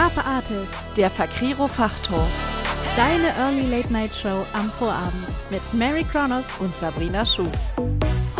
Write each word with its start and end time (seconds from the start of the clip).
Carpe 0.00 0.24
Artist, 0.24 0.72
der 0.96 1.10
Fakriro 1.10 1.68
Fachtalk, 1.68 2.24
deine 2.96 3.36
Early 3.36 3.66
Late 3.66 3.92
Night 3.92 4.10
Show 4.10 4.46
am 4.54 4.70
Vorabend 4.78 5.26
mit 5.50 5.60
Mary 5.74 6.04
Kronos 6.04 6.46
und 6.58 6.74
Sabrina 6.76 7.26
Schuh. 7.26 7.50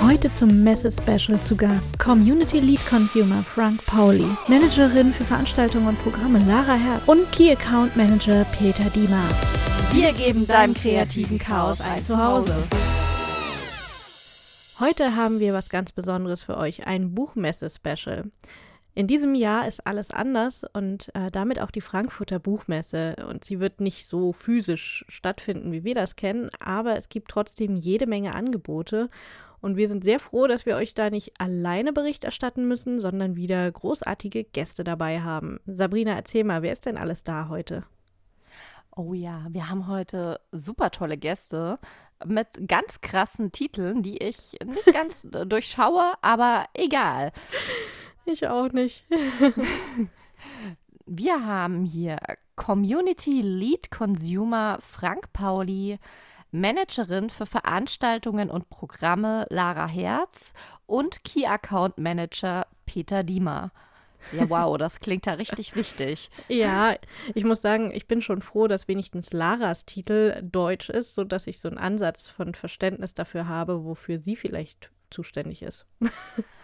Heute 0.00 0.34
zum 0.34 0.62
Messe-Special 0.62 1.38
zu 1.42 1.54
Gast 1.54 1.98
Community 1.98 2.60
Lead 2.60 2.80
Consumer 2.88 3.42
Frank 3.42 3.84
Pauli, 3.84 4.24
Managerin 4.48 5.12
für 5.12 5.24
Veranstaltungen 5.24 5.88
und 5.88 6.02
Programme 6.02 6.38
Lara 6.48 6.76
Herr 6.76 7.02
und 7.04 7.30
Key 7.30 7.52
Account 7.52 7.94
Manager 7.94 8.46
Peter 8.58 8.88
Diemer. 8.94 9.28
Wir 9.92 10.14
geben 10.14 10.46
deinem 10.46 10.72
kreativen 10.72 11.38
Chaos 11.38 11.82
ein 11.82 12.02
Zuhause. 12.02 12.56
Heute 14.78 15.14
haben 15.14 15.40
wir 15.40 15.52
was 15.52 15.68
ganz 15.68 15.92
Besonderes 15.92 16.42
für 16.42 16.56
euch, 16.56 16.86
ein 16.86 17.14
Buchmesse-Special. 17.14 18.30
In 18.94 19.06
diesem 19.06 19.34
Jahr 19.34 19.68
ist 19.68 19.86
alles 19.86 20.10
anders 20.10 20.64
und 20.72 21.14
äh, 21.14 21.30
damit 21.30 21.60
auch 21.60 21.70
die 21.70 21.80
Frankfurter 21.80 22.38
Buchmesse. 22.38 23.16
Und 23.28 23.44
sie 23.44 23.60
wird 23.60 23.80
nicht 23.80 24.06
so 24.06 24.32
physisch 24.32 25.04
stattfinden, 25.08 25.72
wie 25.72 25.84
wir 25.84 25.94
das 25.94 26.16
kennen, 26.16 26.50
aber 26.58 26.96
es 26.96 27.08
gibt 27.08 27.30
trotzdem 27.30 27.76
jede 27.76 28.06
Menge 28.06 28.34
Angebote. 28.34 29.08
Und 29.60 29.76
wir 29.76 29.88
sind 29.88 30.02
sehr 30.02 30.18
froh, 30.18 30.46
dass 30.46 30.66
wir 30.66 30.76
euch 30.76 30.94
da 30.94 31.10
nicht 31.10 31.38
alleine 31.38 31.92
Bericht 31.92 32.24
erstatten 32.24 32.66
müssen, 32.66 32.98
sondern 32.98 33.36
wieder 33.36 33.70
großartige 33.70 34.44
Gäste 34.44 34.84
dabei 34.84 35.20
haben. 35.20 35.60
Sabrina, 35.66 36.14
erzähl 36.14 36.44
mal, 36.44 36.62
wer 36.62 36.72
ist 36.72 36.86
denn 36.86 36.96
alles 36.96 37.22
da 37.22 37.48
heute? 37.48 37.84
Oh 38.96 39.12
ja, 39.14 39.46
wir 39.50 39.68
haben 39.68 39.86
heute 39.86 40.40
super 40.50 40.90
tolle 40.90 41.16
Gäste 41.16 41.78
mit 42.24 42.68
ganz 42.68 43.00
krassen 43.00 43.52
Titeln, 43.52 44.02
die 44.02 44.18
ich 44.18 44.56
nicht 44.64 44.86
ganz 44.92 45.26
durchschaue, 45.30 46.14
aber 46.22 46.66
egal. 46.74 47.32
Ich 48.32 48.46
auch 48.46 48.70
nicht. 48.70 49.04
wir 51.06 51.44
haben 51.44 51.84
hier 51.84 52.18
Community 52.54 53.40
Lead 53.42 53.90
Consumer 53.90 54.78
Frank 54.80 55.32
Pauli, 55.32 55.98
Managerin 56.52 57.30
für 57.30 57.46
Veranstaltungen 57.46 58.48
und 58.48 58.70
Programme 58.70 59.46
Lara 59.50 59.86
Herz 59.86 60.52
und 60.86 61.24
Key 61.24 61.46
Account 61.46 61.98
Manager 61.98 62.66
Peter 62.86 63.24
Diemer. 63.24 63.72
Ja, 64.32 64.48
wow, 64.48 64.76
das 64.78 65.00
klingt 65.00 65.26
ja 65.26 65.32
richtig 65.32 65.74
wichtig. 65.74 66.30
Ja, 66.48 66.94
ich 67.34 67.44
muss 67.44 67.62
sagen, 67.62 67.90
ich 67.92 68.06
bin 68.06 68.22
schon 68.22 68.42
froh, 68.42 68.68
dass 68.68 68.86
wenigstens 68.86 69.32
Laras 69.32 69.86
Titel 69.86 70.40
deutsch 70.42 70.88
ist, 70.88 71.14
sodass 71.14 71.48
ich 71.48 71.58
so 71.58 71.68
einen 71.68 71.78
Ansatz 71.78 72.28
von 72.28 72.54
Verständnis 72.54 73.14
dafür 73.14 73.48
habe, 73.48 73.84
wofür 73.84 74.20
sie 74.20 74.36
vielleicht 74.36 74.90
zuständig 75.10 75.62
ist. 75.62 75.86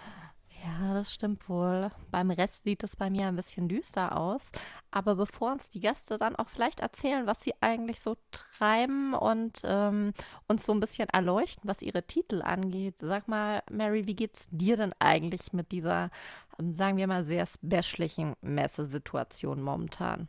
Ja, 0.67 0.95
das 0.95 1.13
stimmt 1.15 1.49
wohl. 1.49 1.91
Beim 2.11 2.31
Rest 2.31 2.65
sieht 2.65 2.83
es 2.83 2.97
bei 2.97 3.09
mir 3.09 3.27
ein 3.29 3.37
bisschen 3.37 3.69
düster 3.69 4.17
aus. 4.17 4.43
Aber 4.91 5.15
bevor 5.15 5.53
uns 5.53 5.71
die 5.71 5.81
Gäste 5.81 6.17
dann 6.17 6.35
auch 6.37 6.49
vielleicht 6.49 6.81
erzählen, 6.81 7.27
was 7.27 7.41
sie 7.43 7.55
eigentlich 7.61 8.01
so 8.01 8.17
treiben 8.33 9.15
und 9.15 9.61
ähm, 9.65 10.13
uns 10.49 10.67
so 10.67 10.73
ein 10.73 10.81
bisschen 10.81 11.09
erleuchten, 11.11 11.69
was 11.69 11.83
ihre 11.83 12.03
Titel 12.03 12.43
angeht, 12.43 12.97
sag 13.01 13.29
mal, 13.29 13.63
Mary, 13.71 14.07
wie 14.07 14.17
geht's 14.17 14.49
dir 14.51 14.77
denn 14.77 14.93
eigentlich 14.99 15.53
mit 15.53 15.71
dieser, 15.73 16.11
ähm, 16.59 16.75
sagen 16.75 16.97
wir 16.97 17.07
mal, 17.07 17.25
sehr 17.25 17.47
specialen 17.47 18.35
Messesituation 18.41 19.63
momentan? 19.63 20.29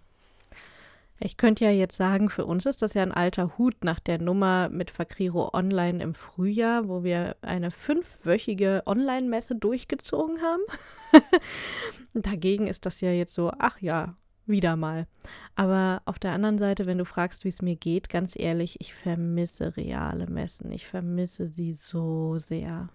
Ich 1.20 1.38
könnte 1.38 1.66
ja 1.66 1.72
jetzt 1.72 1.98
sagen, 1.98 2.30
für 2.30 2.46
uns 2.46 2.68
ist 2.68 2.84
das 2.84 2.94
ja 2.94 3.02
ein 3.02 3.12
alter 3.12 3.58
Hut 3.58 3.84
nach 3.84 4.00
der 4.00 4.22
Nummer 4.22 4.70
mit 4.70 4.92
Fakriro 4.92 5.50
Online 5.54 6.04
im 6.04 6.14
Frühjahr, 6.14 6.88
wo 6.88 7.04
wir 7.04 7.36
eine 7.42 7.72
fünfwöchige 7.72 8.84
Online-Messe 8.86 9.56
durchgezogen 9.56 10.40
haben. 10.42 10.62
Dagegen 12.14 12.68
ist 12.68 12.86
das 12.86 13.02
ja 13.02 13.12
jetzt 13.12 13.34
so, 13.34 13.52
ach 13.58 13.82
ja, 13.82 14.16
wieder 14.46 14.76
mal. 14.76 15.08
Aber 15.56 16.04
auf 16.06 16.20
der 16.20 16.34
anderen 16.34 16.60
Seite, 16.60 16.86
wenn 16.86 17.00
du 17.00 17.06
fragst, 17.06 17.44
wie 17.44 17.50
es 17.50 17.64
mir 17.64 17.76
geht, 17.76 18.10
ganz 18.10 18.34
ehrlich, 18.36 18.80
ich 18.80 18.94
vermisse 18.94 19.76
reale 19.76 20.28
Messen. 20.28 20.72
Ich 20.72 20.86
vermisse 20.86 21.50
sie 21.50 21.74
so 21.74 22.38
sehr. 22.38 22.90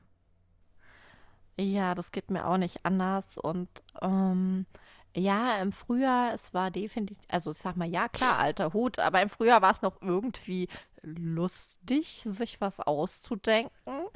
Ja, 1.59 1.95
das 1.95 2.13
geht 2.13 2.31
mir 2.31 2.47
auch 2.47 2.57
nicht 2.57 2.85
anders. 2.85 3.37
Und 3.37 3.69
ähm, 4.01 4.67
ja, 5.15 5.59
im 5.59 5.73
Frühjahr, 5.73 6.33
es 6.33 6.55
war 6.55 6.71
definitiv, 6.71 7.19
also 7.29 7.51
ich 7.51 7.59
sag 7.59 7.77
mal, 7.77 7.89
ja, 7.89 8.09
klar, 8.09 8.39
alter 8.39 8.73
Hut, 8.73 8.99
aber 8.99 9.21
im 9.21 9.29
Frühjahr 9.29 9.63
war 9.63 9.73
es 9.73 9.83
noch 9.83 10.01
irgendwie 10.01 10.69
lustig, 11.03 12.23
sich 12.27 12.61
was 12.61 12.81
auszudenken. 12.81 14.07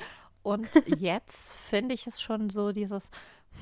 Und 0.42 0.68
jetzt 0.98 1.54
finde 1.68 1.94
ich 1.94 2.06
es 2.06 2.20
schon 2.20 2.50
so 2.50 2.72
dieses, 2.72 3.02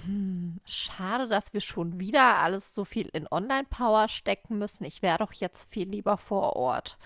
hm, 0.05 0.61
schade, 0.65 1.29
dass 1.29 1.53
wir 1.53 1.61
schon 1.61 1.99
wieder 1.99 2.39
alles 2.39 2.75
so 2.75 2.85
viel 2.85 3.09
in 3.13 3.27
Online-Power 3.31 4.09
stecken 4.09 4.59
müssen. 4.59 4.85
Ich 4.85 5.03
wäre 5.03 5.19
doch 5.19 5.33
jetzt 5.33 5.71
viel 5.71 5.89
lieber 5.89 6.17
vor 6.17 6.57
Ort. 6.57 6.99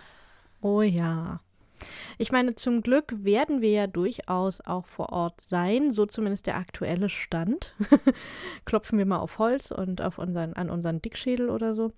Oh 0.61 0.83
ja. 0.83 1.41
Ich 2.19 2.33
meine, 2.33 2.55
zum 2.55 2.83
Glück 2.83 3.25
werden 3.25 3.61
wir 3.61 3.71
ja 3.71 3.87
durchaus 3.87 4.61
auch 4.61 4.87
vor 4.87 5.13
Ort 5.13 5.41
sein, 5.41 5.93
so 5.93 6.07
zumindest 6.07 6.47
der 6.47 6.57
aktuelle 6.57 7.09
Stand. 7.09 7.75
Klopfen 8.65 8.99
wir 8.99 9.07
mal 9.07 9.19
auf 9.19 9.39
Holz 9.39 9.71
und 9.71 10.03
auf 10.03 10.19
unseren, 10.19 10.55
an 10.55 10.71
unseren 10.71 11.01
Dickschädel 11.03 11.51
oder 11.51 11.75
so. 11.75 11.93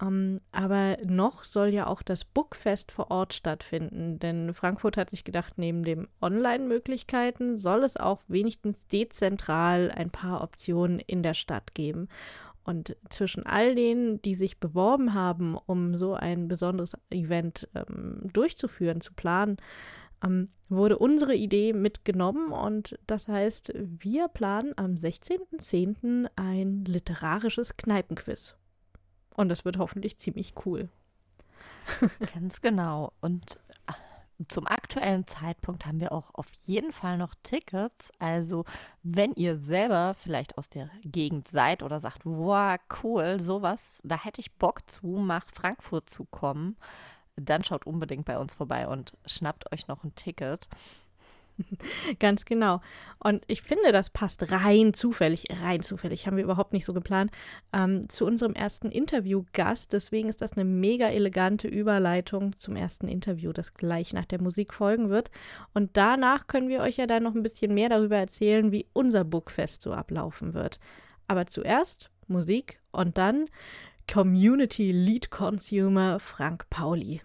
Um, 0.00 0.08
ähm, 0.08 0.40
aber 0.52 0.96
noch 1.04 1.42
soll 1.42 1.68
ja 1.68 1.88
auch 1.88 2.02
das 2.02 2.24
Bookfest 2.24 2.92
vor 2.92 3.10
Ort 3.10 3.34
stattfinden, 3.34 4.20
denn 4.20 4.54
Frankfurt 4.54 4.96
hat 4.96 5.10
sich 5.10 5.24
gedacht, 5.24 5.54
neben 5.56 5.82
den 5.82 6.06
Online-Möglichkeiten 6.22 7.58
soll 7.58 7.82
es 7.82 7.96
auch 7.96 8.20
wenigstens 8.28 8.86
dezentral 8.86 9.90
ein 9.90 10.10
paar 10.10 10.42
Optionen 10.42 11.00
in 11.00 11.24
der 11.24 11.34
Stadt 11.34 11.74
geben. 11.74 12.08
Und 12.64 12.96
zwischen 13.08 13.46
all 13.46 13.74
denen, 13.74 14.20
die 14.22 14.34
sich 14.34 14.58
beworben 14.58 15.14
haben, 15.14 15.56
um 15.66 15.96
so 15.96 16.14
ein 16.14 16.48
besonderes 16.48 16.92
Event 17.10 17.68
ähm, 17.74 18.20
durchzuführen, 18.32 19.00
zu 19.00 19.14
planen, 19.14 19.56
ähm, 20.24 20.50
wurde 20.68 20.98
unsere 20.98 21.34
Idee 21.34 21.72
mitgenommen. 21.72 22.52
Und 22.52 22.98
das 23.06 23.28
heißt, 23.28 23.72
wir 23.74 24.28
planen 24.28 24.74
am 24.76 24.92
16.10. 24.92 26.28
ein 26.36 26.84
literarisches 26.84 27.76
Kneipenquiz. 27.76 28.54
Und 29.36 29.48
das 29.48 29.64
wird 29.64 29.78
hoffentlich 29.78 30.18
ziemlich 30.18 30.54
cool. 30.66 30.88
Ganz 32.34 32.60
genau. 32.60 33.12
Und 33.20 33.58
zum 34.46 34.66
aktuellen 34.66 35.26
Zeitpunkt 35.26 35.84
haben 35.84 36.00
wir 36.00 36.12
auch 36.12 36.32
auf 36.34 36.46
jeden 36.64 36.92
Fall 36.92 37.18
noch 37.18 37.34
Tickets. 37.42 38.12
Also, 38.20 38.64
wenn 39.02 39.32
ihr 39.34 39.56
selber 39.56 40.14
vielleicht 40.14 40.56
aus 40.56 40.68
der 40.68 40.90
Gegend 41.02 41.48
seid 41.48 41.82
oder 41.82 41.98
sagt, 41.98 42.24
wow, 42.24 42.78
cool, 43.02 43.40
sowas, 43.40 44.00
da 44.04 44.22
hätte 44.22 44.40
ich 44.40 44.54
Bock 44.54 44.88
zu, 44.88 45.24
nach 45.24 45.46
Frankfurt 45.52 46.08
zu 46.08 46.24
kommen, 46.24 46.76
dann 47.34 47.64
schaut 47.64 47.86
unbedingt 47.86 48.26
bei 48.26 48.38
uns 48.38 48.54
vorbei 48.54 48.86
und 48.86 49.16
schnappt 49.26 49.72
euch 49.72 49.88
noch 49.88 50.04
ein 50.04 50.14
Ticket. 50.14 50.68
Ganz 52.18 52.44
genau. 52.44 52.80
Und 53.18 53.42
ich 53.46 53.62
finde, 53.62 53.92
das 53.92 54.10
passt 54.10 54.52
rein 54.52 54.94
zufällig, 54.94 55.44
rein 55.62 55.82
zufällig, 55.82 56.26
haben 56.26 56.36
wir 56.36 56.44
überhaupt 56.44 56.72
nicht 56.72 56.84
so 56.84 56.92
geplant, 56.92 57.30
ähm, 57.72 58.08
zu 58.08 58.24
unserem 58.24 58.54
ersten 58.54 58.90
Interviewgast. 58.90 59.92
Deswegen 59.92 60.28
ist 60.28 60.40
das 60.40 60.52
eine 60.52 60.64
mega 60.64 61.08
elegante 61.08 61.68
Überleitung 61.68 62.58
zum 62.58 62.76
ersten 62.76 63.08
Interview, 63.08 63.52
das 63.52 63.74
gleich 63.74 64.12
nach 64.12 64.26
der 64.26 64.42
Musik 64.42 64.72
folgen 64.72 65.10
wird. 65.10 65.30
Und 65.74 65.96
danach 65.96 66.46
können 66.46 66.68
wir 66.68 66.80
euch 66.80 66.96
ja 66.96 67.06
dann 67.06 67.22
noch 67.24 67.34
ein 67.34 67.42
bisschen 67.42 67.74
mehr 67.74 67.88
darüber 67.88 68.16
erzählen, 68.16 68.72
wie 68.72 68.86
unser 68.92 69.24
Bookfest 69.24 69.82
so 69.82 69.92
ablaufen 69.92 70.54
wird. 70.54 70.78
Aber 71.26 71.46
zuerst 71.46 72.10
Musik 72.26 72.80
und 72.92 73.18
dann 73.18 73.46
Community 74.10 74.92
Lead 74.92 75.30
Consumer 75.30 76.18
Frank 76.20 76.70
Pauli. 76.70 77.20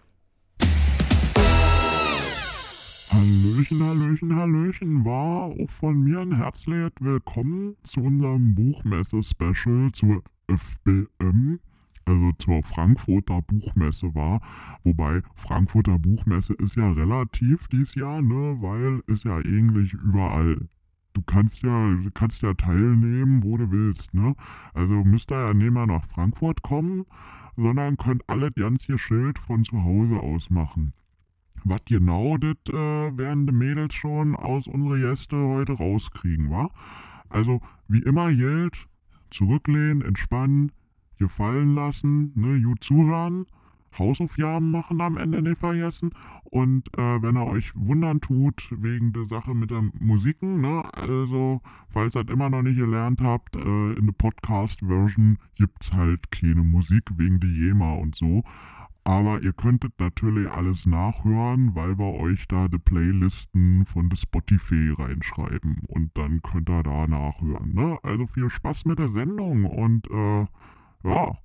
Hallöchen, 3.14 3.80
Hallöchen, 3.80 4.34
Hallöchen, 4.34 5.04
war 5.04 5.44
auch 5.44 5.70
von 5.70 6.02
mir 6.02 6.18
ein 6.18 6.34
herzliches 6.34 6.90
Willkommen 6.98 7.76
zu 7.84 8.00
unserem 8.00 8.56
Buchmesse-Special 8.56 9.92
zur 9.92 10.24
FBM, 10.48 11.60
also 12.06 12.32
zur 12.38 12.64
Frankfurter 12.64 13.40
Buchmesse 13.42 14.12
war. 14.16 14.40
Wobei 14.82 15.22
Frankfurter 15.36 15.96
Buchmesse 15.96 16.54
ist 16.54 16.74
ja 16.74 16.90
relativ 16.90 17.68
dieses 17.68 17.94
Jahr, 17.94 18.20
ne, 18.20 18.56
weil 18.60 19.00
ist 19.06 19.24
ja 19.24 19.36
eigentlich 19.36 19.92
überall. 19.92 20.68
Du 21.12 21.22
kannst 21.22 21.62
ja, 21.62 21.94
kannst 22.14 22.42
ja 22.42 22.52
teilnehmen, 22.54 23.44
wo 23.44 23.56
du 23.56 23.70
willst, 23.70 24.12
ne? 24.12 24.34
Also 24.72 25.04
müsst 25.04 25.30
ihr 25.30 25.38
ja 25.38 25.54
nicht 25.54 25.70
mehr 25.70 25.86
nach 25.86 26.04
Frankfurt 26.08 26.62
kommen, 26.62 27.04
sondern 27.56 27.96
könnt 27.96 28.28
alle 28.28 28.50
ganz 28.50 28.88
ihr 28.88 28.98
Schild 28.98 29.38
von 29.38 29.62
zu 29.62 29.84
Hause 29.84 30.18
aus 30.18 30.50
machen. 30.50 30.94
Was 31.64 31.80
genau, 31.86 32.36
das 32.36 32.56
äh, 32.68 32.72
werden 33.16 33.46
die 33.46 33.52
Mädels 33.52 33.94
schon 33.94 34.36
aus 34.36 34.66
unsere 34.66 35.00
Gäste 35.00 35.36
heute 35.36 35.72
rauskriegen, 35.72 36.50
wa? 36.50 36.70
Also, 37.30 37.62
wie 37.88 38.02
immer 38.02 38.30
gilt, 38.32 38.86
zurücklehnen, 39.30 40.02
entspannen, 40.02 40.72
gefallen 41.18 41.74
lassen, 41.74 42.32
ne, 42.34 42.60
gut 42.60 42.84
zuhören. 42.84 43.46
Hausaufgaben 43.98 44.70
machen 44.70 45.00
am 45.00 45.16
Ende 45.16 45.40
nicht 45.40 45.58
vergessen. 45.58 46.10
Und 46.44 46.86
äh, 46.98 47.22
wenn 47.22 47.36
er 47.36 47.46
euch 47.46 47.72
wundern 47.74 48.20
tut 48.20 48.68
wegen 48.70 49.12
der 49.12 49.26
Sache 49.26 49.54
mit 49.54 49.70
der 49.70 49.82
Musiken, 50.00 50.60
ne, 50.60 50.82
also 50.94 51.62
falls 51.88 52.14
ihr 52.14 52.24
das 52.24 52.34
immer 52.34 52.50
noch 52.50 52.62
nicht 52.62 52.76
gelernt 52.76 53.20
habt, 53.20 53.56
äh, 53.56 53.92
in 53.94 54.06
der 54.06 54.12
Podcast-Version 54.12 55.38
gibt 55.54 55.84
es 55.84 55.92
halt 55.92 56.30
keine 56.30 56.62
Musik 56.62 57.04
wegen 57.16 57.40
die 57.40 57.66
Jema 57.66 57.94
und 57.94 58.14
so. 58.14 58.44
Aber 59.04 59.42
ihr 59.42 59.52
könntet 59.52 59.92
natürlich 60.00 60.50
alles 60.50 60.86
nachhören, 60.86 61.74
weil 61.74 61.98
wir 61.98 62.14
euch 62.14 62.48
da 62.48 62.68
die 62.68 62.78
Playlisten 62.78 63.84
von 63.84 64.08
der 64.08 64.16
Spotify 64.16 64.94
reinschreiben. 64.96 65.82
Und 65.88 66.10
dann 66.14 66.40
könnt 66.40 66.70
ihr 66.70 66.82
da 66.82 67.06
nachhören. 67.06 67.74
Ne? 67.74 67.98
Also 68.02 68.26
viel 68.26 68.48
Spaß 68.48 68.86
mit 68.86 68.98
der 68.98 69.10
Sendung 69.10 69.66
und 69.66 70.10
äh, 70.10 70.46
ja, 71.04 71.36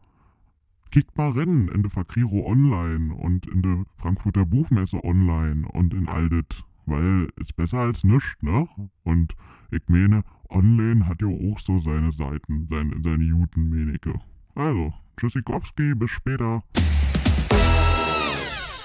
kickt 0.91 1.17
mal 1.17 1.31
rein 1.31 1.67
in 1.67 1.83
der 1.83 1.91
Fakriro 1.91 2.49
Online 2.49 3.13
und 3.13 3.45
in 3.47 3.61
der 3.61 3.85
Frankfurter 3.97 4.45
Buchmesse 4.45 5.03
Online 5.03 5.67
und 5.67 5.93
in 5.93 6.07
all 6.07 6.29
das. 6.29 6.63
Weil 6.85 7.27
ist 7.35 7.55
besser 7.55 7.79
als 7.79 8.03
nichts, 8.03 8.41
ne? 8.41 8.67
Und 9.03 9.35
ich 9.69 9.83
meine, 9.87 10.23
online 10.49 11.05
hat 11.05 11.21
ja 11.21 11.27
auch 11.27 11.59
so 11.59 11.79
seine 11.79 12.11
Seiten, 12.11 12.67
seine, 12.67 12.99
seine 13.03 13.23
Juten, 13.23 13.69
Menike. 13.69 14.19
Also, 14.55 14.93
Tschüssikowski, 15.17 15.93
bis 15.93 16.09
später. 16.09 16.63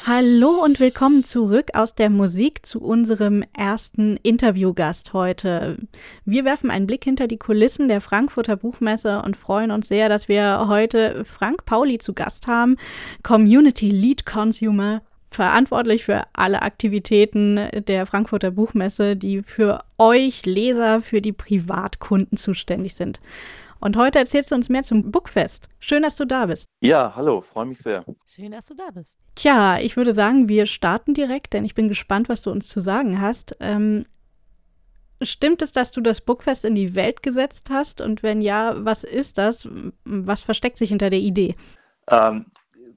Hallo 0.06 0.62
und 0.62 0.80
willkommen 0.80 1.24
zurück 1.24 1.70
aus 1.72 1.94
der 1.94 2.10
Musik 2.10 2.66
zu 2.66 2.82
unserem 2.82 3.42
ersten 3.56 4.18
Interviewgast 4.18 5.14
heute. 5.14 5.78
Wir 6.26 6.44
werfen 6.44 6.70
einen 6.70 6.86
Blick 6.86 7.04
hinter 7.04 7.26
die 7.26 7.38
Kulissen 7.38 7.88
der 7.88 8.02
Frankfurter 8.02 8.56
Buchmesse 8.56 9.22
und 9.22 9.34
freuen 9.34 9.70
uns 9.70 9.88
sehr, 9.88 10.10
dass 10.10 10.28
wir 10.28 10.66
heute 10.68 11.24
Frank 11.24 11.64
Pauli 11.64 11.96
zu 11.96 12.12
Gast 12.12 12.46
haben, 12.48 12.76
Community 13.22 13.88
Lead 13.88 14.26
Consumer, 14.26 15.00
verantwortlich 15.30 16.04
für 16.04 16.24
alle 16.34 16.60
Aktivitäten 16.60 17.58
der 17.72 18.04
Frankfurter 18.04 18.50
Buchmesse, 18.50 19.16
die 19.16 19.42
für 19.42 19.84
euch 19.96 20.44
Leser, 20.44 21.00
für 21.00 21.22
die 21.22 21.32
Privatkunden 21.32 22.36
zuständig 22.36 22.94
sind. 22.94 23.20
Und 23.84 23.98
heute 23.98 24.18
erzählst 24.18 24.50
du 24.50 24.54
uns 24.54 24.70
mehr 24.70 24.82
zum 24.82 25.10
Bookfest. 25.10 25.68
Schön, 25.78 26.02
dass 26.04 26.16
du 26.16 26.24
da 26.24 26.46
bist. 26.46 26.64
Ja, 26.80 27.14
hallo, 27.14 27.42
freue 27.42 27.66
mich 27.66 27.76
sehr. 27.76 28.02
Schön, 28.26 28.52
dass 28.52 28.64
du 28.64 28.74
da 28.74 28.88
bist. 28.90 29.18
Tja, 29.34 29.78
ich 29.78 29.98
würde 29.98 30.14
sagen, 30.14 30.48
wir 30.48 30.64
starten 30.64 31.12
direkt, 31.12 31.52
denn 31.52 31.66
ich 31.66 31.74
bin 31.74 31.90
gespannt, 31.90 32.30
was 32.30 32.40
du 32.40 32.50
uns 32.50 32.66
zu 32.70 32.80
sagen 32.80 33.20
hast. 33.20 33.54
Ähm, 33.60 34.06
stimmt 35.20 35.60
es, 35.60 35.72
dass 35.72 35.90
du 35.90 36.00
das 36.00 36.22
Bookfest 36.22 36.64
in 36.64 36.74
die 36.74 36.94
Welt 36.94 37.22
gesetzt 37.22 37.68
hast? 37.68 38.00
Und 38.00 38.22
wenn 38.22 38.40
ja, 38.40 38.74
was 38.82 39.04
ist 39.04 39.36
das? 39.36 39.68
Was 40.06 40.40
versteckt 40.40 40.78
sich 40.78 40.88
hinter 40.88 41.10
der 41.10 41.20
Idee? 41.20 41.54
Ähm, 42.08 42.46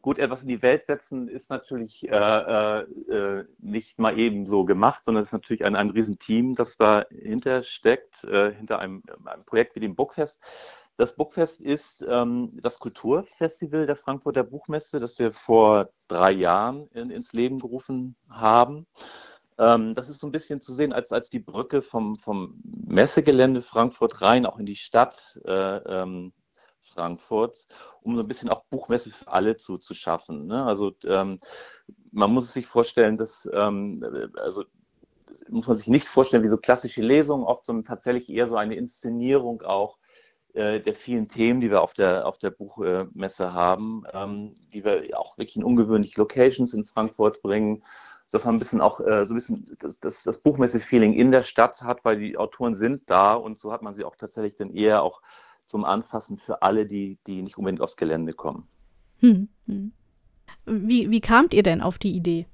gut, 0.07 0.19
etwas 0.19 0.41
in 0.41 0.47
die 0.47 0.61
Welt 0.61 0.85
setzen 0.85 1.27
ist 1.27 1.49
natürlich 1.49 2.07
äh, 2.07 2.15
äh, 2.15 2.79
äh 3.13 3.45
nicht 3.59 3.99
mal 3.99 4.17
eben 4.17 4.45
so 4.45 4.63
gemacht, 4.63 5.03
sondern 5.03 5.21
es 5.21 5.27
ist 5.27 5.33
natürlich 5.33 5.65
ein, 5.65 5.75
ein 5.75 5.89
Riesenteam, 5.89 6.55
das 6.55 6.77
dahinter 6.77 7.61
steckt, 7.63 8.23
äh, 8.23 8.53
hinter 8.53 8.79
einem, 8.79 9.03
einem, 9.25 9.43
Projekt 9.43 9.75
wie 9.75 9.81
dem 9.81 9.97
Bookfest. 9.97 10.41
Das 10.95 11.13
Bookfest 11.13 11.59
ist 11.59 12.05
ähm, 12.07 12.57
das 12.61 12.79
Kulturfestival 12.79 13.85
der 13.85 13.97
Frankfurter 13.97 14.45
Buchmesse, 14.45 15.01
das 15.01 15.19
wir 15.19 15.33
vor 15.33 15.89
drei 16.07 16.31
Jahren 16.31 16.87
in, 16.93 17.09
ins 17.09 17.33
Leben 17.33 17.59
gerufen 17.59 18.15
haben. 18.29 18.87
Ähm, 19.59 19.93
das 19.93 20.07
ist 20.07 20.21
so 20.21 20.27
ein 20.27 20.31
bisschen 20.31 20.61
zu 20.61 20.73
sehen 20.73 20.93
als, 20.93 21.11
als 21.11 21.29
die 21.29 21.39
Brücke 21.39 21.81
vom, 21.81 22.15
vom 22.15 22.61
Messegelände 22.63 23.61
Frankfurt 23.61 24.21
rein, 24.21 24.45
auch 24.45 24.57
in 24.57 24.65
die 24.65 24.75
Stadt. 24.75 25.37
Äh, 25.43 25.51
ähm, 25.51 26.31
Frankfurts, 26.87 27.67
um 28.01 28.15
so 28.15 28.21
ein 28.21 28.27
bisschen 28.27 28.49
auch 28.49 28.63
Buchmesse 28.69 29.11
für 29.11 29.31
alle 29.31 29.57
zu, 29.57 29.77
zu 29.77 29.93
schaffen. 29.93 30.47
Ne? 30.47 30.63
Also 30.63 30.93
ähm, 31.05 31.39
man 32.11 32.31
muss 32.33 32.53
sich 32.53 32.65
vorstellen, 32.65 33.17
dass, 33.17 33.49
ähm, 33.53 34.03
also 34.37 34.63
muss 35.49 35.67
man 35.67 35.77
sich 35.77 35.87
nicht 35.87 36.07
vorstellen 36.07 36.43
wie 36.43 36.47
so 36.47 36.57
klassische 36.57 37.01
Lesungen, 37.01 37.45
oft 37.45 37.65
sondern 37.65 37.85
tatsächlich 37.85 38.29
eher 38.29 38.47
so 38.47 38.55
eine 38.55 38.75
Inszenierung 38.75 39.61
auch 39.61 39.97
äh, 40.53 40.79
der 40.79 40.95
vielen 40.95 41.29
Themen, 41.29 41.61
die 41.61 41.69
wir 41.69 41.81
auf 41.81 41.93
der, 41.93 42.25
auf 42.25 42.37
der 42.39 42.51
Buchmesse 42.51 43.53
haben, 43.53 44.03
ähm, 44.13 44.55
die 44.73 44.83
wir 44.83 45.03
auch 45.19 45.37
wirklich 45.37 45.57
in 45.57 45.63
ungewöhnliche 45.63 46.19
Locations 46.19 46.73
in 46.73 46.85
Frankfurt 46.85 47.41
bringen, 47.41 47.83
dass 48.31 48.45
man 48.45 48.55
ein 48.55 48.59
bisschen 48.59 48.81
auch 48.81 48.99
äh, 48.99 49.25
so 49.25 49.33
ein 49.33 49.37
bisschen 49.37 49.77
das, 49.79 49.99
das, 49.99 50.23
das 50.23 50.39
Buchmesse-Feeling 50.39 51.13
in 51.13 51.31
der 51.31 51.43
Stadt 51.43 51.81
hat, 51.81 52.03
weil 52.03 52.17
die 52.17 52.37
Autoren 52.37 52.75
sind 52.75 53.09
da 53.09 53.35
und 53.35 53.59
so 53.59 53.71
hat 53.71 53.81
man 53.81 53.95
sie 53.95 54.03
auch 54.03 54.15
tatsächlich 54.15 54.55
dann 54.55 54.71
eher 54.71 55.03
auch 55.03 55.21
zum 55.67 55.85
Anfassen 55.85 56.37
für 56.37 56.61
alle, 56.61 56.85
die, 56.85 57.19
die 57.27 57.41
nicht 57.41 57.57
unbedingt 57.57 57.81
aufs 57.81 57.97
Gelände 57.97 58.33
kommen. 58.33 58.67
Hm, 59.19 59.49
hm. 59.65 59.91
Wie, 60.65 61.11
wie 61.11 61.21
kamt 61.21 61.53
ihr 61.53 61.63
denn 61.63 61.81
auf 61.81 61.97
die 61.97 62.15
Idee? 62.15 62.45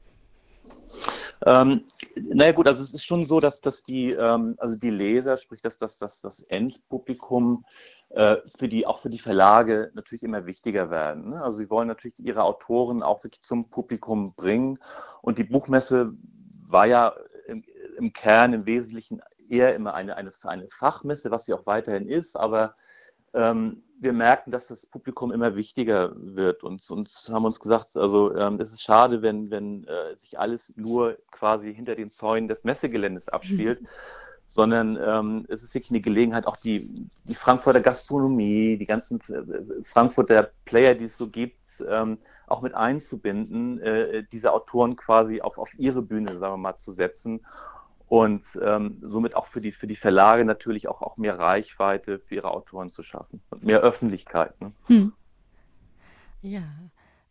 Ähm, 1.45 1.83
naja 2.15 2.51
gut, 2.53 2.67
also 2.67 2.81
es 2.81 2.93
ist 2.93 3.05
schon 3.05 3.25
so, 3.25 3.39
dass, 3.39 3.59
dass 3.59 3.83
die, 3.83 4.11
ähm, 4.11 4.55
also 4.59 4.77
die 4.77 4.91
Leser, 4.91 5.37
sprich 5.37 5.61
dass, 5.61 5.77
dass, 5.77 5.97
dass 5.97 6.21
das 6.21 6.41
Endpublikum 6.41 7.65
äh, 8.09 8.37
für 8.55 8.67
die, 8.67 8.87
auch 8.87 8.99
für 8.99 9.09
die 9.09 9.19
Verlage 9.19 9.91
natürlich 9.93 10.23
immer 10.23 10.45
wichtiger 10.45 10.89
werden. 10.89 11.31
Ne? 11.31 11.43
Also 11.43 11.57
sie 11.57 11.69
wollen 11.69 11.87
natürlich 11.87 12.17
ihre 12.19 12.43
Autoren 12.43 13.03
auch 13.03 13.23
wirklich 13.23 13.41
zum 13.41 13.69
Publikum 13.69 14.33
bringen. 14.35 14.79
Und 15.21 15.37
die 15.37 15.43
Buchmesse 15.43 16.13
war 16.69 16.85
ja 16.85 17.13
im, 17.47 17.63
im 17.97 18.13
Kern 18.13 18.53
im 18.53 18.65
Wesentlichen 18.65 19.21
eher 19.49 19.75
immer 19.75 19.93
eine, 19.93 20.15
eine, 20.15 20.31
eine 20.43 20.67
Fachmesse, 20.69 21.31
was 21.31 21.45
sie 21.45 21.53
auch 21.53 21.65
weiterhin 21.65 22.07
ist, 22.07 22.37
aber 22.37 22.75
ähm, 23.33 23.83
wir 23.99 24.13
merken, 24.13 24.51
dass 24.51 24.67
das 24.67 24.85
Publikum 24.85 25.31
immer 25.31 25.55
wichtiger 25.55 26.11
wird. 26.15 26.63
Und, 26.63 26.89
und 26.91 27.09
haben 27.31 27.45
uns 27.45 27.59
gesagt, 27.59 27.95
also 27.95 28.35
ähm, 28.35 28.59
es 28.59 28.71
ist 28.71 28.81
schade, 28.81 29.21
wenn, 29.21 29.49
wenn 29.49 29.85
äh, 29.85 30.15
sich 30.17 30.39
alles 30.39 30.73
nur 30.75 31.17
quasi 31.31 31.73
hinter 31.73 31.95
den 31.95 32.11
Zäunen 32.11 32.47
des 32.47 32.63
Messegeländes 32.63 33.29
abspielt, 33.29 33.81
sondern 34.47 34.99
ähm, 35.01 35.45
es 35.47 35.63
ist 35.63 35.73
wirklich 35.73 35.91
eine 35.91 36.01
Gelegenheit, 36.01 36.45
auch 36.45 36.57
die, 36.57 37.07
die 37.23 37.33
Frankfurter 37.33 37.79
Gastronomie, 37.79 38.77
die 38.77 38.85
ganzen 38.85 39.19
äh, 39.21 39.83
Frankfurter 39.83 40.51
Player, 40.65 40.95
die 40.95 41.05
es 41.05 41.17
so 41.17 41.29
gibt, 41.29 41.83
ähm, 41.87 42.17
auch 42.47 42.61
mit 42.61 42.75
einzubinden, 42.75 43.79
äh, 43.79 44.23
diese 44.31 44.51
Autoren 44.51 44.97
quasi 44.97 45.41
auf, 45.41 45.57
auf 45.57 45.73
ihre 45.79 46.01
Bühne, 46.01 46.37
sagen 46.37 46.53
wir 46.53 46.57
mal, 46.57 46.75
zu 46.75 46.91
setzen 46.91 47.39
und 48.13 48.45
ähm, 48.61 48.99
somit 49.01 49.35
auch 49.35 49.47
für 49.47 49.59
die, 49.59 49.71
für 49.71 49.87
die 49.87 49.95
Verlage 49.95 50.45
natürlich 50.45 50.87
auch, 50.87 51.01
auch 51.01 51.17
mehr 51.17 51.39
Reichweite 51.39 52.19
für 52.19 52.35
ihre 52.35 52.51
Autoren 52.51 52.91
zu 52.91 53.01
schaffen 53.01 53.41
und 53.49 53.63
mehr 53.63 53.79
Öffentlichkeit. 53.79 54.61
Ne? 54.61 54.71
Hm. 54.85 55.13
Ja, 56.43 56.61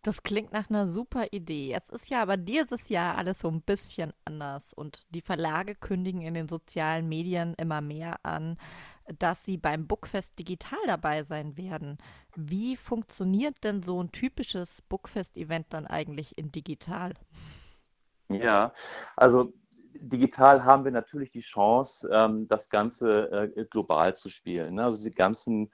das 0.02 0.25
klingt 0.25 0.52
nach 0.52 0.70
einer 0.70 0.88
super 0.88 1.26
Idee. 1.31 1.69
Jetzt 1.69 1.93
ist 1.93 2.11
ja 2.11 2.20
aber 2.20 2.37
dieses 2.37 2.88
Jahr 2.88 3.17
alles 3.17 3.38
so 3.38 3.49
ein 3.49 3.62
bisschen 3.62 4.12
anders 4.25 4.75
und 4.75 5.06
die 5.11 5.20
Verlage 5.20 5.76
kündigen 5.76 6.23
in 6.23 6.34
den 6.34 6.49
sozialen 6.49 7.08
Medien 7.08 7.55
immer 7.58 7.81
mehr 7.81 8.19
an, 8.25 8.58
dass 9.20 9.44
sie 9.44 9.58
beim 9.58 9.86
Bookfest 9.86 10.36
digital 10.36 10.81
dabei 10.89 11.22
sein 11.22 11.56
werden. 11.56 11.98
Wie 12.34 12.74
funktioniert 12.74 13.62
denn 13.62 13.84
so 13.84 14.03
ein 14.03 14.10
typisches 14.10 14.82
Bookfest-Event 14.89 15.67
dann 15.70 15.86
eigentlich 15.86 16.36
in 16.36 16.51
digital? 16.51 17.15
Ja, 18.29 18.72
also 19.15 19.53
digital 19.94 20.65
haben 20.65 20.84
wir 20.84 20.93
natürlich 20.93 21.31
die 21.31 21.41
Chance, 21.41 22.08
ähm, 22.13 22.49
das 22.49 22.69
Ganze 22.69 23.53
äh, 23.56 23.65
global 23.65 24.15
zu 24.17 24.29
spielen. 24.29 24.75
Ne? 24.75 24.84
Also 24.84 25.03
die 25.03 25.11
ganzen 25.11 25.70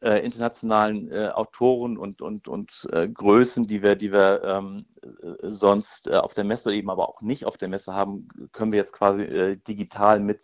äh, 0.00 0.24
internationalen 0.24 1.10
äh, 1.10 1.28
Autoren 1.28 1.96
und, 1.96 2.20
und, 2.20 2.48
und 2.48 2.86
äh, 2.92 3.08
Größen, 3.08 3.66
die 3.66 3.82
wir, 3.82 3.96
die 3.96 4.12
wir 4.12 4.42
ähm, 4.44 4.86
äh, 5.02 5.50
sonst 5.50 6.08
äh, 6.08 6.16
auf 6.16 6.34
der 6.34 6.44
Messe 6.44 6.74
eben 6.74 6.90
aber 6.90 7.08
auch 7.08 7.22
nicht 7.22 7.44
auf 7.44 7.56
der 7.56 7.68
Messe 7.68 7.94
haben, 7.94 8.28
können 8.52 8.72
wir 8.72 8.78
jetzt 8.78 8.92
quasi 8.92 9.58
digital 9.66 10.20
mit, 10.20 10.40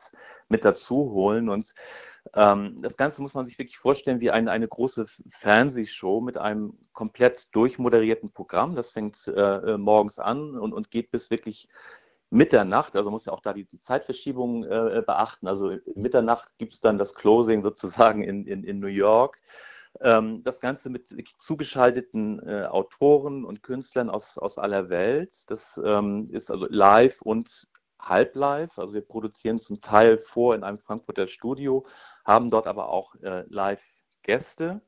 mit 0.48 0.64
dazu 0.64 1.10
holen. 1.10 1.48
Und 1.48 1.74
ähm, 2.34 2.80
das 2.80 2.96
Ganze 2.96 3.22
muss 3.22 3.34
man 3.34 3.44
sich 3.44 3.58
wirklich 3.58 3.78
vorstellen 3.78 4.20
wie 4.20 4.30
eine, 4.30 4.50
eine 4.50 4.68
große 4.68 5.06
Fernsehshow 5.28 6.20
mit 6.20 6.38
einem 6.38 6.78
komplett 6.92 7.54
durchmoderierten 7.54 8.30
Programm. 8.30 8.76
Das 8.76 8.90
fängt 8.92 9.32
morgens 9.78 10.18
an 10.18 10.56
und, 10.56 10.72
und 10.72 10.90
geht 10.90 11.10
bis 11.10 11.30
wirklich 11.30 11.68
Mitternacht, 12.30 12.94
also 12.96 13.10
muss 13.10 13.26
ja 13.26 13.32
auch 13.32 13.40
da 13.40 13.52
die, 13.52 13.64
die 13.64 13.80
Zeitverschiebung 13.80 14.64
äh, 14.64 15.02
beachten. 15.04 15.48
Also 15.48 15.76
Mitternacht 15.94 16.56
gibt 16.58 16.74
es 16.74 16.80
dann 16.80 16.96
das 16.96 17.14
Closing 17.14 17.60
sozusagen 17.62 18.22
in, 18.22 18.46
in, 18.46 18.64
in 18.64 18.78
New 18.78 18.86
York. 18.86 19.40
Ähm, 20.00 20.44
das 20.44 20.60
Ganze 20.60 20.88
mit 20.90 21.12
zugeschalteten 21.38 22.40
äh, 22.46 22.66
Autoren 22.66 23.44
und 23.44 23.62
Künstlern 23.62 24.08
aus, 24.08 24.38
aus 24.38 24.58
aller 24.58 24.88
Welt. 24.88 25.50
Das 25.50 25.80
ähm, 25.84 26.26
ist 26.30 26.50
also 26.50 26.66
live 26.70 27.20
und 27.22 27.66
halb 27.98 28.36
live. 28.36 28.78
Also 28.78 28.94
wir 28.94 29.02
produzieren 29.02 29.58
zum 29.58 29.80
Teil 29.80 30.18
vor 30.18 30.54
in 30.54 30.62
einem 30.62 30.78
Frankfurter 30.78 31.26
Studio, 31.26 31.84
haben 32.24 32.50
dort 32.50 32.68
aber 32.68 32.88
auch 32.88 33.16
äh, 33.16 33.44
Live-Gäste. 33.48 34.80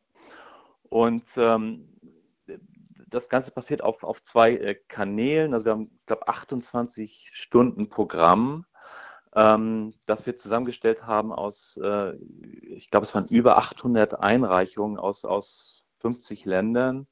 Und 0.89 1.25
ähm, 1.37 1.92
das 3.13 3.29
Ganze 3.29 3.53
passiert 3.53 3.83
auf, 3.83 4.05
auf 4.05 4.23
zwei 4.23 4.57
äh, 4.57 4.75
Kanälen. 4.89 5.55
Also 5.55 5.67
wir 5.67 5.73
haben, 5.73 5.91
ich 6.01 6.07
glaube, 6.07 6.29
28 6.29 7.31
Stunden 7.33 7.89
Programm, 7.89 8.67
ähm, 9.35 9.95
das 10.07 10.27
wir 10.27 10.37
zusammengestellt 10.37 11.07
haben 11.07 11.33
aus, 11.33 11.79
äh, 11.83 12.15
ich 12.63 12.91
glaube, 12.91 13.05
es 13.05 13.15
waren 13.15 13.27
über 13.29 13.59
800 13.59 14.21
Einreichungen 14.21 14.99
aus, 14.99 15.25
aus 15.25 15.85
50 16.01 16.45
Ländern. 16.45 17.03
Äh, 17.03 17.07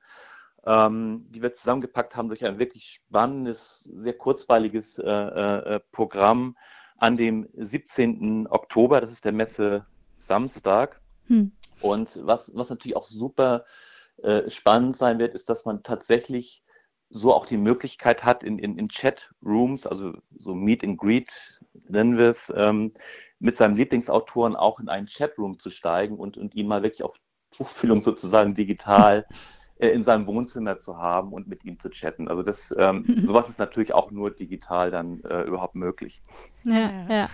ähm, 0.66 1.26
die 1.30 1.42
wir 1.42 1.54
zusammengepackt 1.54 2.16
haben 2.16 2.28
durch 2.28 2.44
ein 2.44 2.58
wirklich 2.58 2.88
spannendes, 2.88 3.88
sehr 3.94 4.14
kurzweiliges 4.14 4.98
äh, 4.98 5.10
äh, 5.10 5.80
Programm 5.92 6.56
an 6.98 7.16
dem 7.16 7.48
17. 7.54 8.46
Oktober. 8.48 9.00
Das 9.00 9.10
ist 9.10 9.24
der 9.24 9.32
Messe 9.32 9.86
Samstag. 10.18 11.00
Hm. 11.28 11.52
Und 11.80 12.20
was, 12.22 12.54
was 12.54 12.68
natürlich 12.68 12.96
auch 12.96 13.06
super 13.06 13.64
äh, 13.64 13.68
spannend 14.48 14.96
sein 14.96 15.18
wird, 15.18 15.34
ist, 15.34 15.48
dass 15.48 15.64
man 15.64 15.82
tatsächlich 15.82 16.62
so 17.10 17.34
auch 17.34 17.44
die 17.44 17.56
Möglichkeit 17.56 18.24
hat, 18.24 18.44
in, 18.44 18.58
in, 18.58 18.78
in 18.78 18.88
Chat-Rooms, 18.88 19.86
also 19.86 20.12
so 20.38 20.54
Meet 20.54 20.84
and 20.84 20.98
Greet 20.98 21.60
nennen 21.88 22.16
wir 22.16 22.28
es, 22.28 22.52
ähm, 22.56 22.92
mit 23.40 23.56
seinem 23.56 23.74
Lieblingsautoren 23.74 24.54
auch 24.54 24.78
in 24.78 24.88
einen 24.88 25.08
Chatroom 25.08 25.58
zu 25.58 25.70
steigen 25.70 26.16
und, 26.16 26.36
und 26.36 26.54
ihn 26.54 26.68
mal 26.68 26.82
wirklich 26.82 27.02
auf 27.02 27.16
Tuchfühlung 27.50 28.00
sozusagen 28.00 28.54
digital 28.54 29.26
äh, 29.78 29.88
in 29.88 30.04
seinem 30.04 30.26
Wohnzimmer 30.26 30.78
zu 30.78 30.98
haben 30.98 31.32
und 31.32 31.48
mit 31.48 31.64
ihm 31.64 31.80
zu 31.80 31.90
chatten. 31.90 32.28
Also 32.28 32.44
das, 32.44 32.72
ähm, 32.78 33.04
sowas 33.22 33.48
ist 33.48 33.58
natürlich 33.58 33.92
auch 33.92 34.12
nur 34.12 34.30
digital 34.30 34.92
dann 34.92 35.20
äh, 35.24 35.42
überhaupt 35.42 35.74
möglich. 35.74 36.22
Ja, 36.62 37.06
ja. 37.08 37.28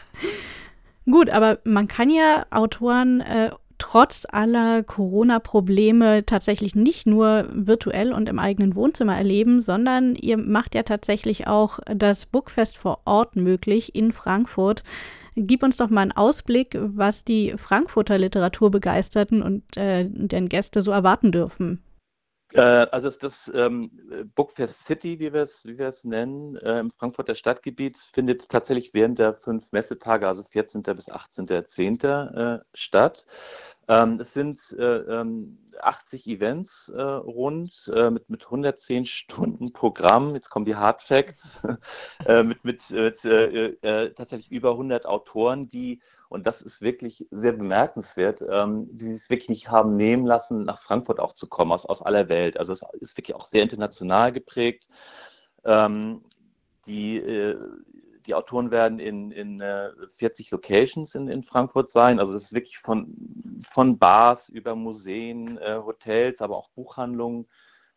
Gut, 1.05 1.28
aber 1.31 1.59
man 1.64 1.87
kann 1.87 2.09
ja 2.09 2.47
Autoren 2.50 3.21
äh, 3.21 3.50
trotz 3.78 4.26
aller 4.30 4.83
Corona-Probleme 4.83 6.25
tatsächlich 6.26 6.75
nicht 6.75 7.06
nur 7.06 7.49
virtuell 7.52 8.12
und 8.12 8.28
im 8.28 8.38
eigenen 8.38 8.75
Wohnzimmer 8.75 9.16
erleben, 9.16 9.61
sondern 9.61 10.14
ihr 10.14 10.37
macht 10.37 10.75
ja 10.75 10.83
tatsächlich 10.83 11.47
auch 11.47 11.78
das 11.87 12.26
Bookfest 12.26 12.76
vor 12.76 13.00
Ort 13.04 13.37
möglich 13.37 13.95
in 13.95 14.12
Frankfurt. 14.12 14.83
Gib 15.37 15.62
uns 15.62 15.76
doch 15.76 15.90
mal 15.90 16.02
einen 16.02 16.12
Ausblick, 16.12 16.78
was 16.80 17.25
die 17.25 17.54
Frankfurter 17.56 18.16
Literaturbegeisterten 18.16 19.42
und 19.42 19.76
äh, 19.76 20.09
deren 20.09 20.49
Gäste 20.49 20.80
so 20.80 20.90
erwarten 20.90 21.30
dürfen. 21.30 21.83
Äh, 22.53 22.61
also 22.61 23.09
das, 23.09 23.19
das 23.19 23.53
ähm, 23.55 23.91
Bookfest 24.35 24.85
City, 24.85 25.19
wie 25.19 25.33
wir 25.33 25.43
es, 25.43 25.65
wie 25.67 25.79
nennen, 26.05 26.57
äh, 26.57 26.81
im 26.81 26.91
Frankfurter 26.91 27.35
Stadtgebiet, 27.35 27.99
findet 27.99 28.49
tatsächlich 28.49 28.95
während 28.95 29.19
der 29.19 29.35
fünf 29.35 29.73
Messetage, 29.73 30.29
also 30.29 30.43
14. 30.43 30.83
bis 30.83 31.11
18.10. 31.11 32.57
Äh, 32.57 32.61
statt. 32.73 33.25
Ähm, 33.88 34.19
es 34.21 34.35
sind 34.35 34.59
äh, 34.78 34.99
ähm, 35.21 35.59
80 35.81 36.26
Events 36.26 36.88
äh, 36.88 37.00
rund 37.00 37.90
äh, 37.95 38.11
mit, 38.11 38.28
mit 38.28 38.45
110 38.45 39.05
Stunden 39.05 39.73
Programm. 39.73 40.35
Jetzt 40.35 40.50
kommen 40.50 40.64
die 40.64 40.75
Hard 40.75 41.02
Facts 41.02 41.62
äh, 42.26 42.43
mit, 42.43 42.64
mit, 42.64 42.90
mit 42.90 43.25
äh, 43.25 43.66
äh, 43.83 44.12
tatsächlich 44.12 44.50
über 44.50 44.73
100 44.73 45.07
Autoren, 45.07 45.69
die, 45.69 46.00
und 46.28 46.47
das 46.47 46.62
ist 46.62 46.83
wirklich 46.83 47.28
sehr 47.31 47.52
bemerkenswert, 47.52 48.43
ähm, 48.49 48.88
die 48.90 49.12
es 49.12 49.31
wirklich 49.31 49.50
nicht 49.50 49.71
haben 49.71 49.97
nehmen 49.97 50.26
lassen, 50.26 50.64
nach 50.64 50.81
Frankfurt 50.81 51.21
auch 51.21 51.33
zu 51.33 51.47
kommen, 51.47 51.71
aus, 51.71 51.87
aus 51.87 52.02
aller 52.02 52.28
Welt. 52.28 52.59
Also 52.59 52.73
es 52.73 52.83
ist 53.00 53.16
wirklich 53.16 53.37
auch 53.37 53.45
sehr 53.45 53.62
international 53.62 54.33
geprägt. 54.33 54.88
Ähm, 55.64 56.25
die 56.87 57.19
die 58.26 58.35
Autoren 58.35 58.71
werden 58.71 58.99
in, 58.99 59.30
in 59.30 59.61
äh, 59.61 59.90
40 60.16 60.50
Locations 60.50 61.14
in, 61.14 61.28
in 61.28 61.42
Frankfurt 61.42 61.90
sein. 61.90 62.18
Also 62.18 62.33
das 62.33 62.45
ist 62.45 62.54
wirklich 62.54 62.78
von, 62.78 63.14
von 63.71 63.99
Bars 63.99 64.49
über 64.49 64.75
Museen, 64.75 65.59
äh, 65.59 65.80
Hotels, 65.85 66.40
aber 66.40 66.56
auch 66.56 66.71
Buchhandlungen 66.71 67.47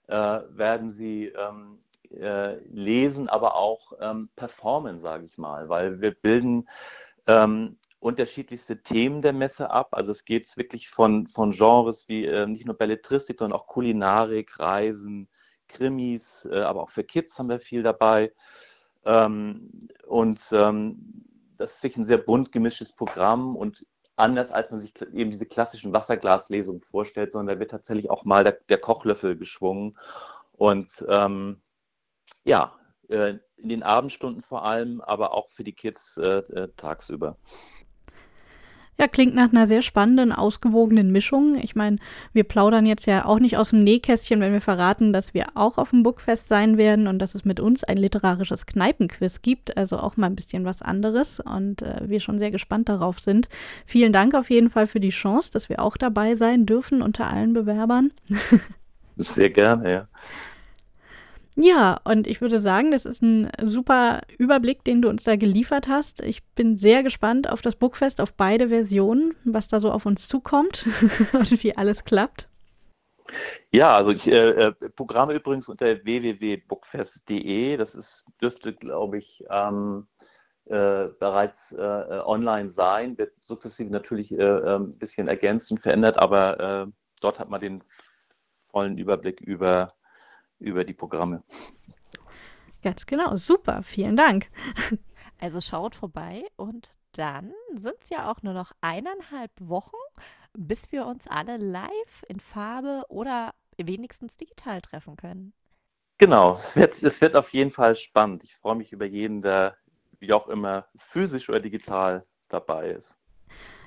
äh, 0.08 0.16
werden 0.16 0.92
sie 0.92 1.28
ähm, 1.28 1.80
äh, 2.12 2.56
lesen, 2.66 3.30
aber 3.30 3.56
auch 3.56 3.94
ähm, 4.00 4.30
performen, 4.36 5.00
sage 5.00 5.26
ich 5.26 5.38
mal, 5.38 5.70
weil 5.70 6.02
wir 6.02 6.12
bilden 6.12 6.68
ähm, 7.28 7.78
unterschiedlichste 8.00 8.82
Themen 8.82 9.22
der 9.22 9.34
Messe 9.34 9.70
ab. 9.70 9.90
Also 9.92 10.12
es 10.12 10.26
geht 10.26 10.56
wirklich 10.58 10.90
von, 10.90 11.28
von 11.28 11.52
Genres 11.52 12.08
wie 12.08 12.26
äh, 12.26 12.48
nicht 12.48 12.66
nur 12.66 12.78
Belletristik, 12.78 13.40
sondern 13.40 13.60
auch 13.60 13.68
Kulinarik, 13.68 14.60
Reisen, 14.60 15.30
Krimis, 15.68 16.48
äh, 16.52 16.60
aber 16.62 16.84
auch 16.84 16.90
für 16.90 17.04
Kids 17.04 17.38
haben 17.38 17.50
wir 17.50 17.60
viel 17.60 17.84
dabei. 17.84 18.32
Ähm, 19.06 19.72
und 20.08 20.40
ähm, 20.52 21.26
das 21.58 21.76
ist 21.76 21.84
wirklich 21.84 21.98
ein 21.98 22.06
sehr 22.06 22.18
bunt 22.18 22.52
gemischtes 22.52 22.94
Programm 22.94 23.56
und 23.56 23.86
anders 24.16 24.52
als 24.52 24.70
man 24.70 24.82
sich 24.82 24.94
eben 25.14 25.32
diese 25.32 25.46
klassischen 25.46 25.94
Wasserglaslesungen 25.94 26.82
vorstellt, 26.82 27.32
sondern 27.32 27.56
da 27.56 27.60
wird 27.60 27.72
tatsächlich 27.72 28.10
auch 28.10 28.26
mal 28.26 28.44
der, 28.44 28.60
der 28.68 28.78
Kochlöffel 28.78 29.38
geschwungen. 29.38 29.98
Und 30.52 31.06
ähm, 31.08 31.62
ja, 32.44 32.78
äh, 33.08 33.36
in 33.56 33.70
den 33.70 33.84
Abendstunden 33.84 34.42
vor 34.42 34.64
allem, 34.64 35.02
aber 35.02 35.34
auch 35.34 35.50
für 35.50 35.64
die 35.64 35.74
Kids 35.74 36.18
äh, 36.18 36.40
äh, 36.40 36.70
tagsüber. 36.76 37.38
Ja, 39.00 39.08
klingt 39.08 39.34
nach 39.34 39.54
einer 39.54 39.66
sehr 39.66 39.82
spannenden, 39.82 40.34
ausgewogenen 40.34 41.10
Mischung. 41.14 41.56
Ich 41.56 41.74
meine, 41.74 42.00
wir 42.34 42.44
plaudern 42.44 42.86
jetzt 42.86 43.06
ja 43.06 43.24
auch 43.24 43.40
nicht 43.40 43.56
aus 43.56 43.70
dem 43.70 43.82
Nähkästchen, 43.86 44.42
wenn 44.42 44.52
wir 44.52 44.60
verraten, 44.60 45.14
dass 45.14 45.34
wir 45.34 45.46
auch 45.56 45.78
auf 45.78 45.92
dem 45.92 46.04
Bookfest 46.04 46.50
sein 46.50 46.78
werden 46.78 47.08
und 47.08 47.20
dass 47.20 47.34
es 47.34 47.46
mit 47.46 47.62
uns 47.62 47.86
ein 47.86 47.96
literarisches 47.96 48.66
Kneipenquiz 48.66 49.42
gibt. 49.42 49.78
Also 49.78 50.00
auch 50.00 50.18
mal 50.18 50.28
ein 50.28 50.36
bisschen 50.36 50.66
was 50.66 50.82
anderes 50.82 51.40
und 51.40 51.82
äh, 51.82 52.10
wir 52.10 52.20
schon 52.20 52.40
sehr 52.40 52.52
gespannt 52.52 52.90
darauf 52.90 53.22
sind. 53.22 53.48
Vielen 53.86 54.12
Dank 54.12 54.36
auf 54.36 54.50
jeden 54.50 54.70
Fall 54.70 54.86
für 54.86 55.00
die 55.00 55.12
Chance, 55.12 55.50
dass 55.54 55.70
wir 55.70 55.82
auch 55.82 55.96
dabei 55.96 56.36
sein 56.36 56.66
dürfen 56.66 57.02
unter 57.02 57.28
allen 57.28 57.54
Bewerbern. 57.54 58.12
Sehr 59.16 59.50
gerne, 59.50 59.92
ja. 59.92 60.08
Ja, 61.62 62.00
und 62.06 62.26
ich 62.26 62.40
würde 62.40 62.60
sagen, 62.60 62.92
das 62.92 63.06
ist 63.06 63.22
ein 63.22 63.52
super 63.66 64.22
Überblick, 64.38 64.86
den 64.86 65.02
du 65.02 65.10
uns 65.10 65.26
da 65.26 65.36
geliefert 65.36 65.90
hast. 65.90 66.24
Ich 66.24 66.42
bin 66.56 66.78
sehr 66.78 67.04
gespannt 67.04 67.50
auf 67.50 67.62
das 67.62 67.76
Bookfest, 67.76 68.22
auf 68.22 68.32
beide 68.32 68.70
Versionen, 68.70 69.36
was 69.44 69.68
da 69.68 69.82
so 69.82 69.92
auf 69.92 70.06
uns 70.06 70.30
zukommt 70.30 70.88
und 71.34 71.62
wie 71.62 71.76
alles 71.76 72.06
klappt. 72.06 72.48
Ja, 73.74 73.94
also 73.94 74.12
ich 74.12 74.26
äh, 74.32 74.52
äh 74.52 74.72
Programme 74.96 75.34
übrigens 75.34 75.68
unter 75.68 76.02
www.bookfest.de. 76.02 77.76
Das 77.76 77.94
ist, 77.94 78.26
dürfte, 78.42 78.74
glaube 78.74 79.18
ich, 79.18 79.44
ähm, 79.50 80.08
äh, 80.64 81.08
bereits 81.20 81.74
äh, 81.74 81.82
äh, 81.82 82.22
online 82.22 82.70
sein. 82.70 83.18
Wird 83.18 83.34
sukzessive 83.44 83.92
natürlich 83.92 84.32
äh, 84.32 84.78
ein 84.78 84.98
bisschen 84.98 85.28
ergänzt 85.28 85.74
und 85.74 85.82
verändert, 85.82 86.18
aber 86.18 86.88
dort 87.20 87.38
hat 87.38 87.50
man 87.50 87.60
den 87.60 87.84
vollen 88.72 88.98
Überblick 88.98 89.42
über 89.42 89.94
über 90.60 90.84
die 90.84 90.94
Programme. 90.94 91.44
Ganz 92.82 93.06
genau, 93.06 93.36
super, 93.38 93.84
vielen 93.84 94.16
Dank. 94.16 94.50
Also 95.42 95.62
schaut 95.62 95.96
vorbei 95.96 96.44
und 96.58 96.92
dann 97.14 97.54
sind 97.76 97.96
es 98.04 98.10
ja 98.10 98.30
auch 98.30 98.42
nur 98.44 98.54
noch 98.54 98.74
eineinhalb 98.82 99.52
Wochen, 99.60 99.96
bis 100.54 100.92
wir 100.92 101.06
uns 101.06 101.28
alle 101.28 101.58
live 101.58 102.24
in 102.28 102.40
Farbe 102.40 103.04
oder 103.10 103.54
wenigstens 103.78 104.38
digital 104.38 104.82
treffen 104.82 105.16
können. 105.16 105.54
Genau, 106.18 106.56
es 106.56 106.76
wird, 106.76 107.02
es 107.02 107.22
wird 107.22 107.36
auf 107.36 107.54
jeden 107.54 107.72
Fall 107.72 107.96
spannend. 107.96 108.44
Ich 108.44 108.56
freue 108.56 108.76
mich 108.76 108.92
über 108.92 109.06
jeden, 109.06 109.42
der 109.42 109.78
wie 110.20 110.34
auch 110.34 110.48
immer 110.50 110.88
physisch 110.98 111.50
oder 111.50 111.62
digital 111.62 112.26
dabei 112.50 112.90
ist. 112.90 113.19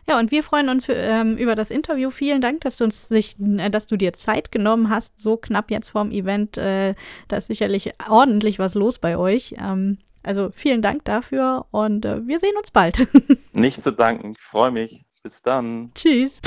Ja, 0.08 0.18
und 0.18 0.30
wir 0.30 0.42
freuen 0.42 0.68
uns 0.68 0.86
für, 0.86 0.94
ähm, 0.94 1.36
über 1.36 1.54
das 1.54 1.70
Interview. 1.70 2.10
Vielen 2.10 2.40
Dank, 2.40 2.62
dass 2.62 2.76
du 2.76 2.84
uns 2.84 3.08
sich, 3.08 3.36
äh, 3.38 3.70
dass 3.70 3.86
du 3.86 3.96
dir 3.96 4.12
Zeit 4.12 4.50
genommen 4.50 4.90
hast, 4.90 5.20
so 5.20 5.36
knapp 5.36 5.70
jetzt 5.70 5.90
vorm 5.90 6.10
Event. 6.10 6.58
Äh, 6.58 6.94
da 7.28 7.36
ist 7.36 7.46
sicherlich 7.46 7.92
ordentlich 8.08 8.58
was 8.58 8.74
los 8.74 8.98
bei 8.98 9.16
euch. 9.16 9.54
Ähm, 9.60 9.98
also 10.24 10.50
vielen 10.52 10.82
Dank 10.82 11.04
dafür 11.04 11.66
und 11.70 12.04
äh, 12.04 12.26
wir 12.26 12.38
sehen 12.38 12.56
uns 12.58 12.70
bald. 12.70 13.08
Nicht 13.52 13.82
zu 13.82 13.92
danken. 13.92 14.32
Ich 14.32 14.40
freue 14.40 14.70
mich. 14.70 15.04
Bis 15.22 15.40
dann. 15.40 15.92
Tschüss. 15.94 16.40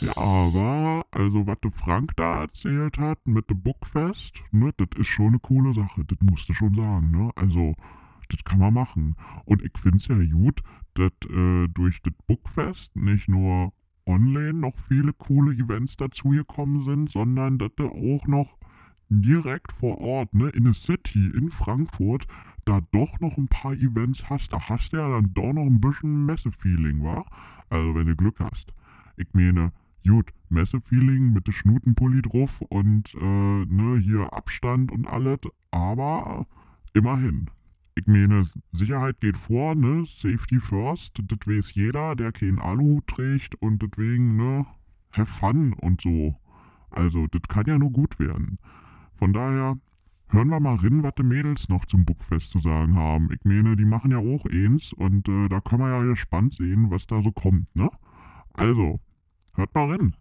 Ja, 0.00 0.16
aber, 0.16 1.06
also, 1.12 1.46
was 1.46 1.56
der 1.62 1.70
Frank 1.70 2.10
da 2.16 2.42
erzählt 2.42 2.98
hat 2.98 3.18
mit 3.24 3.48
dem 3.48 3.62
Bookfest, 3.62 4.34
ne, 4.50 4.72
das 4.76 4.88
ist 4.98 5.06
schon 5.06 5.28
eine 5.28 5.38
coole 5.38 5.72
Sache. 5.72 6.04
Das 6.04 6.18
musst 6.20 6.48
du 6.48 6.52
schon 6.52 6.74
sagen, 6.74 7.10
ne? 7.10 7.30
Also, 7.36 7.74
das 8.28 8.44
kann 8.44 8.58
man 8.58 8.74
machen. 8.74 9.16
Und 9.44 9.62
ich 9.62 9.72
finde 9.78 9.98
es 9.98 10.08
ja 10.08 10.16
gut, 10.32 10.62
dass 10.94 11.12
äh, 11.30 11.68
durch 11.68 12.00
das 12.02 12.14
Bookfest 12.26 12.94
nicht 12.96 13.28
nur 13.28 13.72
online 14.06 14.54
noch 14.54 14.78
viele 14.88 15.12
coole 15.12 15.54
Events 15.54 15.96
dazugekommen 15.96 16.84
sind, 16.84 17.10
sondern 17.10 17.58
dass 17.58 17.70
du 17.76 17.88
auch 17.88 18.26
noch 18.26 18.58
direkt 19.08 19.72
vor 19.72 19.98
Ort, 19.98 20.34
ne, 20.34 20.48
in 20.50 20.64
der 20.64 20.74
City, 20.74 21.30
in 21.34 21.50
Frankfurt, 21.50 22.26
da 22.64 22.80
doch 22.92 23.20
noch 23.20 23.36
ein 23.36 23.48
paar 23.48 23.74
Events 23.74 24.28
hast. 24.28 24.52
Da 24.52 24.68
hast 24.68 24.92
du 24.92 24.96
ja 24.96 25.08
dann 25.08 25.32
doch 25.34 25.52
noch 25.52 25.66
ein 25.66 25.80
bisschen 25.80 26.26
Messefeeling, 26.26 27.02
wa? 27.02 27.24
Also 27.68 27.94
wenn 27.94 28.06
du 28.06 28.16
Glück 28.16 28.40
hast. 28.40 28.72
Ich 29.16 29.28
meine, 29.32 29.72
gut, 30.06 30.32
Messefeeling 30.48 31.32
mit 31.32 31.46
der 31.46 31.52
Schnutenpulli 31.52 32.22
drauf 32.22 32.60
und 32.62 33.14
äh, 33.14 33.64
ne, 33.66 33.98
hier 33.98 34.32
Abstand 34.32 34.92
und 34.92 35.06
alles, 35.06 35.40
aber 35.70 36.46
immerhin 36.94 37.50
ich 37.96 38.06
meine, 38.06 38.48
Sicherheit 38.72 39.20
geht 39.20 39.36
vor, 39.36 39.74
ne? 39.74 40.04
Safety 40.06 40.58
first. 40.58 41.12
Das 41.22 41.38
weiß 41.46 41.74
jeder, 41.74 42.16
der 42.16 42.32
keinen 42.32 42.58
Aluhut 42.58 43.06
trägt 43.06 43.54
und 43.56 43.82
deswegen, 43.82 44.36
ne? 44.36 44.66
Have 45.12 45.32
fun 45.32 45.72
und 45.74 46.00
so. 46.00 46.34
Also, 46.90 47.26
das 47.28 47.42
kann 47.48 47.66
ja 47.66 47.78
nur 47.78 47.90
gut 47.90 48.18
werden. 48.18 48.58
Von 49.16 49.32
daher, 49.32 49.78
hören 50.28 50.48
wir 50.48 50.58
mal 50.58 50.76
rein, 50.76 51.04
was 51.04 51.14
die 51.16 51.22
Mädels 51.22 51.68
noch 51.68 51.84
zum 51.84 52.04
Bookfest 52.04 52.50
zu 52.50 52.58
sagen 52.60 52.96
haben. 52.96 53.30
Ich 53.32 53.44
meine, 53.44 53.76
die 53.76 53.84
machen 53.84 54.10
ja 54.10 54.18
auch 54.18 54.44
eins 54.46 54.92
und 54.92 55.28
äh, 55.28 55.48
da 55.48 55.60
kann 55.60 55.78
man 55.78 55.92
ja 55.92 56.02
gespannt 56.02 56.54
sehen, 56.54 56.90
was 56.90 57.06
da 57.06 57.22
so 57.22 57.30
kommt, 57.30 57.74
ne? 57.76 57.90
Also, 58.54 59.00
hört 59.54 59.74
mal 59.74 59.90
rein. 59.90 60.16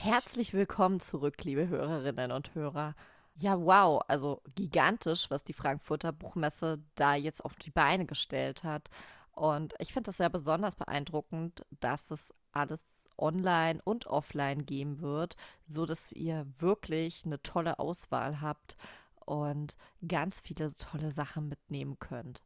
Herzlich 0.00 0.52
willkommen 0.52 1.00
zurück, 1.00 1.42
liebe 1.44 1.68
Hörerinnen 1.68 2.30
und 2.30 2.54
Hörer. 2.54 2.94
Ja, 3.40 3.56
wow, 3.60 4.02
also 4.08 4.42
gigantisch, 4.56 5.30
was 5.30 5.44
die 5.44 5.52
Frankfurter 5.52 6.10
Buchmesse 6.10 6.82
da 6.96 7.14
jetzt 7.14 7.44
auf 7.44 7.54
die 7.54 7.70
Beine 7.70 8.04
gestellt 8.04 8.64
hat. 8.64 8.90
Und 9.30 9.74
ich 9.78 9.92
finde 9.92 10.08
das 10.08 10.16
sehr 10.16 10.28
besonders 10.28 10.74
beeindruckend, 10.74 11.64
dass 11.78 12.10
es 12.10 12.34
alles 12.50 12.82
online 13.16 13.80
und 13.84 14.08
offline 14.08 14.66
geben 14.66 15.00
wird, 15.00 15.36
so 15.68 15.86
dass 15.86 16.10
ihr 16.10 16.46
wirklich 16.58 17.24
eine 17.24 17.40
tolle 17.40 17.78
Auswahl 17.78 18.40
habt 18.40 18.76
und 19.24 19.76
ganz 20.06 20.40
viele 20.40 20.74
tolle 20.74 21.12
Sachen 21.12 21.48
mitnehmen 21.48 21.96
könnt. 22.00 22.42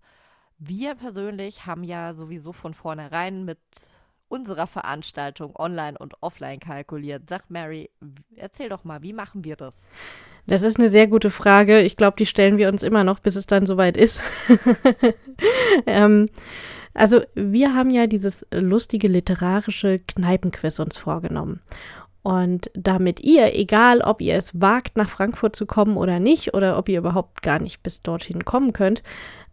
Wir 0.59 0.95
persönlich 0.95 1.65
haben 1.65 1.85
ja 1.85 2.13
sowieso 2.13 2.53
von 2.53 2.75
vornherein 2.75 3.47
mit 3.47 3.61
unserer 4.29 4.67
Veranstaltung 4.67 5.57
online 5.57 5.97
und 5.97 6.23
offline 6.23 6.61
kalkuliert. 6.61 7.31
Sag 7.31 7.49
Mary, 7.49 7.91
erzähl 8.37 8.69
doch 8.69 8.85
mal, 8.85 9.01
wie 9.03 9.15
machen 9.15 9.45
wir 9.45 9.57
das? 9.57 9.89
Das 10.47 10.63
ist 10.63 10.79
eine 10.79 10.89
sehr 10.89 11.07
gute 11.07 11.31
Frage. 11.31 11.81
Ich 11.83 11.97
glaube, 11.97 12.17
die 12.19 12.27
stellen 12.27 12.59
wir 12.59 12.69
uns 12.69 12.83
immer 12.83 13.05
noch, 13.05 13.21
bis 13.21 13.37
es 13.37 13.47
dann 13.47 13.67
soweit 13.67 13.97
ist. 13.97 14.21
ähm, 15.87 16.27
also 16.95 17.21
wir 17.35 17.75
haben 17.75 17.91
ja 17.91 18.07
dieses 18.07 18.47
lustige 18.53 19.09
literarische 19.09 20.01
Kneipenquiz 20.01 20.79
uns 20.79 20.99
vorgenommen. 20.99 21.61
Und 22.23 22.71
damit 22.75 23.21
ihr, 23.21 23.59
egal 23.59 24.01
ob 24.01 24.21
ihr 24.21 24.37
es 24.37 24.61
wagt, 24.61 24.97
nach 24.97 25.09
Frankfurt 25.09 25.57
zu 25.57 25.67
kommen 25.67 25.97
oder 25.97 26.21
nicht, 26.21 26.55
oder 26.55 26.79
ob 26.79 26.89
ihr 26.89 26.99
überhaupt 26.99 27.43
gar 27.43 27.59
nicht 27.59 27.83
bis 27.83 28.03
dorthin 28.03 28.45
kommen 28.45 28.73
könnt, 28.73 29.03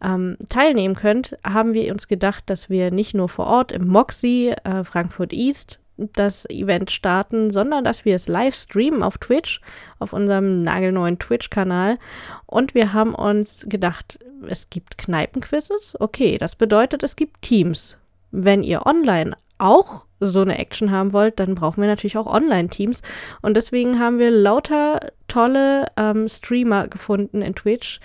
ähm, 0.03 0.37
teilnehmen 0.49 0.95
könnt, 0.95 1.35
haben 1.43 1.73
wir 1.73 1.91
uns 1.91 2.07
gedacht, 2.07 2.43
dass 2.47 2.69
wir 2.69 2.91
nicht 2.91 3.15
nur 3.15 3.27
vor 3.27 3.47
Ort 3.47 3.71
im 3.71 3.87
Moxie 3.87 4.53
äh, 4.63 4.83
Frankfurt 4.83 5.33
East 5.33 5.79
das 6.13 6.49
Event 6.49 6.91
starten, 6.91 7.51
sondern 7.51 7.83
dass 7.83 8.05
wir 8.05 8.15
es 8.15 8.27
live 8.27 8.55
streamen 8.55 9.03
auf 9.03 9.17
Twitch, 9.17 9.61
auf 9.99 10.13
unserem 10.13 10.61
nagelneuen 10.61 11.19
Twitch-Kanal. 11.19 11.97
Und 12.45 12.73
wir 12.73 12.93
haben 12.93 13.13
uns 13.13 13.65
gedacht, 13.67 14.19
es 14.47 14.69
gibt 14.69 14.97
Kneipenquizzes. 14.97 15.95
Okay, 15.99 16.37
das 16.37 16.55
bedeutet, 16.55 17.03
es 17.03 17.15
gibt 17.15 17.41
Teams. 17.41 17.97
Wenn 18.31 18.63
ihr 18.63 18.85
online 18.85 19.35
auch 19.59 20.05
so 20.19 20.41
eine 20.41 20.57
Action 20.57 20.91
haben 20.91 21.13
wollt, 21.13 21.39
dann 21.39 21.55
brauchen 21.55 21.81
wir 21.81 21.87
natürlich 21.87 22.17
auch 22.17 22.27
Online-Teams. 22.27 23.01
Und 23.41 23.55
deswegen 23.55 23.99
haben 23.99 24.19
wir 24.19 24.31
lauter 24.31 24.99
tolle 25.27 25.85
ähm, 25.97 26.27
Streamer 26.27 26.87
gefunden 26.87 27.41
in 27.41 27.55
Twitch, 27.55 27.99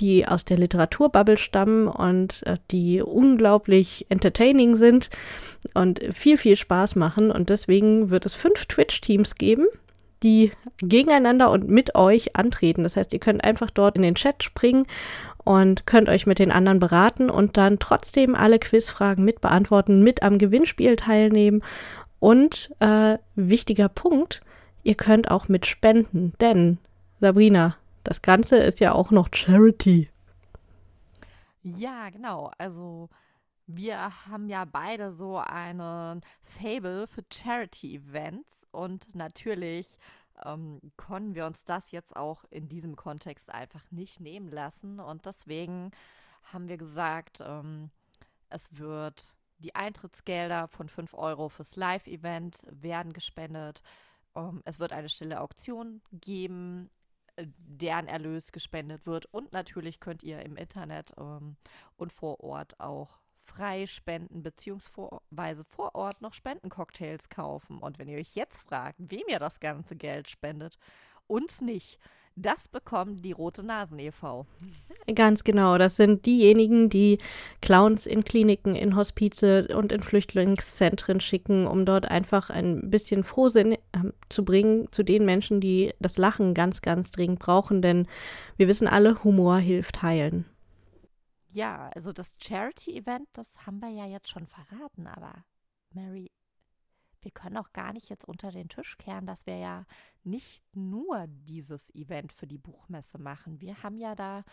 die 0.00 0.26
aus 0.26 0.44
der 0.44 0.58
Literaturbubble 0.58 1.36
stammen 1.36 1.86
und 1.86 2.44
äh, 2.46 2.56
die 2.70 3.02
unglaublich 3.02 4.06
entertaining 4.08 4.76
sind 4.76 5.10
und 5.74 6.00
viel, 6.12 6.36
viel 6.36 6.56
Spaß 6.56 6.96
machen. 6.96 7.30
Und 7.30 7.50
deswegen 7.50 8.10
wird 8.10 8.26
es 8.26 8.34
fünf 8.34 8.66
Twitch-Teams 8.66 9.36
geben, 9.36 9.66
die 10.22 10.52
gegeneinander 10.78 11.50
und 11.50 11.68
mit 11.68 11.94
euch 11.94 12.36
antreten. 12.36 12.82
Das 12.82 12.96
heißt, 12.96 13.12
ihr 13.12 13.20
könnt 13.20 13.44
einfach 13.44 13.70
dort 13.70 13.96
in 13.96 14.02
den 14.02 14.14
Chat 14.14 14.42
springen 14.42 14.86
und 15.50 15.84
könnt 15.84 16.08
euch 16.08 16.26
mit 16.26 16.38
den 16.38 16.52
anderen 16.52 16.78
beraten 16.78 17.28
und 17.28 17.56
dann 17.56 17.80
trotzdem 17.80 18.36
alle 18.36 18.60
Quizfragen 18.60 19.24
mit 19.24 19.40
beantworten, 19.40 20.00
mit 20.04 20.22
am 20.22 20.38
Gewinnspiel 20.38 20.94
teilnehmen. 20.94 21.64
Und 22.20 22.72
äh, 22.78 23.18
wichtiger 23.34 23.88
Punkt, 23.88 24.42
ihr 24.84 24.94
könnt 24.94 25.28
auch 25.28 25.48
mit 25.48 25.66
spenden, 25.66 26.34
denn 26.40 26.78
Sabrina, 27.18 27.74
das 28.04 28.22
Ganze 28.22 28.58
ist 28.58 28.78
ja 28.78 28.92
auch 28.92 29.10
noch 29.10 29.28
Charity. 29.32 30.08
Ja, 31.64 32.10
genau. 32.10 32.52
Also 32.56 33.08
wir 33.66 33.98
haben 34.28 34.48
ja 34.48 34.64
beide 34.64 35.10
so 35.10 35.38
einen 35.38 36.20
Fable 36.44 37.08
für 37.08 37.24
Charity-Events 37.28 38.68
und 38.70 39.16
natürlich 39.16 39.98
ähm, 40.44 40.80
konnten 40.96 41.34
wir 41.34 41.46
uns 41.46 41.64
das 41.64 41.90
jetzt 41.90 42.16
auch 42.16 42.44
in 42.50 42.68
diesem 42.68 42.96
Kontext 42.96 43.50
einfach 43.50 43.90
nicht 43.90 44.20
nehmen 44.20 44.48
lassen. 44.50 45.00
Und 45.00 45.26
deswegen 45.26 45.90
haben 46.44 46.68
wir 46.68 46.76
gesagt, 46.76 47.42
ähm, 47.44 47.90
es 48.48 48.64
wird 48.72 49.34
die 49.58 49.74
Eintrittsgelder 49.74 50.68
von 50.68 50.88
5 50.88 51.14
Euro 51.14 51.48
fürs 51.48 51.76
Live-Event 51.76 52.62
werden 52.70 53.12
gespendet. 53.12 53.82
Ähm, 54.34 54.62
es 54.64 54.78
wird 54.78 54.92
eine 54.92 55.08
stille 55.08 55.40
Auktion 55.40 56.02
geben, 56.12 56.90
äh, 57.36 57.46
deren 57.58 58.06
Erlös 58.06 58.52
gespendet 58.52 59.06
wird. 59.06 59.26
Und 59.26 59.52
natürlich 59.52 60.00
könnt 60.00 60.22
ihr 60.22 60.40
im 60.42 60.56
Internet 60.56 61.12
ähm, 61.18 61.56
und 61.96 62.12
vor 62.12 62.40
Ort 62.40 62.80
auch 62.80 63.20
frei 63.50 63.86
spenden 63.86 64.42
beziehungsweise 64.42 65.64
vor 65.64 65.94
Ort 65.94 66.20
noch 66.22 66.34
Spendencocktails 66.34 67.28
kaufen. 67.28 67.78
Und 67.78 67.98
wenn 67.98 68.08
ihr 68.08 68.18
euch 68.18 68.34
jetzt 68.34 68.60
fragt, 68.62 68.96
wem 68.98 69.22
ihr 69.28 69.38
das 69.38 69.60
ganze 69.60 69.96
Geld 69.96 70.28
spendet, 70.28 70.78
uns 71.26 71.60
nicht. 71.60 71.98
Das 72.36 72.68
bekommt 72.68 73.24
die 73.24 73.32
Rote 73.32 73.62
Nasen 73.62 73.98
e.V. 73.98 74.46
Ganz 75.14 75.44
genau. 75.44 75.78
Das 75.78 75.96
sind 75.96 76.24
diejenigen, 76.24 76.88
die 76.88 77.18
Clowns 77.60 78.06
in 78.06 78.24
Kliniken, 78.24 78.74
in 78.74 78.96
Hospize 78.96 79.68
und 79.74 79.92
in 79.92 80.02
Flüchtlingszentren 80.02 81.20
schicken, 81.20 81.66
um 81.66 81.84
dort 81.84 82.08
einfach 82.10 82.48
ein 82.48 82.90
bisschen 82.90 83.24
Frohsinn 83.24 83.72
äh, 83.72 83.78
zu 84.28 84.44
bringen 84.44 84.88
zu 84.92 85.02
den 85.02 85.24
Menschen, 85.24 85.60
die 85.60 85.92
das 85.98 86.16
Lachen 86.16 86.54
ganz, 86.54 86.82
ganz 86.82 87.10
dringend 87.10 87.40
brauchen. 87.40 87.82
Denn 87.82 88.06
wir 88.56 88.68
wissen 88.68 88.86
alle, 88.86 89.22
Humor 89.24 89.58
hilft 89.58 90.00
heilen. 90.02 90.46
Ja, 91.52 91.90
also 91.94 92.12
das 92.12 92.36
Charity-Event, 92.40 93.28
das 93.32 93.66
haben 93.66 93.80
wir 93.80 93.88
ja 93.88 94.06
jetzt 94.06 94.28
schon 94.28 94.46
verraten, 94.46 95.08
aber 95.08 95.44
Mary, 95.92 96.30
wir 97.22 97.30
können 97.32 97.56
auch 97.56 97.72
gar 97.72 97.92
nicht 97.92 98.08
jetzt 98.08 98.24
unter 98.24 98.50
den 98.52 98.68
Tisch 98.68 98.96
kehren, 98.98 99.26
dass 99.26 99.46
wir 99.46 99.56
ja 99.56 99.84
nicht 100.22 100.64
nur 100.74 101.26
dieses 101.26 101.90
Event 101.90 102.32
für 102.32 102.46
die 102.46 102.58
Buchmesse 102.58 103.18
machen. 103.18 103.60
Wir 103.60 103.82
haben 103.82 103.98
ja 103.98 104.14
da 104.14 104.44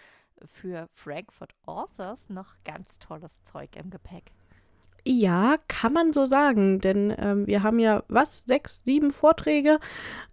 für 0.45 0.87
Frankfurt 0.93 1.53
Authors 1.65 2.29
noch 2.29 2.55
ganz 2.63 2.97
tolles 2.99 3.43
Zeug 3.43 3.75
im 3.75 3.89
Gepäck. 3.89 4.31
Ja, 5.09 5.55
kann 5.69 5.93
man 5.93 6.11
so 6.11 6.25
sagen, 6.25 6.81
denn 6.81 7.15
ähm, 7.17 7.47
wir 7.47 7.63
haben 7.63 7.79
ja 7.79 8.03
was, 8.09 8.43
sechs, 8.45 8.81
sieben 8.83 9.11
Vorträge, 9.11 9.79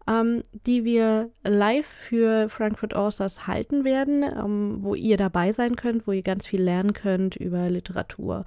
ähm, 0.08 0.42
die 0.66 0.82
wir 0.84 1.30
live 1.44 1.86
für 1.86 2.48
Frankfurt 2.48 2.92
Authors 2.92 3.46
halten 3.46 3.84
werden, 3.84 4.24
ähm, 4.24 4.78
wo 4.80 4.96
ihr 4.96 5.16
dabei 5.16 5.52
sein 5.52 5.76
könnt, 5.76 6.08
wo 6.08 6.12
ihr 6.12 6.22
ganz 6.22 6.48
viel 6.48 6.60
lernen 6.60 6.92
könnt 6.92 7.36
über 7.36 7.70
Literatur. 7.70 8.44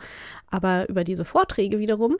Aber 0.51 0.89
über 0.89 1.05
diese 1.05 1.23
Vorträge 1.23 1.79
wiederum 1.79 2.17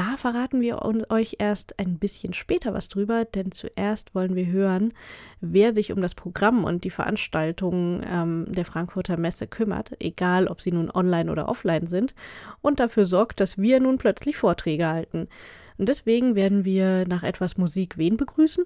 da 0.00 0.16
verraten 0.16 0.62
wir 0.62 0.80
euch 1.10 1.36
erst 1.40 1.78
ein 1.78 1.98
bisschen 1.98 2.32
später 2.32 2.72
was 2.72 2.88
drüber, 2.88 3.26
denn 3.26 3.52
zuerst 3.52 4.14
wollen 4.14 4.34
wir 4.34 4.46
hören, 4.46 4.94
wer 5.42 5.74
sich 5.74 5.92
um 5.92 6.00
das 6.00 6.14
Programm 6.14 6.64
und 6.64 6.84
die 6.84 6.90
Veranstaltungen 6.90 8.02
ähm, 8.10 8.46
der 8.48 8.64
Frankfurter 8.64 9.18
Messe 9.18 9.46
kümmert, 9.46 9.92
egal 10.00 10.46
ob 10.46 10.62
sie 10.62 10.72
nun 10.72 10.90
online 10.90 11.30
oder 11.30 11.50
offline 11.50 11.88
sind, 11.88 12.14
und 12.62 12.80
dafür 12.80 13.04
sorgt, 13.04 13.40
dass 13.40 13.58
wir 13.58 13.78
nun 13.78 13.98
plötzlich 13.98 14.38
Vorträge 14.38 14.88
halten. 14.88 15.28
Und 15.76 15.90
deswegen 15.90 16.34
werden 16.34 16.64
wir 16.64 17.06
nach 17.06 17.22
etwas 17.22 17.58
Musik 17.58 17.98
wen 17.98 18.16
begrüßen? 18.16 18.64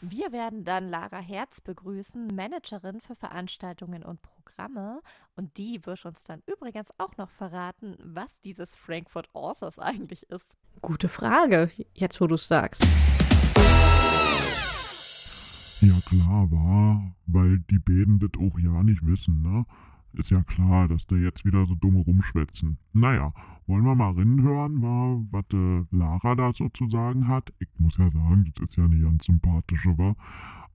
Wir 0.00 0.32
werden 0.32 0.64
dann 0.64 0.88
Lara 0.88 1.20
Herz 1.20 1.60
begrüßen, 1.60 2.34
Managerin 2.34 3.00
für 3.00 3.14
Veranstaltungen 3.14 4.02
und 4.02 4.18
Programme. 4.54 5.00
Und 5.36 5.56
die 5.56 5.80
wird 5.84 6.04
uns 6.04 6.22
dann 6.24 6.42
übrigens 6.46 6.88
auch 6.98 7.16
noch 7.16 7.30
verraten, 7.30 7.96
was 8.02 8.40
dieses 8.40 8.74
Frankfurt 8.74 9.28
Authors 9.34 9.78
eigentlich 9.78 10.22
ist. 10.30 10.56
Gute 10.80 11.08
Frage, 11.08 11.70
jetzt 11.94 12.20
wo 12.20 12.26
du 12.26 12.34
es 12.36 12.46
sagst. 12.46 12.82
Ja 15.80 16.00
klar, 16.06 16.50
war, 16.50 17.14
weil 17.26 17.58
die 17.70 17.78
Bäden 17.78 18.18
das 18.18 18.30
auch 18.38 18.58
ja 18.58 18.82
nicht 18.82 19.04
wissen, 19.04 19.42
ne? 19.42 19.66
Ist 20.14 20.30
ja 20.30 20.42
klar, 20.44 20.86
dass 20.86 21.04
die 21.08 21.16
jetzt 21.16 21.44
wieder 21.44 21.66
so 21.66 21.74
dumm 21.74 21.96
rumschwätzen. 21.96 22.78
Naja, 22.92 23.34
wollen 23.66 23.84
wir 23.84 23.96
mal 23.96 24.12
reinhören, 24.12 24.80
was 25.32 25.44
äh, 25.52 25.84
Lara 25.90 26.36
da 26.36 26.52
sozusagen 26.52 27.26
hat? 27.26 27.52
Ich 27.58 27.68
muss 27.78 27.96
ja 27.98 28.08
sagen, 28.10 28.52
das 28.54 28.68
ist 28.68 28.76
ja 28.76 28.84
eine 28.84 29.00
ganz 29.00 29.24
sympathische, 29.26 29.98
wa? 29.98 30.14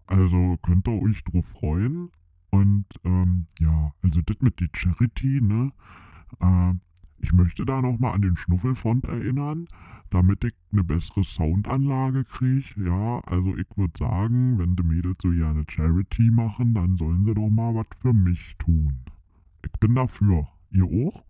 Also 0.08 0.58
könnt 0.62 0.88
ihr 0.90 1.02
euch 1.02 1.24
drauf 1.24 1.46
freuen. 1.46 2.12
Und 2.52 2.86
ähm, 3.04 3.48
ja, 3.60 3.94
also 4.04 4.22
das 4.22 4.38
mit 4.42 4.60
die 4.60 4.70
Charity, 4.74 5.42
ne? 5.42 5.72
Äh, 6.40 6.74
ich 7.22 7.34
möchte 7.34 7.66
da 7.66 7.82
nochmal 7.82 8.14
an 8.14 8.22
den 8.22 8.38
Schnuffelfond 8.38 9.06
erinnern, 9.06 9.68
damit 10.10 10.44
ich 10.44 10.54
eine 10.72 10.84
bessere 10.84 11.24
Soundanlage 11.24 12.24
kriege. 12.24 12.66
Ja, 12.78 13.20
also 13.26 13.56
ich 13.58 13.68
würde 13.76 13.94
sagen, 13.98 14.58
wenn 14.58 14.76
die 14.76 14.84
Mädels 14.84 15.18
so 15.22 15.30
gerne 15.30 15.66
Charity 15.68 16.32
machen, 16.32 16.74
dann 16.74 16.98
sollen 16.98 17.26
sie 17.26 17.34
doch 17.34 17.50
mal 17.50 17.76
was 17.76 17.88
für 18.02 18.14
mich 18.14 18.56
tun. 18.58 19.02
Ich 19.66 19.72
bin 19.80 19.96
dafür. 19.96 20.48
Ihr 20.72 20.86
auch? 20.86 21.24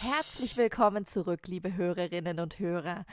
Herzlich 0.00 0.56
willkommen 0.56 1.06
zurück, 1.06 1.46
liebe 1.46 1.76
Hörerinnen 1.76 2.40
und 2.40 2.58
Hörer. 2.58 3.04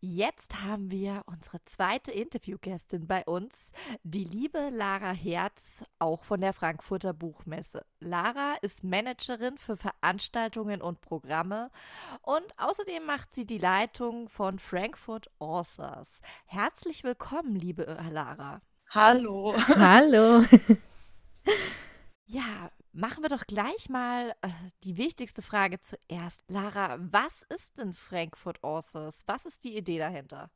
Jetzt 0.00 0.62
haben 0.62 0.90
wir 0.90 1.22
unsere 1.26 1.64
zweite 1.64 2.12
Interviewgästin 2.12 3.06
bei 3.06 3.24
uns, 3.24 3.72
die 4.02 4.24
liebe 4.24 4.70
Lara 4.70 5.12
Herz, 5.12 5.84
auch 5.98 6.24
von 6.24 6.40
der 6.40 6.52
Frankfurter 6.52 7.12
Buchmesse. 7.12 7.84
Lara 8.00 8.56
ist 8.62 8.84
Managerin 8.84 9.58
für 9.58 9.76
Veranstaltungen 9.76 10.82
und 10.82 11.00
Programme 11.00 11.70
und 12.22 12.46
außerdem 12.58 13.04
macht 13.04 13.34
sie 13.34 13.46
die 13.46 13.58
Leitung 13.58 14.28
von 14.28 14.58
Frankfurt 14.58 15.30
Authors. 15.38 16.20
Herzlich 16.46 17.04
willkommen, 17.04 17.54
liebe 17.54 17.84
Lara. 18.10 18.60
Hallo. 18.90 19.54
Hallo. 19.76 20.44
Ja, 22.28 22.70
Machen 22.96 23.22
wir 23.22 23.28
doch 23.28 23.46
gleich 23.46 23.90
mal 23.90 24.30
äh, 24.40 24.48
die 24.82 24.96
wichtigste 24.96 25.42
Frage 25.42 25.78
zuerst. 25.80 26.40
Lara, 26.48 26.96
was 26.98 27.42
ist 27.54 27.76
denn 27.76 27.92
Frankfurt 27.92 28.64
Authors? 28.64 29.18
Was 29.26 29.44
ist 29.44 29.64
die 29.64 29.76
Idee 29.76 29.98
dahinter? 29.98 30.48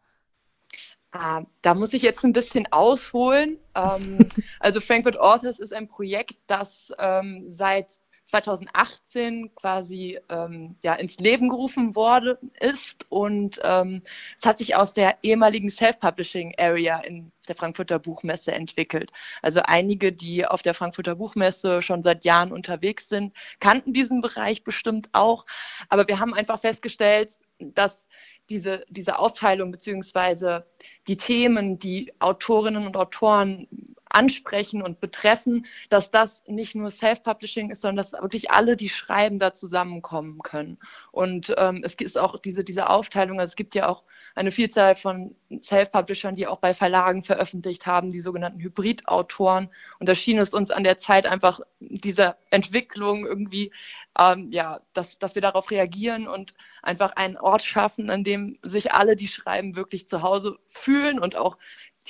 Ah, 1.13 1.43
da 1.61 1.75
muss 1.75 1.93
ich 1.93 2.01
jetzt 2.01 2.25
ein 2.25 2.33
bisschen 2.33 2.67
ausholen. 2.73 3.59
Ähm, 3.75 4.27
also 4.59 4.81
Frankfurt 4.81 5.19
Authors 5.21 5.59
ist 5.59 5.75
ein 5.75 5.87
Projekt, 5.87 6.37
das 6.47 6.91
ähm, 6.99 7.45
seit 7.51 8.01
2018 8.31 9.55
quasi 9.55 10.19
ähm, 10.29 10.77
ja, 10.83 10.95
ins 10.95 11.19
Leben 11.19 11.49
gerufen 11.49 11.95
worden 11.95 12.37
ist. 12.61 13.07
Und 13.11 13.61
ähm, 13.63 14.03
es 14.39 14.47
hat 14.47 14.59
sich 14.59 14.77
aus 14.77 14.95
der 14.95 15.19
ehemaligen 15.23 15.69
Self-Publishing 15.69 16.55
Area 16.59 17.01
in 17.01 17.31
der 17.49 17.57
Frankfurter 17.57 17.99
Buchmesse 17.99 18.53
entwickelt. 18.53 19.11
Also 19.43 19.61
einige, 19.65 20.13
die 20.13 20.47
auf 20.47 20.63
der 20.63 20.75
Frankfurter 20.75 21.17
Buchmesse 21.17 21.83
schon 21.83 22.03
seit 22.03 22.25
Jahren 22.25 22.53
unterwegs 22.53 23.09
sind, 23.09 23.37
kannten 23.59 23.93
diesen 23.93 24.21
Bereich 24.21 24.65
bestimmt 24.65 25.09
auch. 25.13 25.47
Aber 25.89 26.07
wir 26.07 26.21
haben 26.21 26.33
einfach 26.33 26.61
festgestellt, 26.61 27.39
dass 27.59 28.07
diese, 28.49 28.85
diese 28.89 29.19
Aufteilung 29.19 29.71
beziehungsweise 29.71 30.67
die 31.07 31.17
Themen, 31.17 31.79
die 31.79 32.13
Autorinnen 32.19 32.87
und 32.87 32.97
Autoren 32.97 33.69
ansprechen 34.11 34.83
und 34.83 35.01
betreffen, 35.01 35.67
dass 35.89 36.11
das 36.11 36.45
nicht 36.47 36.75
nur 36.75 36.91
Self-Publishing 36.91 37.71
ist, 37.71 37.83
sondern 37.83 38.05
dass 38.05 38.13
wirklich 38.13 38.51
alle, 38.51 38.77
die 38.77 38.89
schreiben, 38.89 39.39
da 39.39 39.55
zusammenkommen 39.55 40.39
können. 40.43 40.79
Und 41.13 41.55
ähm, 41.59 41.81
es 41.85 41.95
ist 41.95 42.19
auch 42.19 42.39
diese, 42.39 42.65
diese 42.65 42.89
Aufteilung, 42.91 43.41
also 43.41 43.51
es 43.51 43.57
gibt 43.57 43.75
ja 43.75 43.89
auch 43.89 44.05
eine 44.35 44.51
Vielzahl 44.51 44.95
von 44.95 45.35
Self-Publishern, 45.63 46.35
die 46.35 46.47
auch 46.47 46.59
bei 46.59 46.75
Verlagen 46.75 47.23
veröffentlicht 47.23 47.87
haben, 47.87 48.11
die 48.11 48.21
sogenannten 48.21 48.61
Hybrid-Autoren. 48.61 49.69
Und 49.99 50.09
da 50.09 50.15
schien 50.15 50.39
es 50.39 50.53
uns 50.53 50.71
an 50.71 50.85
der 50.85 50.99
Zeit 50.99 51.27
einfach 51.27 51.61
dieser 51.81 52.37
Entwicklung 52.51 53.27
irgendwie, 53.27 53.73
ähm, 54.19 54.51
ja, 54.51 54.81
dass, 54.93 55.19
dass 55.19 55.35
wir 55.35 55.43
darauf 55.43 55.71
reagieren 55.71 56.29
und 56.29 56.55
einfach 56.83 57.13
einen 57.17 57.37
Ort 57.37 57.63
schaffen, 57.63 58.11
an 58.11 58.25
dem 58.25 58.59
sich 58.63 58.93
alle, 58.93 59.17
die 59.17 59.29
schreiben, 59.29 59.77
wirklich 59.77 60.09
zu 60.09 60.23
Hause 60.23 60.59
fühlen 60.69 61.19
und 61.21 61.37
auch 61.37 61.57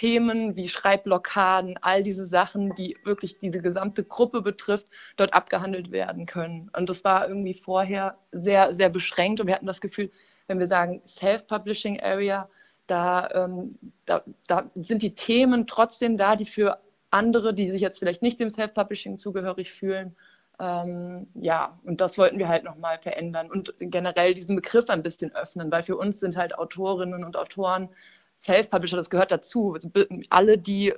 Themen 0.00 0.56
wie 0.56 0.66
Schreibblockaden, 0.66 1.78
all 1.82 2.02
diese 2.02 2.24
Sachen, 2.24 2.74
die 2.74 2.96
wirklich 3.04 3.38
diese 3.38 3.60
gesamte 3.60 4.02
Gruppe 4.02 4.40
betrifft, 4.40 4.86
dort 5.16 5.34
abgehandelt 5.34 5.92
werden 5.92 6.24
können. 6.24 6.70
Und 6.74 6.88
das 6.88 7.04
war 7.04 7.28
irgendwie 7.28 7.52
vorher 7.52 8.16
sehr, 8.32 8.74
sehr 8.74 8.88
beschränkt 8.88 9.40
und 9.40 9.46
wir 9.46 9.54
hatten 9.54 9.66
das 9.66 9.82
Gefühl, 9.82 10.10
wenn 10.46 10.58
wir 10.58 10.68
sagen 10.68 11.02
Self-Publishing 11.06 12.00
Area, 12.00 12.48
da, 12.86 13.28
ähm, 13.34 13.76
da, 14.06 14.24
da 14.46 14.70
sind 14.74 15.02
die 15.02 15.14
Themen 15.14 15.66
trotzdem 15.66 16.16
da, 16.16 16.34
die 16.34 16.46
für 16.46 16.78
andere, 17.10 17.52
die 17.52 17.68
sich 17.68 17.82
jetzt 17.82 17.98
vielleicht 17.98 18.22
nicht 18.22 18.40
dem 18.40 18.48
Self-Publishing 18.48 19.18
zugehörig 19.18 19.70
fühlen, 19.70 20.16
ähm, 20.58 21.26
ja, 21.34 21.78
und 21.84 22.00
das 22.00 22.16
wollten 22.16 22.38
wir 22.38 22.48
halt 22.48 22.64
nochmal 22.64 22.98
verändern 23.02 23.50
und 23.50 23.74
generell 23.78 24.32
diesen 24.32 24.56
Begriff 24.56 24.88
ein 24.88 25.02
bisschen 25.02 25.34
öffnen, 25.34 25.70
weil 25.70 25.82
für 25.82 25.96
uns 25.96 26.20
sind 26.20 26.38
halt 26.38 26.58
Autorinnen 26.58 27.22
und 27.22 27.36
Autoren 27.36 27.90
Self-Publisher, 28.40 28.96
das 28.96 29.10
gehört 29.10 29.30
dazu. 29.30 29.76
Alle, 30.30 30.58
die 30.58 30.94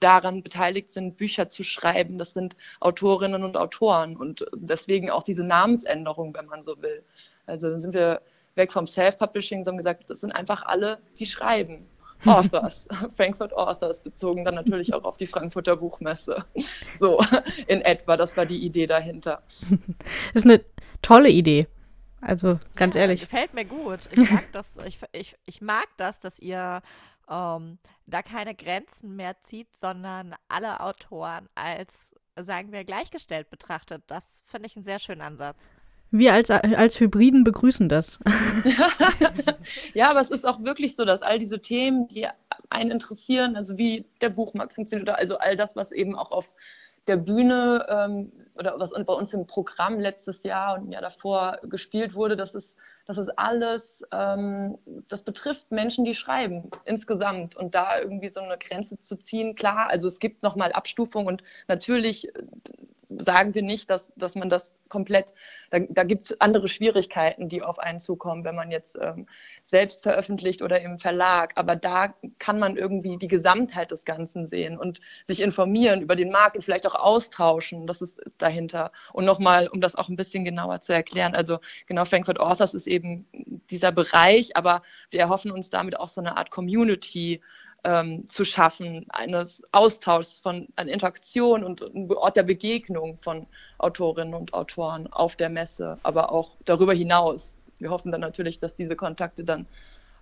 daran 0.00 0.42
beteiligt 0.42 0.90
sind, 0.90 1.16
Bücher 1.16 1.48
zu 1.48 1.64
schreiben, 1.64 2.18
das 2.18 2.32
sind 2.32 2.56
Autorinnen 2.80 3.44
und 3.44 3.56
Autoren 3.56 4.16
und 4.16 4.46
deswegen 4.54 5.10
auch 5.10 5.22
diese 5.22 5.44
Namensänderung, 5.44 6.34
wenn 6.34 6.46
man 6.46 6.62
so 6.62 6.80
will. 6.80 7.02
Also 7.46 7.70
dann 7.70 7.80
sind 7.80 7.94
wir 7.94 8.22
weg 8.54 8.72
vom 8.72 8.86
Self-Publishing, 8.86 9.64
sondern 9.64 9.78
gesagt, 9.78 10.08
das 10.08 10.20
sind 10.20 10.32
einfach 10.32 10.64
alle, 10.64 10.98
die 11.18 11.26
schreiben. 11.26 11.86
Authors, 12.26 12.88
Frankfurt 13.16 13.52
Authors, 13.52 14.00
bezogen 14.00 14.44
dann 14.44 14.54
natürlich 14.54 14.94
auch 14.94 15.04
auf 15.04 15.16
die 15.16 15.26
Frankfurter 15.26 15.76
Buchmesse. 15.76 16.44
So 16.98 17.18
in 17.66 17.82
etwa, 17.82 18.16
das 18.16 18.36
war 18.36 18.46
die 18.46 18.64
Idee 18.64 18.86
dahinter. 18.86 19.42
Das 19.68 19.78
ist 20.34 20.44
eine 20.44 20.64
tolle 21.02 21.28
Idee. 21.28 21.66
Also 22.26 22.58
ganz 22.74 22.94
ja, 22.94 23.02
ehrlich. 23.02 23.20
Gefällt 23.20 23.54
mir 23.54 23.64
gut. 23.64 24.00
Ich 24.12 24.30
mag 24.30 24.52
das, 24.52 24.72
ich, 24.86 24.98
ich, 25.12 25.36
ich 25.44 25.60
mag 25.60 25.86
das, 25.96 26.20
dass 26.20 26.38
ihr 26.38 26.82
ähm, 27.28 27.78
da 28.06 28.22
keine 28.22 28.54
Grenzen 28.54 29.16
mehr 29.16 29.40
zieht, 29.40 29.68
sondern 29.80 30.34
alle 30.48 30.80
Autoren 30.80 31.48
als, 31.54 31.92
sagen 32.36 32.72
wir, 32.72 32.84
gleichgestellt 32.84 33.50
betrachtet. 33.50 34.02
Das 34.06 34.24
finde 34.46 34.66
ich 34.66 34.76
einen 34.76 34.84
sehr 34.84 34.98
schönen 34.98 35.20
Ansatz. 35.20 35.68
Wir 36.10 36.32
als, 36.32 36.48
als 36.48 37.00
Hybriden 37.00 37.42
begrüßen 37.42 37.88
das. 37.88 38.20
ja, 39.94 40.10
aber 40.10 40.20
es 40.20 40.30
ist 40.30 40.46
auch 40.46 40.62
wirklich 40.62 40.94
so, 40.94 41.04
dass 41.04 41.22
all 41.22 41.38
diese 41.38 41.60
Themen, 41.60 42.06
die 42.08 42.26
einen 42.70 42.92
interessieren, 42.92 43.56
also 43.56 43.76
wie 43.78 44.06
der 44.20 44.30
Buchmarkt 44.30 44.74
funktioniert 44.74 45.08
oder 45.08 45.18
also 45.18 45.38
all 45.38 45.56
das, 45.56 45.76
was 45.76 45.92
eben 45.92 46.14
auch 46.14 46.30
auf 46.30 46.52
der 47.06 47.16
Bühne 47.16 47.86
ähm, 47.88 48.32
oder 48.58 48.78
was 48.78 48.90
bei 48.90 49.12
uns 49.12 49.32
im 49.34 49.46
Programm 49.46 49.98
letztes 49.98 50.42
Jahr 50.42 50.78
und 50.78 50.88
ein 50.88 50.92
Jahr 50.92 51.02
davor 51.02 51.58
gespielt 51.64 52.14
wurde, 52.14 52.36
das 52.36 52.54
ist, 52.54 52.76
das 53.06 53.18
ist 53.18 53.30
alles, 53.38 54.02
ähm, 54.12 54.78
das 55.08 55.22
betrifft 55.22 55.70
Menschen, 55.70 56.04
die 56.04 56.14
schreiben 56.14 56.70
insgesamt. 56.84 57.56
Und 57.56 57.74
da 57.74 57.98
irgendwie 57.98 58.28
so 58.28 58.40
eine 58.40 58.56
Grenze 58.58 58.98
zu 59.00 59.16
ziehen, 59.16 59.54
klar, 59.54 59.88
also 59.90 60.08
es 60.08 60.18
gibt 60.18 60.42
nochmal 60.42 60.72
Abstufung 60.72 61.26
und 61.26 61.42
natürlich 61.68 62.32
sagen 63.18 63.54
wir 63.54 63.62
nicht, 63.62 63.90
dass, 63.90 64.12
dass 64.16 64.34
man 64.34 64.50
das 64.50 64.74
komplett, 64.88 65.34
da, 65.70 65.80
da 65.80 66.04
gibt 66.04 66.22
es 66.22 66.40
andere 66.40 66.68
Schwierigkeiten, 66.68 67.48
die 67.48 67.62
auf 67.62 67.78
einen 67.78 68.00
zukommen, 68.00 68.44
wenn 68.44 68.54
man 68.54 68.70
jetzt 68.70 68.96
ähm, 69.00 69.26
selbst 69.64 70.02
veröffentlicht 70.02 70.62
oder 70.62 70.80
im 70.80 70.98
Verlag. 70.98 71.52
Aber 71.56 71.76
da 71.76 72.14
kann 72.38 72.58
man 72.58 72.76
irgendwie 72.76 73.16
die 73.16 73.28
Gesamtheit 73.28 73.90
des 73.90 74.04
Ganzen 74.04 74.46
sehen 74.46 74.78
und 74.78 75.00
sich 75.26 75.40
informieren 75.40 76.02
über 76.02 76.16
den 76.16 76.30
Markt 76.30 76.56
und 76.56 76.62
vielleicht 76.62 76.86
auch 76.86 76.94
austauschen. 76.94 77.86
Das 77.86 78.02
ist 78.02 78.20
dahinter. 78.38 78.92
Und 79.12 79.24
nochmal, 79.24 79.68
um 79.68 79.80
das 79.80 79.96
auch 79.96 80.08
ein 80.08 80.16
bisschen 80.16 80.44
genauer 80.44 80.80
zu 80.80 80.92
erklären, 80.92 81.34
also 81.34 81.58
genau, 81.86 82.04
Frankfurt 82.04 82.40
Authors 82.40 82.74
ist 82.74 82.86
eben 82.86 83.26
dieser 83.70 83.92
Bereich, 83.92 84.56
aber 84.56 84.82
wir 85.10 85.20
erhoffen 85.20 85.50
uns 85.50 85.70
damit 85.70 85.98
auch 85.98 86.08
so 86.08 86.20
eine 86.20 86.36
Art 86.36 86.50
Community 86.50 87.40
ähm, 87.84 88.26
zu 88.26 88.44
schaffen, 88.44 89.06
eines 89.10 89.62
Austauschs 89.72 90.38
von 90.38 90.68
einer 90.76 90.92
Interaktion 90.92 91.62
und 91.62 91.82
ein 91.82 92.10
Ort 92.12 92.36
der 92.36 92.42
Begegnung 92.42 93.18
von 93.18 93.46
Autorinnen 93.78 94.34
und 94.34 94.54
Autoren 94.54 95.06
auf 95.12 95.36
der 95.36 95.50
Messe, 95.50 95.98
aber 96.02 96.32
auch 96.32 96.56
darüber 96.64 96.94
hinaus. 96.94 97.54
Wir 97.78 97.90
hoffen 97.90 98.10
dann 98.10 98.22
natürlich, 98.22 98.58
dass 98.58 98.74
diese 98.74 98.96
Kontakte 98.96 99.44
dann 99.44 99.66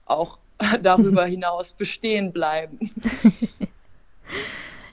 auch 0.06 0.38
darüber 0.82 1.24
hinaus 1.26 1.72
bestehen 1.72 2.32
bleiben. 2.32 2.78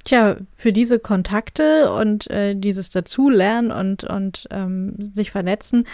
Tja, 0.10 0.38
für 0.56 0.74
diese 0.74 0.98
Kontakte 0.98 1.94
und 1.94 2.28
äh, 2.32 2.56
dieses 2.56 2.90
Dazulernen 2.90 3.72
und, 3.72 4.06
und 4.06 4.48
ähm, 4.50 4.96
sich 4.98 5.30
vernetzen, 5.30 5.86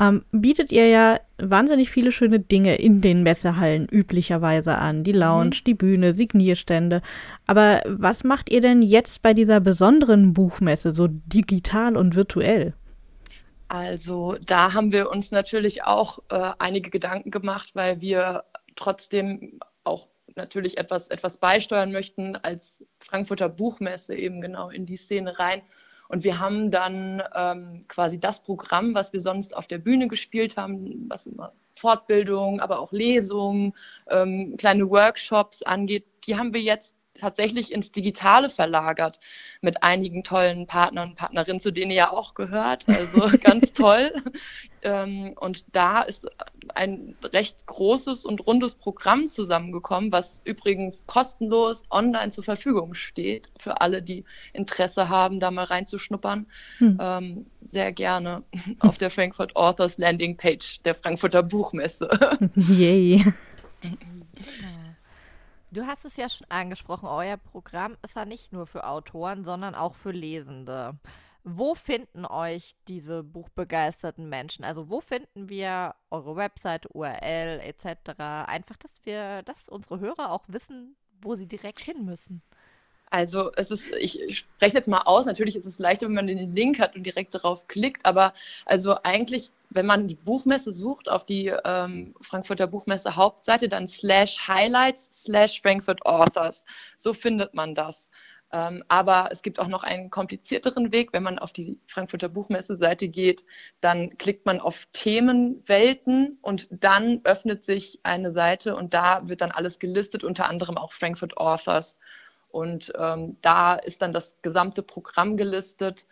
ähm, 0.00 0.24
bietet 0.32 0.72
ihr 0.72 0.88
ja 0.88 1.20
wahnsinnig 1.36 1.90
viele 1.90 2.10
schöne 2.10 2.40
Dinge 2.40 2.76
in 2.76 3.02
den 3.02 3.22
Messehallen 3.22 3.86
üblicherweise 3.86 4.76
an. 4.76 5.04
Die 5.04 5.12
Lounge, 5.12 5.56
mhm. 5.56 5.64
die 5.66 5.74
Bühne, 5.74 6.14
Signierstände. 6.14 7.02
Aber 7.46 7.82
was 7.84 8.24
macht 8.24 8.50
ihr 8.50 8.62
denn 8.62 8.80
jetzt 8.80 9.20
bei 9.20 9.34
dieser 9.34 9.60
besonderen 9.60 10.32
Buchmesse, 10.32 10.94
so 10.94 11.06
digital 11.06 11.98
und 11.98 12.14
virtuell? 12.14 12.72
Also 13.68 14.38
da 14.46 14.72
haben 14.72 14.92
wir 14.92 15.10
uns 15.10 15.30
natürlich 15.30 15.84
auch 15.84 16.20
äh, 16.30 16.52
einige 16.58 16.88
Gedanken 16.88 17.30
gemacht, 17.30 17.72
weil 17.74 18.00
wir 18.00 18.44
trotzdem 18.76 19.60
natürlich 20.38 20.78
etwas, 20.78 21.08
etwas 21.08 21.36
beisteuern 21.36 21.92
möchten 21.92 22.36
als 22.36 22.82
Frankfurter 23.00 23.50
Buchmesse 23.50 24.14
eben 24.14 24.40
genau 24.40 24.70
in 24.70 24.86
die 24.86 24.96
Szene 24.96 25.38
rein. 25.38 25.60
Und 26.08 26.24
wir 26.24 26.38
haben 26.38 26.70
dann 26.70 27.22
ähm, 27.34 27.84
quasi 27.86 28.18
das 28.18 28.42
Programm, 28.42 28.94
was 28.94 29.12
wir 29.12 29.20
sonst 29.20 29.54
auf 29.54 29.66
der 29.66 29.76
Bühne 29.76 30.08
gespielt 30.08 30.56
haben, 30.56 31.06
was 31.10 31.26
immer 31.26 31.52
Fortbildung, 31.72 32.60
aber 32.60 32.80
auch 32.80 32.92
Lesungen, 32.92 33.74
ähm, 34.08 34.56
kleine 34.56 34.88
Workshops 34.88 35.62
angeht, 35.62 36.06
die 36.26 36.36
haben 36.36 36.54
wir 36.54 36.62
jetzt 36.62 36.96
tatsächlich 37.18 37.72
ins 37.72 37.92
Digitale 37.92 38.48
verlagert 38.48 39.20
mit 39.60 39.82
einigen 39.82 40.24
tollen 40.24 40.66
Partnern 40.66 41.10
und 41.10 41.16
Partnerinnen, 41.16 41.60
zu 41.60 41.72
denen 41.72 41.90
ihr 41.90 41.96
ja 41.96 42.12
auch 42.12 42.34
gehört. 42.34 42.88
Also 42.88 43.36
ganz 43.42 43.72
toll. 43.72 44.12
Ähm, 44.82 45.34
und 45.38 45.64
da 45.72 46.02
ist 46.02 46.26
ein 46.74 47.16
recht 47.32 47.66
großes 47.66 48.24
und 48.24 48.46
rundes 48.46 48.76
Programm 48.76 49.28
zusammengekommen, 49.28 50.12
was 50.12 50.40
übrigens 50.44 51.04
kostenlos 51.06 51.82
online 51.90 52.30
zur 52.30 52.44
Verfügung 52.44 52.94
steht 52.94 53.50
für 53.58 53.80
alle, 53.80 54.02
die 54.02 54.24
Interesse 54.52 55.08
haben, 55.08 55.40
da 55.40 55.50
mal 55.50 55.64
reinzuschnuppern. 55.64 56.46
Hm. 56.78 56.98
Ähm, 57.00 57.46
sehr 57.70 57.92
gerne 57.92 58.42
auf 58.78 58.98
der 58.98 59.10
Frankfurt 59.10 59.56
Authors 59.56 59.98
Landing 59.98 60.36
Page 60.36 60.80
der 60.84 60.94
Frankfurter 60.94 61.42
Buchmesse. 61.42 62.08
Yay. 62.54 63.24
Du 65.70 65.86
hast 65.86 66.04
es 66.06 66.16
ja 66.16 66.28
schon 66.28 66.46
angesprochen, 66.50 67.06
euer 67.06 67.36
Programm 67.36 67.96
ist 68.02 68.16
ja 68.16 68.24
nicht 68.24 68.52
nur 68.52 68.66
für 68.66 68.86
Autoren, 68.86 69.44
sondern 69.44 69.74
auch 69.74 69.94
für 69.94 70.12
Lesende. 70.12 70.98
Wo 71.44 71.74
finden 71.74 72.24
euch 72.24 72.74
diese 72.88 73.22
buchbegeisterten 73.22 74.28
Menschen? 74.28 74.64
Also 74.64 74.88
wo 74.88 75.00
finden 75.00 75.48
wir 75.48 75.94
eure 76.10 76.36
Website, 76.36 76.94
URL 76.94 77.60
etc. 77.60 78.18
Einfach, 78.18 78.76
dass 78.76 78.92
wir, 79.04 79.42
dass 79.42 79.68
unsere 79.68 80.00
Hörer 80.00 80.32
auch 80.32 80.44
wissen, 80.48 80.96
wo 81.20 81.34
sie 81.34 81.46
direkt 81.46 81.80
hin 81.80 82.04
müssen. 82.04 82.42
Also 83.10 83.50
es 83.56 83.70
ist, 83.70 83.94
ich 83.94 84.38
spreche 84.38 84.76
jetzt 84.76 84.88
mal 84.88 85.02
aus, 85.02 85.26
natürlich 85.26 85.56
ist 85.56 85.66
es 85.66 85.78
leichter, 85.78 86.06
wenn 86.06 86.14
man 86.14 86.26
den 86.26 86.52
Link 86.52 86.78
hat 86.78 86.94
und 86.94 87.04
direkt 87.04 87.34
darauf 87.34 87.66
klickt, 87.66 88.04
aber 88.04 88.32
also 88.66 88.96
eigentlich, 89.02 89.50
wenn 89.70 89.86
man 89.86 90.06
die 90.06 90.16
Buchmesse 90.16 90.72
sucht 90.72 91.08
auf 91.08 91.24
die 91.24 91.52
ähm, 91.64 92.14
Frankfurter 92.20 92.66
Buchmesse 92.66 93.16
Hauptseite, 93.16 93.68
dann 93.68 93.88
slash 93.88 94.46
highlights 94.46 95.22
slash 95.22 95.60
Frankfurt 95.62 96.04
Authors. 96.04 96.64
So 96.96 97.14
findet 97.14 97.54
man 97.54 97.74
das. 97.74 98.10
Ähm, 98.50 98.82
aber 98.88 99.28
es 99.30 99.42
gibt 99.42 99.60
auch 99.60 99.68
noch 99.68 99.82
einen 99.82 100.10
komplizierteren 100.10 100.90
Weg. 100.90 101.12
Wenn 101.12 101.22
man 101.22 101.38
auf 101.38 101.52
die 101.52 101.78
Frankfurter 101.86 102.28
Buchmesse-Seite 102.28 103.08
geht, 103.08 103.44
dann 103.80 104.16
klickt 104.16 104.46
man 104.46 104.60
auf 104.60 104.86
Themenwelten 104.92 106.38
und 106.40 106.68
dann 106.70 107.20
öffnet 107.24 107.64
sich 107.64 108.00
eine 108.04 108.32
Seite 108.32 108.74
und 108.74 108.94
da 108.94 109.28
wird 109.28 109.42
dann 109.42 109.50
alles 109.50 109.78
gelistet, 109.78 110.24
unter 110.24 110.48
anderem 110.48 110.78
auch 110.78 110.92
Frankfurt 110.92 111.36
Authors. 111.36 111.98
Und 112.50 112.92
ähm, 112.98 113.36
da 113.42 113.74
ist 113.74 114.02
dann 114.02 114.12
das 114.12 114.36
gesamte 114.42 114.82
Programm 114.82 115.36
gelistet 115.36 116.06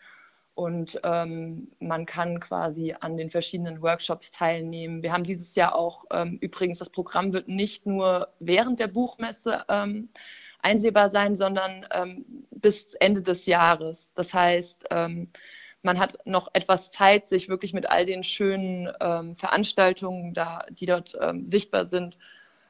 und 0.57 0.99
ähm, 1.05 1.71
man 1.81 2.07
kann 2.07 2.41
quasi 2.41 2.95
an 2.99 3.19
den 3.19 3.31
verschiedenen 3.31 3.83
Workshops 3.83 4.31
teilnehmen. 4.31 5.03
Wir 5.03 5.13
haben 5.13 5.23
dieses 5.23 5.55
Jahr 5.55 5.75
auch 5.75 6.07
ähm, 6.11 6.39
übrigens, 6.41 6.79
das 6.79 6.89
Programm 6.89 7.35
wird 7.35 7.47
nicht 7.47 7.85
nur 7.85 8.29
während 8.39 8.81
der 8.81 8.87
Buchmesse 8.87 9.65
ähm, 9.69 10.09
einsehbar 10.61 11.11
sein, 11.11 11.37
sondern 11.37 11.87
ähm, 11.93 12.25
bis 12.51 12.95
Ende 12.95 13.21
des 13.21 13.45
Jahres. 13.45 14.13
Das 14.15 14.33
heißt, 14.33 14.87
ähm, 14.91 15.29
man 15.83 15.99
hat 16.01 16.17
noch 16.25 16.49
etwas 16.55 16.91
Zeit, 16.91 17.29
sich 17.29 17.51
wirklich 17.51 17.75
mit 17.75 17.91
all 17.91 18.07
den 18.07 18.23
schönen 18.23 18.91
ähm, 19.01 19.37
Veranstaltungen, 19.37 20.33
da, 20.33 20.65
die 20.71 20.87
dort 20.87 21.17
sichtbar 21.45 21.85
sind, 21.85 22.19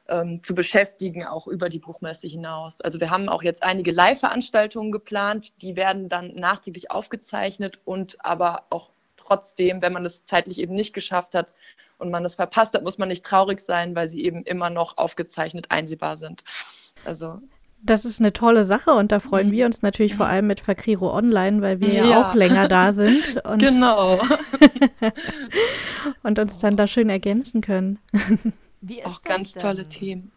ähm, 0.09 0.41
zu 0.43 0.55
beschäftigen, 0.55 1.25
auch 1.25 1.47
über 1.47 1.69
die 1.69 1.79
Buchmesse 1.79 2.27
hinaus. 2.27 2.81
Also 2.81 2.99
wir 2.99 3.09
haben 3.09 3.29
auch 3.29 3.43
jetzt 3.43 3.63
einige 3.63 3.91
Live-Veranstaltungen 3.91 4.91
geplant, 4.91 5.61
die 5.61 5.75
werden 5.75 6.09
dann 6.09 6.35
nachträglich 6.35 6.91
aufgezeichnet 6.91 7.79
und 7.85 8.17
aber 8.23 8.63
auch 8.69 8.91
trotzdem, 9.17 9.81
wenn 9.81 9.93
man 9.93 10.05
es 10.05 10.25
zeitlich 10.25 10.59
eben 10.59 10.73
nicht 10.73 10.93
geschafft 10.93 11.35
hat 11.35 11.53
und 11.97 12.09
man 12.09 12.23
es 12.25 12.35
verpasst 12.35 12.73
hat, 12.73 12.83
muss 12.83 12.97
man 12.97 13.09
nicht 13.09 13.25
traurig 13.25 13.59
sein, 13.59 13.95
weil 13.95 14.09
sie 14.09 14.23
eben 14.23 14.43
immer 14.43 14.69
noch 14.69 14.97
aufgezeichnet 14.97 15.67
einsehbar 15.69 16.17
sind. 16.17 16.43
Also 17.05 17.41
das 17.83 18.05
ist 18.05 18.19
eine 18.19 18.33
tolle 18.33 18.65
Sache 18.65 18.91
und 18.91 19.11
da 19.11 19.19
freuen 19.19 19.51
wir 19.51 19.65
uns 19.65 19.83
natürlich 19.83 20.15
vor 20.15 20.25
allem 20.25 20.47
mit 20.47 20.61
Fakriro 20.61 21.15
Online, 21.15 21.61
weil 21.61 21.79
wir 21.79 21.93
ja, 21.93 22.05
ja 22.05 22.29
auch 22.29 22.33
länger 22.33 22.67
da 22.67 22.91
sind. 22.91 23.39
Und 23.45 23.59
genau. 23.59 24.19
und 26.23 26.39
uns 26.39 26.57
dann 26.57 26.75
da 26.75 26.87
schön 26.87 27.09
ergänzen 27.09 27.61
können. 27.61 27.99
Auch 29.03 29.21
ganz 29.21 29.53
denn? 29.53 29.61
tolle 29.61 29.87
Themen. 29.87 30.31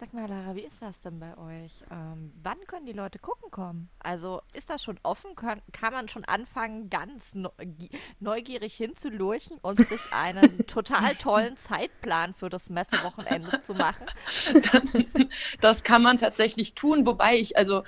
Sag 0.00 0.14
mal, 0.14 0.28
Lara, 0.28 0.54
wie 0.54 0.60
ist 0.60 0.80
das 0.80 1.00
denn 1.00 1.18
bei 1.18 1.36
euch? 1.36 1.82
Ähm, 1.90 2.30
wann 2.44 2.58
können 2.68 2.86
die 2.86 2.92
Leute 2.92 3.18
gucken 3.18 3.50
kommen? 3.50 3.88
Also 3.98 4.42
ist 4.52 4.70
das 4.70 4.80
schon 4.80 4.96
offen? 5.02 5.34
Kann, 5.34 5.60
kann 5.72 5.92
man 5.92 6.08
schon 6.08 6.24
anfangen, 6.24 6.88
ganz 6.88 7.32
neugierig 8.20 8.76
hinzulurchen 8.76 9.58
und 9.60 9.80
sich 9.80 10.00
einen 10.12 10.56
total 10.68 11.16
tollen 11.16 11.56
Zeitplan 11.56 12.32
für 12.32 12.48
das 12.48 12.70
Messewochenende 12.70 13.60
zu 13.60 13.74
machen? 13.74 14.06
Das 15.60 15.82
kann 15.82 16.02
man 16.02 16.18
tatsächlich 16.18 16.74
tun, 16.74 17.04
wobei 17.04 17.36
ich, 17.36 17.56
also 17.56 17.82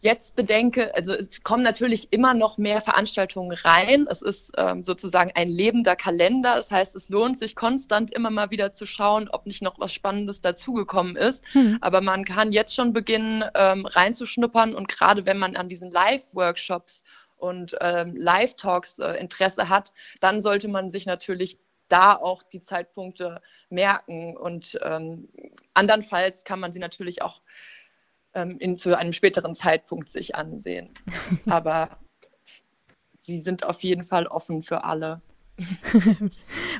jetzt 0.00 0.34
bedenke, 0.34 0.94
also 0.94 1.12
es 1.12 1.42
kommen 1.42 1.62
natürlich 1.62 2.12
immer 2.12 2.34
noch 2.34 2.58
mehr 2.58 2.80
Veranstaltungen 2.80 3.52
rein. 3.52 4.06
Es 4.10 4.22
ist 4.22 4.52
ähm, 4.56 4.82
sozusagen 4.82 5.30
ein 5.34 5.48
lebender 5.48 5.94
Kalender. 5.94 6.56
Das 6.56 6.70
heißt, 6.70 6.96
es 6.96 7.08
lohnt 7.10 7.38
sich 7.38 7.54
konstant 7.54 8.12
immer 8.12 8.30
mal 8.30 8.50
wieder 8.50 8.72
zu 8.72 8.86
schauen, 8.86 9.28
ob 9.28 9.46
nicht 9.46 9.62
noch 9.62 9.78
was 9.78 9.92
Spannendes 9.92 10.40
dazugekommen 10.40 11.16
ist. 11.16 11.44
Hm. 11.52 11.78
Aber 11.82 12.00
man 12.00 12.24
kann 12.24 12.52
jetzt 12.52 12.74
schon 12.74 12.92
beginnen, 12.92 13.44
ähm, 13.54 13.84
reinzuschnuppern. 13.84 14.74
Und 14.74 14.88
gerade 14.88 15.26
wenn 15.26 15.38
man 15.38 15.56
an 15.56 15.68
diesen 15.68 15.90
Live-Workshops 15.90 17.04
und 17.36 17.76
ähm, 17.80 18.16
Live-Talks 18.16 18.98
äh, 19.00 19.12
Interesse 19.14 19.68
hat, 19.68 19.92
dann 20.20 20.42
sollte 20.42 20.68
man 20.68 20.90
sich 20.90 21.06
natürlich 21.06 21.58
da 21.88 22.14
auch 22.14 22.42
die 22.42 22.62
Zeitpunkte 22.62 23.42
merken. 23.68 24.36
Und 24.36 24.78
ähm, 24.82 25.28
andernfalls 25.74 26.44
kann 26.44 26.60
man 26.60 26.72
sie 26.72 26.78
natürlich 26.78 27.20
auch 27.22 27.42
ähm, 28.34 28.56
in, 28.58 28.78
zu 28.78 28.96
einem 28.96 29.12
späteren 29.12 29.54
Zeitpunkt 29.54 30.08
sich 30.08 30.34
ansehen. 30.34 30.90
Aber 31.46 31.98
sie 33.20 33.40
sind 33.40 33.64
auf 33.64 33.80
jeden 33.82 34.02
Fall 34.02 34.26
offen 34.26 34.62
für 34.62 34.84
alle. 34.84 35.20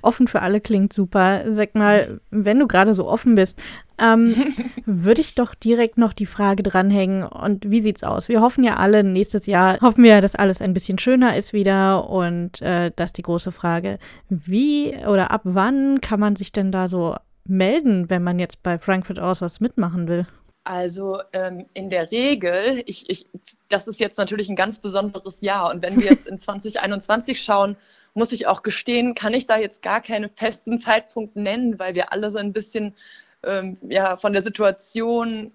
offen 0.02 0.26
für 0.26 0.42
alle 0.42 0.60
klingt 0.60 0.92
super. 0.92 1.52
Sag 1.52 1.74
mal, 1.74 2.20
wenn 2.30 2.58
du 2.58 2.66
gerade 2.66 2.94
so 2.94 3.06
offen 3.06 3.34
bist, 3.34 3.62
ähm, 3.98 4.34
würde 4.86 5.20
ich 5.20 5.34
doch 5.34 5.54
direkt 5.54 5.98
noch 5.98 6.12
die 6.12 6.26
Frage 6.26 6.62
dranhängen. 6.62 7.24
Und 7.24 7.70
wie 7.70 7.82
sieht's 7.82 8.02
aus? 8.02 8.28
Wir 8.28 8.40
hoffen 8.40 8.64
ja 8.64 8.76
alle, 8.76 9.04
nächstes 9.04 9.46
Jahr 9.46 9.78
hoffen 9.80 10.04
wir, 10.04 10.20
dass 10.20 10.34
alles 10.34 10.60
ein 10.60 10.74
bisschen 10.74 10.98
schöner 10.98 11.36
ist 11.36 11.52
wieder. 11.52 12.08
Und 12.08 12.62
äh, 12.62 12.90
das 12.94 13.08
ist 13.08 13.18
die 13.18 13.22
große 13.22 13.52
Frage, 13.52 13.98
wie 14.28 14.94
oder 15.06 15.30
ab 15.30 15.42
wann 15.44 16.00
kann 16.00 16.20
man 16.20 16.36
sich 16.36 16.52
denn 16.52 16.72
da 16.72 16.88
so 16.88 17.16
melden, 17.44 18.08
wenn 18.08 18.22
man 18.22 18.38
jetzt 18.38 18.62
bei 18.62 18.78
Frankfurt 18.78 19.18
Authors 19.18 19.60
mitmachen 19.60 20.08
will? 20.08 20.26
Also 20.64 21.22
ähm, 21.32 21.66
in 21.72 21.88
der 21.88 22.10
Regel, 22.12 22.82
ich, 22.86 23.08
ich, 23.08 23.26
das 23.70 23.86
ist 23.86 23.98
jetzt 23.98 24.18
natürlich 24.18 24.50
ein 24.50 24.56
ganz 24.56 24.78
besonderes 24.78 25.40
Jahr. 25.40 25.70
Und 25.70 25.82
wenn 25.82 25.98
wir 25.98 26.10
jetzt 26.10 26.26
in 26.26 26.38
2021 26.38 27.42
schauen, 27.42 27.76
muss 28.14 28.32
ich 28.32 28.46
auch 28.46 28.62
gestehen, 28.62 29.14
kann 29.14 29.32
ich 29.32 29.46
da 29.46 29.58
jetzt 29.58 29.82
gar 29.82 30.02
keinen 30.02 30.30
festen 30.36 30.80
Zeitpunkt 30.80 31.36
nennen, 31.36 31.78
weil 31.78 31.94
wir 31.94 32.12
alle 32.12 32.30
so 32.30 32.38
ein 32.38 32.52
bisschen 32.52 32.94
ähm, 33.42 33.78
ja, 33.88 34.16
von 34.16 34.34
der 34.34 34.42
Situation, 34.42 35.50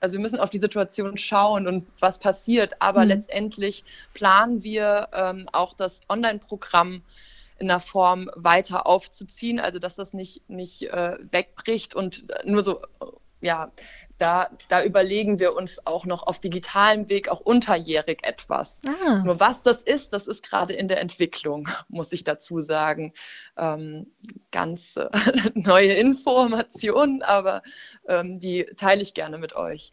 also 0.00 0.14
wir 0.14 0.20
müssen 0.20 0.40
auf 0.40 0.50
die 0.50 0.58
Situation 0.58 1.16
schauen 1.16 1.68
und 1.68 1.86
was 2.00 2.18
passiert. 2.18 2.82
Aber 2.82 3.02
mhm. 3.02 3.08
letztendlich 3.08 3.84
planen 4.12 4.64
wir 4.64 5.08
ähm, 5.12 5.48
auch 5.52 5.74
das 5.74 6.00
Online-Programm 6.08 7.02
in 7.60 7.68
der 7.68 7.80
Form 7.80 8.30
weiter 8.34 8.86
aufzuziehen, 8.86 9.60
also 9.60 9.78
dass 9.78 9.94
das 9.96 10.14
nicht, 10.14 10.48
nicht 10.48 10.82
äh, 10.84 11.16
wegbricht 11.30 11.94
und 11.94 12.24
nur 12.44 12.62
so 12.62 12.80
ja, 13.40 13.70
da, 14.18 14.50
da 14.68 14.82
überlegen 14.82 15.38
wir 15.38 15.54
uns 15.54 15.86
auch 15.86 16.04
noch 16.04 16.24
auf 16.24 16.40
digitalem 16.40 17.08
Weg 17.08 17.28
auch 17.28 17.40
unterjährig 17.40 18.18
etwas. 18.22 18.80
Ah. 18.86 19.22
Nur 19.24 19.40
was 19.40 19.62
das 19.62 19.82
ist, 19.82 20.12
das 20.12 20.26
ist 20.26 20.48
gerade 20.48 20.72
in 20.72 20.88
der 20.88 21.00
Entwicklung, 21.00 21.68
muss 21.88 22.12
ich 22.12 22.24
dazu 22.24 22.58
sagen. 22.58 23.12
Ähm, 23.56 24.06
ganz 24.50 24.96
äh, 24.96 25.08
neue 25.54 25.92
Informationen, 25.92 27.22
aber 27.22 27.62
ähm, 28.08 28.40
die 28.40 28.64
teile 28.76 29.02
ich 29.02 29.14
gerne 29.14 29.38
mit 29.38 29.54
euch. 29.54 29.92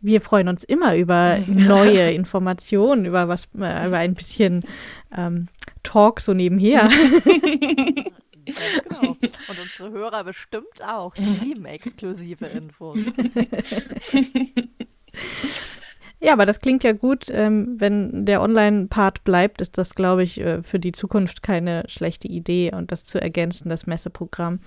Wir 0.00 0.20
freuen 0.20 0.48
uns 0.48 0.64
immer 0.64 0.96
über 0.96 1.38
neue 1.46 2.10
Informationen, 2.10 3.06
über 3.06 3.28
was, 3.28 3.44
äh, 3.58 3.86
über 3.86 3.96
ein 3.96 4.14
bisschen 4.14 4.64
ähm, 5.16 5.48
Talk 5.82 6.20
so 6.20 6.34
nebenher. 6.34 6.90
Genau. 8.44 9.10
Und 9.10 9.60
unsere 9.60 9.90
Hörer 9.90 10.24
bestimmt 10.24 10.82
auch. 10.82 11.14
Die 11.14 11.22
lieben 11.44 11.64
exklusive 11.66 12.46
Infos. 12.46 12.98
Ja, 16.24 16.32
aber 16.32 16.46
das 16.46 16.60
klingt 16.60 16.84
ja 16.84 16.92
gut. 16.92 17.28
Ähm, 17.28 17.78
wenn 17.78 18.24
der 18.24 18.40
Online-Part 18.40 19.24
bleibt, 19.24 19.60
ist 19.60 19.76
das, 19.76 19.94
glaube 19.94 20.22
ich, 20.22 20.40
äh, 20.40 20.62
für 20.62 20.78
die 20.78 20.92
Zukunft 20.92 21.42
keine 21.42 21.84
schlechte 21.88 22.28
Idee 22.28 22.72
und 22.74 22.92
das 22.92 23.04
zu 23.04 23.20
ergänzen, 23.20 23.68
das 23.68 23.86
Messeprogramm. 23.86 24.60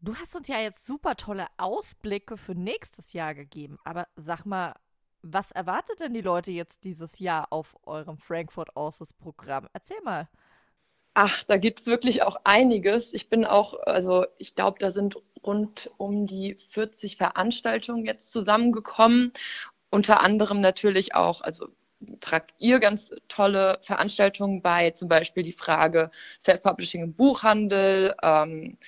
Du 0.00 0.16
hast 0.16 0.34
uns 0.34 0.48
ja 0.48 0.58
jetzt 0.58 0.84
super 0.84 1.14
tolle 1.16 1.46
Ausblicke 1.58 2.36
für 2.36 2.56
nächstes 2.56 3.12
Jahr 3.12 3.36
gegeben. 3.36 3.78
Aber 3.84 4.08
sag 4.16 4.44
mal, 4.44 4.74
was 5.22 5.52
erwartet 5.52 6.00
denn 6.00 6.12
die 6.12 6.22
Leute 6.22 6.50
jetzt 6.50 6.84
dieses 6.84 7.20
Jahr 7.20 7.52
auf 7.52 7.76
eurem 7.84 8.18
Frankfurt 8.18 8.74
Authors 8.74 9.12
Programm? 9.12 9.68
Erzähl 9.72 10.00
mal. 10.02 10.28
Ach, 11.14 11.42
da 11.44 11.58
gibt 11.58 11.80
es 11.80 11.86
wirklich 11.86 12.22
auch 12.22 12.36
einiges. 12.44 13.12
Ich 13.12 13.28
bin 13.28 13.44
auch, 13.44 13.74
also 13.84 14.26
ich 14.38 14.54
glaube, 14.54 14.78
da 14.78 14.90
sind 14.90 15.16
rund 15.44 15.90
um 15.98 16.26
die 16.26 16.54
40 16.54 17.16
Veranstaltungen 17.16 18.06
jetzt 18.06 18.32
zusammengekommen. 18.32 19.32
Unter 19.90 20.20
anderem 20.20 20.60
natürlich 20.62 21.14
auch, 21.14 21.42
also 21.42 21.68
tragt 22.20 22.54
ihr 22.58 22.80
ganz 22.80 23.10
tolle 23.28 23.78
Veranstaltungen 23.82 24.62
bei, 24.62 24.90
zum 24.90 25.08
Beispiel 25.08 25.42
die 25.42 25.52
Frage 25.52 26.10
Self-Publishing 26.40 27.02
im 27.02 27.14
Buchhandel. 27.14 28.14
Ähm, 28.22 28.78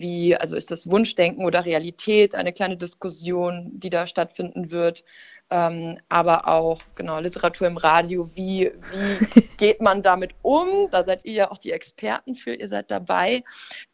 wie, 0.00 0.36
also 0.36 0.56
ist 0.56 0.70
das 0.70 0.90
Wunschdenken 0.90 1.44
oder 1.44 1.64
Realität, 1.64 2.34
eine 2.34 2.52
kleine 2.52 2.76
Diskussion, 2.76 3.70
die 3.72 3.90
da 3.90 4.06
stattfinden 4.06 4.70
wird. 4.70 5.04
Ähm, 5.50 5.98
aber 6.10 6.46
auch 6.46 6.80
genau 6.94 7.20
Literatur 7.20 7.66
im 7.66 7.78
Radio. 7.78 8.28
Wie, 8.36 8.70
wie 8.92 9.42
geht 9.56 9.80
man 9.80 10.02
damit 10.02 10.34
um? 10.42 10.90
Da 10.90 11.04
seid 11.04 11.24
ihr 11.24 11.32
ja 11.32 11.50
auch 11.50 11.58
die 11.58 11.72
Experten 11.72 12.34
für, 12.34 12.54
ihr 12.54 12.68
seid 12.68 12.90
dabei. 12.90 13.42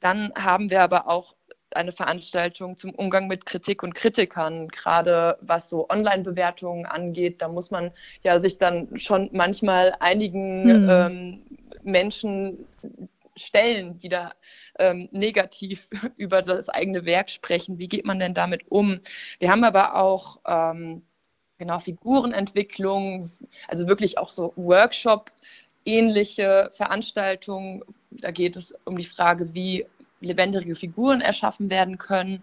Dann 0.01 0.33
haben 0.37 0.71
wir 0.71 0.83
aber 0.83 1.09
auch 1.09 1.35
eine 1.75 1.93
Veranstaltung 1.93 2.77
zum 2.77 2.90
Umgang 2.95 3.27
mit 3.27 3.47
Kritik 3.47 3.83
und 3.83 3.95
Kritikern, 3.95 4.69
gerade 4.69 5.37
was 5.40 5.69
so 5.69 5.88
Online-Bewertungen 5.88 6.87
angeht. 6.87 7.43
Da 7.43 7.49
muss 7.49 7.71
man 7.71 7.90
ja 8.23 8.40
sich 8.40 8.59
dann 8.59 8.88
schon 8.97 9.29
manchmal 9.33 9.95
einigen 10.01 10.64
hm. 10.64 10.88
ähm, 10.90 11.43
Menschen 11.83 12.67
stellen, 13.37 13.99
die 13.99 14.09
da 14.09 14.33
ähm, 14.79 15.09
negativ 15.12 15.88
über 16.16 16.42
das 16.42 16.68
eigene 16.68 17.05
Werk 17.05 17.31
sprechen. 17.31 17.79
Wie 17.79 17.88
geht 17.88 18.05
man 18.05 18.18
denn 18.18 18.35
damit 18.35 18.70
um? 18.70 19.01
Wir 19.38 19.51
haben 19.51 19.64
aber 19.64 19.97
auch 19.97 20.38
ähm, 20.47 21.03
genau 21.59 21.79
Figurenentwicklung, 21.79 23.31
also 23.68 23.88
wirklich 23.88 24.18
auch 24.18 24.29
so 24.29 24.53
Workshop 24.57 25.31
ähnliche 25.85 26.70
Veranstaltungen. 26.73 27.83
Da 28.11 28.31
geht 28.31 28.57
es 28.57 28.75
um 28.85 28.97
die 28.97 29.05
Frage, 29.05 29.55
wie 29.55 29.87
lebendige 30.20 30.75
Figuren 30.75 31.20
erschaffen 31.20 31.70
werden 31.70 31.99
können. 31.99 32.42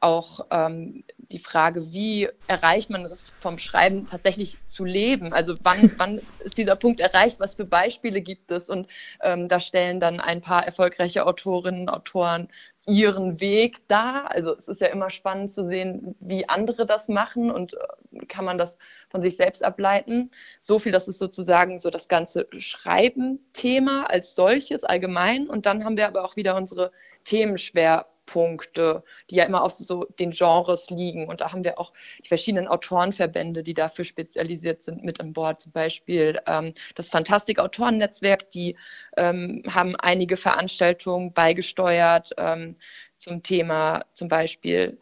Auch 0.00 0.46
ähm, 0.50 1.04
die 1.18 1.38
Frage, 1.38 1.92
wie 1.92 2.28
erreicht 2.46 2.90
man 2.90 3.04
es 3.06 3.30
vom 3.40 3.58
Schreiben 3.58 4.06
tatsächlich 4.06 4.58
zu 4.66 4.84
leben? 4.84 5.32
Also 5.32 5.54
wann, 5.62 5.90
wann 5.98 6.20
ist 6.40 6.58
dieser 6.58 6.76
Punkt 6.76 7.00
erreicht? 7.00 7.40
Was 7.40 7.54
für 7.54 7.64
Beispiele 7.64 8.20
gibt 8.20 8.50
es? 8.50 8.70
Und 8.70 8.88
ähm, 9.22 9.48
da 9.48 9.60
stellen 9.60 10.00
dann 10.00 10.20
ein 10.20 10.40
paar 10.40 10.64
erfolgreiche 10.64 11.26
Autorinnen 11.26 11.82
und 11.82 11.88
Autoren 11.88 12.48
ihren 12.86 13.40
Weg 13.40 13.88
dar. 13.88 14.30
Also 14.30 14.54
es 14.56 14.68
ist 14.68 14.80
ja 14.80 14.88
immer 14.88 15.10
spannend 15.10 15.52
zu 15.52 15.68
sehen, 15.68 16.14
wie 16.20 16.48
andere 16.48 16.86
das 16.86 17.08
machen 17.08 17.50
und 17.50 17.74
äh, 17.74 18.26
kann 18.26 18.44
man 18.44 18.58
das 18.58 18.78
von 19.08 19.22
sich 19.22 19.36
selbst 19.36 19.64
ableiten. 19.64 20.30
So 20.60 20.78
viel, 20.78 20.92
das 20.92 21.08
ist 21.08 21.18
sozusagen 21.18 21.80
so 21.80 21.90
das 21.90 22.08
ganze 22.08 22.46
Schreiben-Thema 22.56 24.08
als 24.08 24.34
solches 24.34 24.84
allgemein. 24.84 25.48
Und 25.48 25.66
dann 25.66 25.84
haben 25.84 25.96
wir 25.96 26.06
aber 26.06 26.24
auch 26.24 26.36
wieder 26.36 26.56
unsere 26.56 26.92
Themenschwerpunkte. 27.24 28.15
Punkte, 28.26 29.02
die 29.30 29.36
ja 29.36 29.44
immer 29.44 29.62
auf 29.62 29.74
so 29.78 30.04
den 30.18 30.32
Genres 30.32 30.90
liegen. 30.90 31.28
Und 31.28 31.40
da 31.40 31.52
haben 31.52 31.64
wir 31.64 31.78
auch 31.78 31.92
die 32.22 32.28
verschiedenen 32.28 32.68
Autorenverbände, 32.68 33.62
die 33.62 33.74
dafür 33.74 34.04
spezialisiert 34.04 34.82
sind, 34.82 35.04
mit 35.04 35.20
an 35.20 35.32
Bord. 35.32 35.60
Zum 35.60 35.72
Beispiel 35.72 36.38
ähm, 36.46 36.74
das 36.94 37.08
Fantastik-Autorennetzwerk, 37.08 38.50
die 38.50 38.76
ähm, 39.16 39.62
haben 39.72 39.96
einige 39.96 40.36
Veranstaltungen 40.36 41.32
beigesteuert 41.32 42.32
ähm, 42.36 42.76
zum 43.16 43.42
Thema 43.42 44.04
zum 44.12 44.28
Beispiel 44.28 44.98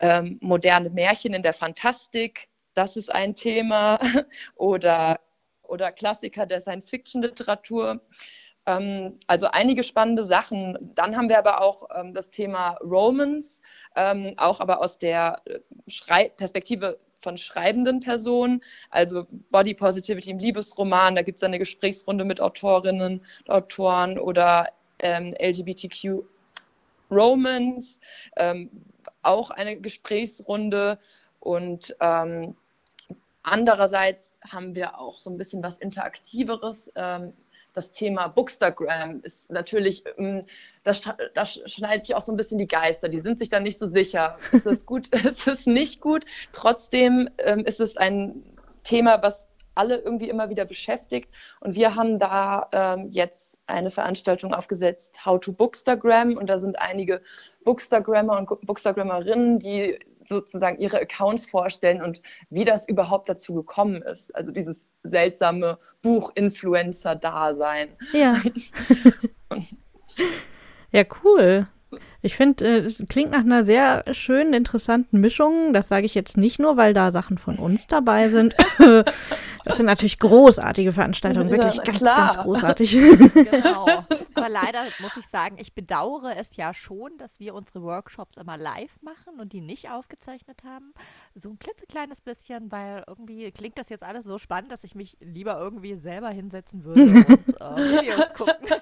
ähm, 0.00 0.38
moderne 0.40 0.90
Märchen 0.90 1.34
in 1.34 1.42
der 1.42 1.52
Fantastik. 1.52 2.48
Das 2.74 2.96
ist 2.96 3.12
ein 3.12 3.34
Thema. 3.34 3.98
oder, 4.54 5.20
oder 5.62 5.92
Klassiker 5.92 6.46
der 6.46 6.60
Science-Fiction-Literatur. 6.60 8.00
Ähm, 8.68 9.18
also 9.26 9.46
einige 9.46 9.82
spannende 9.82 10.24
Sachen. 10.24 10.92
Dann 10.94 11.16
haben 11.16 11.30
wir 11.30 11.38
aber 11.38 11.62
auch 11.62 11.88
ähm, 11.96 12.12
das 12.12 12.30
Thema 12.30 12.76
Romans, 12.82 13.62
ähm, 13.96 14.34
auch 14.36 14.60
aber 14.60 14.82
aus 14.82 14.98
der 14.98 15.40
äh, 15.46 15.60
Schrei 15.86 16.28
Perspektive 16.28 16.98
von 17.14 17.38
schreibenden 17.38 18.00
Personen, 18.00 18.62
also 18.90 19.26
Body 19.50 19.72
Positivity 19.74 20.30
im 20.30 20.38
Liebesroman, 20.38 21.16
da 21.16 21.22
gibt 21.22 21.38
es 21.38 21.42
eine 21.42 21.58
Gesprächsrunde 21.58 22.24
mit 22.24 22.40
Autorinnen, 22.40 23.22
Autoren 23.48 24.18
oder 24.18 24.68
ähm, 25.00 25.34
LGBTQ 25.40 26.22
Romans, 27.10 28.00
ähm, 28.36 28.70
auch 29.22 29.50
eine 29.50 29.80
Gesprächsrunde 29.80 30.98
und 31.40 31.96
ähm, 32.00 32.54
andererseits 33.42 34.34
haben 34.46 34.76
wir 34.76 35.00
auch 35.00 35.18
so 35.18 35.30
ein 35.30 35.38
bisschen 35.38 35.62
was 35.62 35.78
Interaktiveres 35.78 36.92
das 37.78 37.92
Thema 37.92 38.26
Bookstagram 38.26 39.20
ist 39.22 39.52
natürlich, 39.52 40.02
ähm, 40.16 40.44
das, 40.82 41.08
das 41.34 41.60
schneidet 41.66 42.06
sich 42.06 42.16
auch 42.16 42.22
so 42.22 42.32
ein 42.32 42.36
bisschen 42.36 42.58
die 42.58 42.66
Geister. 42.66 43.08
Die 43.08 43.20
sind 43.20 43.38
sich 43.38 43.50
da 43.50 43.60
nicht 43.60 43.78
so 43.78 43.86
sicher. 43.86 44.36
Ist 44.50 44.66
es 44.66 44.84
gut, 44.84 45.06
ist 45.14 45.46
es 45.46 45.66
nicht 45.66 46.00
gut? 46.00 46.24
Trotzdem 46.50 47.30
ähm, 47.38 47.60
ist 47.60 47.78
es 47.78 47.96
ein 47.96 48.42
Thema, 48.82 49.22
was 49.22 49.46
alle 49.76 49.98
irgendwie 49.98 50.28
immer 50.28 50.50
wieder 50.50 50.64
beschäftigt. 50.64 51.28
Und 51.60 51.76
wir 51.76 51.94
haben 51.94 52.18
da 52.18 52.68
ähm, 52.72 53.10
jetzt 53.12 53.60
eine 53.68 53.90
Veranstaltung 53.90 54.52
aufgesetzt, 54.52 55.24
How 55.24 55.38
to 55.38 55.52
Bookstagram. 55.52 56.36
Und 56.36 56.48
da 56.50 56.58
sind 56.58 56.80
einige 56.80 57.22
Bookstagrammer 57.64 58.36
und 58.38 58.48
Bookstagrammerinnen, 58.66 59.60
die 59.60 60.00
sozusagen 60.28 60.78
ihre 60.80 61.00
Accounts 61.00 61.46
vorstellen 61.46 62.02
und 62.02 62.20
wie 62.50 62.64
das 62.64 62.88
überhaupt 62.88 63.28
dazu 63.28 63.54
gekommen 63.54 64.02
ist. 64.02 64.34
Also 64.34 64.52
dieses 64.52 64.86
seltsame 65.02 65.78
Buch-Influencer-Dasein. 66.02 67.96
Ja. 68.12 68.36
ja, 70.92 71.04
cool. 71.24 71.66
Ich 72.20 72.36
finde, 72.36 72.64
äh, 72.64 72.78
es 72.78 73.04
klingt 73.08 73.30
nach 73.30 73.40
einer 73.40 73.64
sehr 73.64 74.04
schönen, 74.12 74.52
interessanten 74.52 75.20
Mischung. 75.20 75.72
Das 75.72 75.88
sage 75.88 76.04
ich 76.04 76.14
jetzt 76.14 76.36
nicht 76.36 76.58
nur, 76.58 76.76
weil 76.76 76.92
da 76.92 77.12
Sachen 77.12 77.38
von 77.38 77.56
uns 77.56 77.86
dabei 77.86 78.28
sind. 78.28 78.56
das 79.64 79.76
sind 79.76 79.86
natürlich 79.86 80.18
großartige 80.18 80.92
Veranstaltungen, 80.92 81.50
wirklich 81.50 81.76
ja, 81.76 81.82
ganz, 81.82 82.00
ganz 82.00 82.38
großartig. 82.38 82.90
Genau. 82.92 83.86
Aber 84.34 84.48
leider 84.48 84.82
muss 85.00 85.16
ich 85.16 85.26
sagen, 85.26 85.56
ich 85.58 85.74
bedauere 85.74 86.36
es 86.36 86.56
ja 86.56 86.72
schon, 86.74 87.16
dass 87.18 87.38
wir 87.40 87.54
unsere 87.54 87.82
Workshops 87.82 88.36
immer 88.36 88.56
live 88.56 88.90
machen 89.02 89.40
und 89.40 89.52
die 89.52 89.60
nicht 89.60 89.90
aufgezeichnet 89.90 90.62
haben. 90.64 90.94
So 91.34 91.50
ein 91.50 91.58
klitzekleines 91.58 92.20
bisschen, 92.20 92.70
weil 92.70 93.04
irgendwie 93.06 93.50
klingt 93.52 93.78
das 93.78 93.88
jetzt 93.88 94.04
alles 94.04 94.24
so 94.24 94.38
spannend, 94.38 94.72
dass 94.72 94.84
ich 94.84 94.94
mich 94.94 95.16
lieber 95.20 95.58
irgendwie 95.58 95.94
selber 95.96 96.30
hinsetzen 96.30 96.84
würde 96.84 97.02
und 97.02 97.60
äh, 97.60 98.00
Videos 98.00 98.32
gucken. 98.34 98.76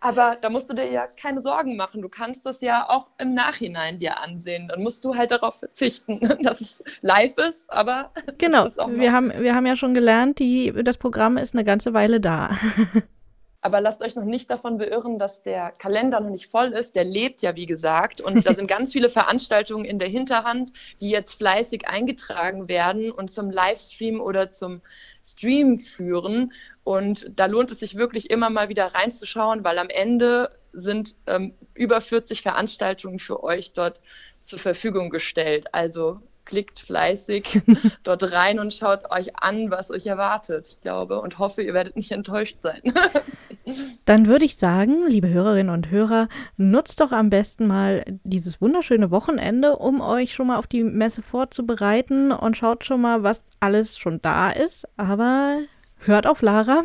Aber 0.00 0.36
da 0.40 0.50
musst 0.50 0.68
du 0.68 0.74
dir 0.74 0.90
ja 0.90 1.06
keine 1.20 1.42
Sorgen 1.42 1.76
machen. 1.76 2.02
Du 2.02 2.08
kannst 2.08 2.41
das 2.46 2.60
ja 2.60 2.88
auch 2.88 3.08
im 3.18 3.32
Nachhinein 3.34 3.98
dir 3.98 4.20
ansehen. 4.20 4.68
Dann 4.68 4.82
musst 4.82 5.04
du 5.04 5.14
halt 5.14 5.30
darauf 5.30 5.58
verzichten, 5.58 6.20
dass 6.42 6.60
es 6.60 6.84
live 7.00 7.36
ist, 7.38 7.72
aber. 7.72 8.10
Genau, 8.38 8.68
wir 8.88 9.12
haben, 9.12 9.32
wir 9.38 9.54
haben 9.54 9.66
ja 9.66 9.76
schon 9.76 9.94
gelernt, 9.94 10.38
die, 10.38 10.72
das 10.82 10.98
Programm 10.98 11.36
ist 11.36 11.54
eine 11.54 11.64
ganze 11.64 11.94
Weile 11.94 12.20
da. 12.20 12.50
Aber 13.64 13.80
lasst 13.80 14.02
euch 14.02 14.16
noch 14.16 14.24
nicht 14.24 14.50
davon 14.50 14.78
beirren, 14.78 15.20
dass 15.20 15.42
der 15.42 15.70
Kalender 15.70 16.18
noch 16.18 16.30
nicht 16.30 16.50
voll 16.50 16.72
ist. 16.72 16.96
Der 16.96 17.04
lebt 17.04 17.42
ja, 17.42 17.54
wie 17.54 17.66
gesagt. 17.66 18.20
Und 18.20 18.44
da 18.44 18.54
sind 18.54 18.66
ganz 18.66 18.92
viele 18.92 19.08
Veranstaltungen 19.08 19.84
in 19.84 20.00
der 20.00 20.08
Hinterhand, 20.08 20.72
die 21.00 21.10
jetzt 21.10 21.36
fleißig 21.36 21.86
eingetragen 21.86 22.68
werden 22.68 23.12
und 23.12 23.32
zum 23.32 23.50
Livestream 23.50 24.20
oder 24.20 24.50
zum 24.50 24.82
Stream 25.24 25.78
führen. 25.78 26.52
Und 26.82 27.30
da 27.38 27.46
lohnt 27.46 27.70
es 27.70 27.78
sich 27.78 27.94
wirklich 27.94 28.30
immer 28.30 28.50
mal 28.50 28.68
wieder 28.68 28.86
reinzuschauen, 28.86 29.62
weil 29.62 29.78
am 29.78 29.88
Ende 29.90 30.50
sind 30.72 31.14
ähm, 31.28 31.54
über 31.74 32.00
40 32.00 32.42
Veranstaltungen 32.42 33.20
für 33.20 33.44
euch 33.44 33.74
dort 33.74 34.00
zur 34.40 34.58
Verfügung 34.58 35.08
gestellt. 35.08 35.72
Also 35.72 36.20
klickt 36.52 36.80
fleißig 36.80 37.62
dort 38.04 38.30
rein 38.30 38.58
und 38.58 38.74
schaut 38.74 39.10
euch 39.10 39.34
an, 39.36 39.70
was 39.70 39.90
euch 39.90 40.06
erwartet, 40.06 40.66
ich 40.68 40.82
glaube, 40.82 41.18
und 41.18 41.38
hoffe, 41.38 41.62
ihr 41.62 41.72
werdet 41.72 41.96
nicht 41.96 42.12
enttäuscht 42.12 42.58
sein. 42.60 42.82
Dann 44.04 44.26
würde 44.26 44.44
ich 44.44 44.56
sagen, 44.56 45.06
liebe 45.08 45.30
Hörerinnen 45.30 45.72
und 45.72 45.90
Hörer, 45.90 46.28
nutzt 46.58 47.00
doch 47.00 47.10
am 47.10 47.30
besten 47.30 47.66
mal 47.66 48.04
dieses 48.22 48.60
wunderschöne 48.60 49.10
Wochenende, 49.10 49.76
um 49.76 50.02
euch 50.02 50.34
schon 50.34 50.48
mal 50.48 50.58
auf 50.58 50.66
die 50.66 50.82
Messe 50.82 51.22
vorzubereiten 51.22 52.32
und 52.32 52.58
schaut 52.58 52.84
schon 52.84 53.00
mal, 53.00 53.22
was 53.22 53.44
alles 53.60 53.96
schon 53.96 54.20
da 54.20 54.50
ist. 54.50 54.86
Aber 54.98 55.56
hört 56.00 56.26
auf 56.26 56.42
Lara. 56.42 56.82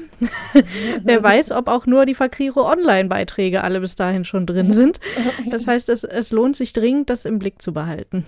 Wer 1.03 1.21
weiß, 1.21 1.51
ob 1.51 1.67
auch 1.67 1.86
nur 1.88 2.06
die 2.06 2.15
Fakriro 2.15 2.71
Online-Beiträge 2.71 3.65
alle 3.65 3.82
bis 3.82 3.95
dahin 3.95 4.23
schon 4.23 4.45
drin 4.45 4.71
sind. 4.71 5.01
Das 5.49 5.67
heißt, 5.67 5.89
es, 5.89 6.06
es 6.06 6.32
lohnt 6.32 6.56
sich 6.56 6.71
dringend, 6.71 7.10
das 7.10 7.25
im 7.25 7.38
Blick 7.38 7.62
zu 7.62 7.73
behalten. 7.73 8.25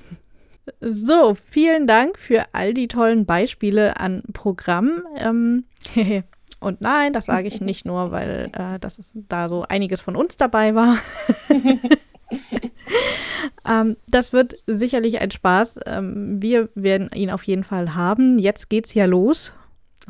So, 0.81 1.35
vielen 1.49 1.87
Dank 1.87 2.17
für 2.17 2.43
all 2.53 2.73
die 2.73 2.87
tollen 2.87 3.25
Beispiele 3.25 3.99
an 3.99 4.23
Programmen. 4.33 5.03
Ähm, 5.17 5.65
und 6.59 6.81
nein, 6.81 7.13
das 7.13 7.25
sage 7.25 7.47
ich 7.47 7.61
nicht 7.61 7.85
nur, 7.85 8.11
weil 8.11 8.51
äh, 8.53 8.79
das 8.79 8.99
ist, 8.99 9.11
da 9.13 9.49
so 9.49 9.65
einiges 9.67 10.01
von 10.01 10.15
uns 10.15 10.37
dabei 10.37 10.75
war. 10.75 10.97
ähm, 13.69 13.95
das 14.09 14.33
wird 14.33 14.55
sicherlich 14.67 15.21
ein 15.21 15.31
Spaß. 15.31 15.79
Ähm, 15.85 16.41
wir 16.41 16.69
werden 16.75 17.09
ihn 17.13 17.31
auf 17.31 17.43
jeden 17.43 17.63
Fall 17.63 17.95
haben. 17.95 18.39
Jetzt 18.39 18.69
geht's 18.69 18.93
ja 18.93 19.05
los. 19.05 19.53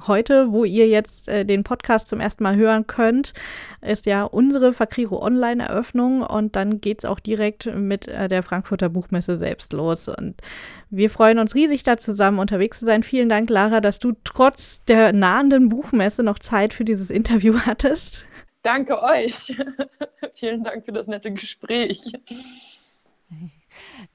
Heute, 0.07 0.51
wo 0.51 0.65
ihr 0.65 0.87
jetzt 0.87 1.27
äh, 1.27 1.45
den 1.45 1.63
Podcast 1.63 2.07
zum 2.07 2.19
ersten 2.19 2.43
Mal 2.43 2.55
hören 2.55 2.87
könnt, 2.87 3.33
ist 3.81 4.05
ja 4.05 4.23
unsere 4.23 4.73
Fakriro 4.73 5.21
Online-Eröffnung 5.21 6.21
und 6.21 6.55
dann 6.55 6.81
geht 6.81 6.99
es 6.99 7.05
auch 7.05 7.19
direkt 7.19 7.65
mit 7.73 8.07
äh, 8.07 8.27
der 8.27 8.43
Frankfurter 8.43 8.89
Buchmesse 8.89 9.37
selbst 9.37 9.73
los. 9.73 10.07
Und 10.07 10.41
wir 10.89 11.09
freuen 11.09 11.39
uns 11.39 11.55
riesig, 11.55 11.83
da 11.83 11.97
zusammen 11.97 12.39
unterwegs 12.39 12.79
zu 12.79 12.85
sein. 12.85 13.03
Vielen 13.03 13.29
Dank, 13.29 13.49
Lara, 13.49 13.81
dass 13.81 13.99
du 13.99 14.13
trotz 14.23 14.81
der 14.85 15.13
nahenden 15.13 15.69
Buchmesse 15.69 16.23
noch 16.23 16.39
Zeit 16.39 16.73
für 16.73 16.85
dieses 16.85 17.09
Interview 17.09 17.59
hattest. 17.65 18.25
Danke 18.61 19.01
euch. 19.01 19.55
vielen 20.33 20.63
Dank 20.63 20.85
für 20.85 20.91
das 20.91 21.07
nette 21.07 21.31
Gespräch. 21.31 22.11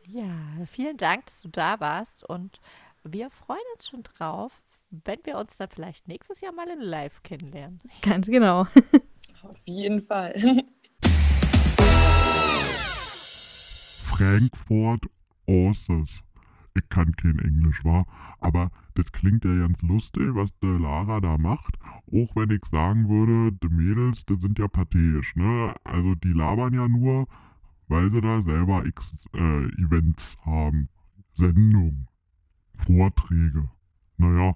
Ja, 0.07 0.31
vielen 0.71 0.97
Dank, 0.97 1.27
dass 1.27 1.41
du 1.41 1.49
da 1.49 1.81
warst 1.81 2.25
und 2.25 2.61
wir 3.05 3.31
freuen 3.31 3.61
uns 3.75 3.89
schon 3.89 4.03
drauf, 4.03 4.53
wenn 4.91 5.19
wir 5.25 5.39
uns 5.39 5.57
dann 5.57 5.69
vielleicht 5.69 6.07
nächstes 6.09 6.41
Jahr 6.41 6.53
mal 6.53 6.69
in 6.69 6.81
Live 6.81 7.23
kennenlernen. 7.23 7.81
Ganz 8.03 8.27
genau. 8.27 8.67
Auf 9.43 9.59
jeden 9.65 10.03
Fall. 10.03 10.35
Frankfurt 14.05 15.07
Horses. 15.49 16.21
Ich 16.77 16.89
kann 16.89 17.13
kein 17.13 17.39
Englisch, 17.39 17.85
war, 17.85 18.05
aber 18.41 18.71
das 18.95 19.07
klingt 19.13 19.45
ja 19.45 19.55
ganz 19.55 19.81
lustig, 19.83 20.35
was 20.35 20.51
der 20.61 20.79
Lara 20.79 21.21
da 21.21 21.39
macht. 21.39 21.79
Auch 22.09 22.35
wenn 22.35 22.51
ich 22.51 22.65
sagen 22.71 23.09
würde, 23.09 23.57
die 23.63 23.69
Mädels, 23.69 24.25
die 24.27 24.37
sind 24.37 24.59
ja 24.59 24.67
pathetisch, 24.67 25.37
ne? 25.37 25.75
Also 25.85 26.17
die 26.17 26.33
labern 26.33 26.75
ja 26.75 26.89
nur, 26.89 27.27
weil 27.87 28.11
sie 28.13 28.21
da 28.21 28.43
selber 28.43 28.85
X 28.87 29.15
äh, 29.35 29.65
Events 29.83 30.37
haben. 30.45 30.89
Sendungen, 31.37 32.09
Vorträge. 32.77 33.69
Naja, 34.17 34.55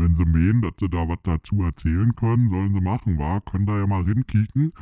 wenn 0.00 0.16
sie 0.16 0.24
meinen, 0.24 0.62
dass 0.62 0.72
sie 0.80 0.88
da 0.88 1.08
was 1.08 1.18
dazu 1.22 1.62
erzählen 1.62 2.14
können, 2.16 2.50
sollen 2.50 2.74
sie 2.74 2.80
machen, 2.80 3.18
wa? 3.18 3.40
Können 3.40 3.66
da 3.66 3.78
ja 3.78 3.86
mal 3.86 4.02
rinkicken. 4.02 4.72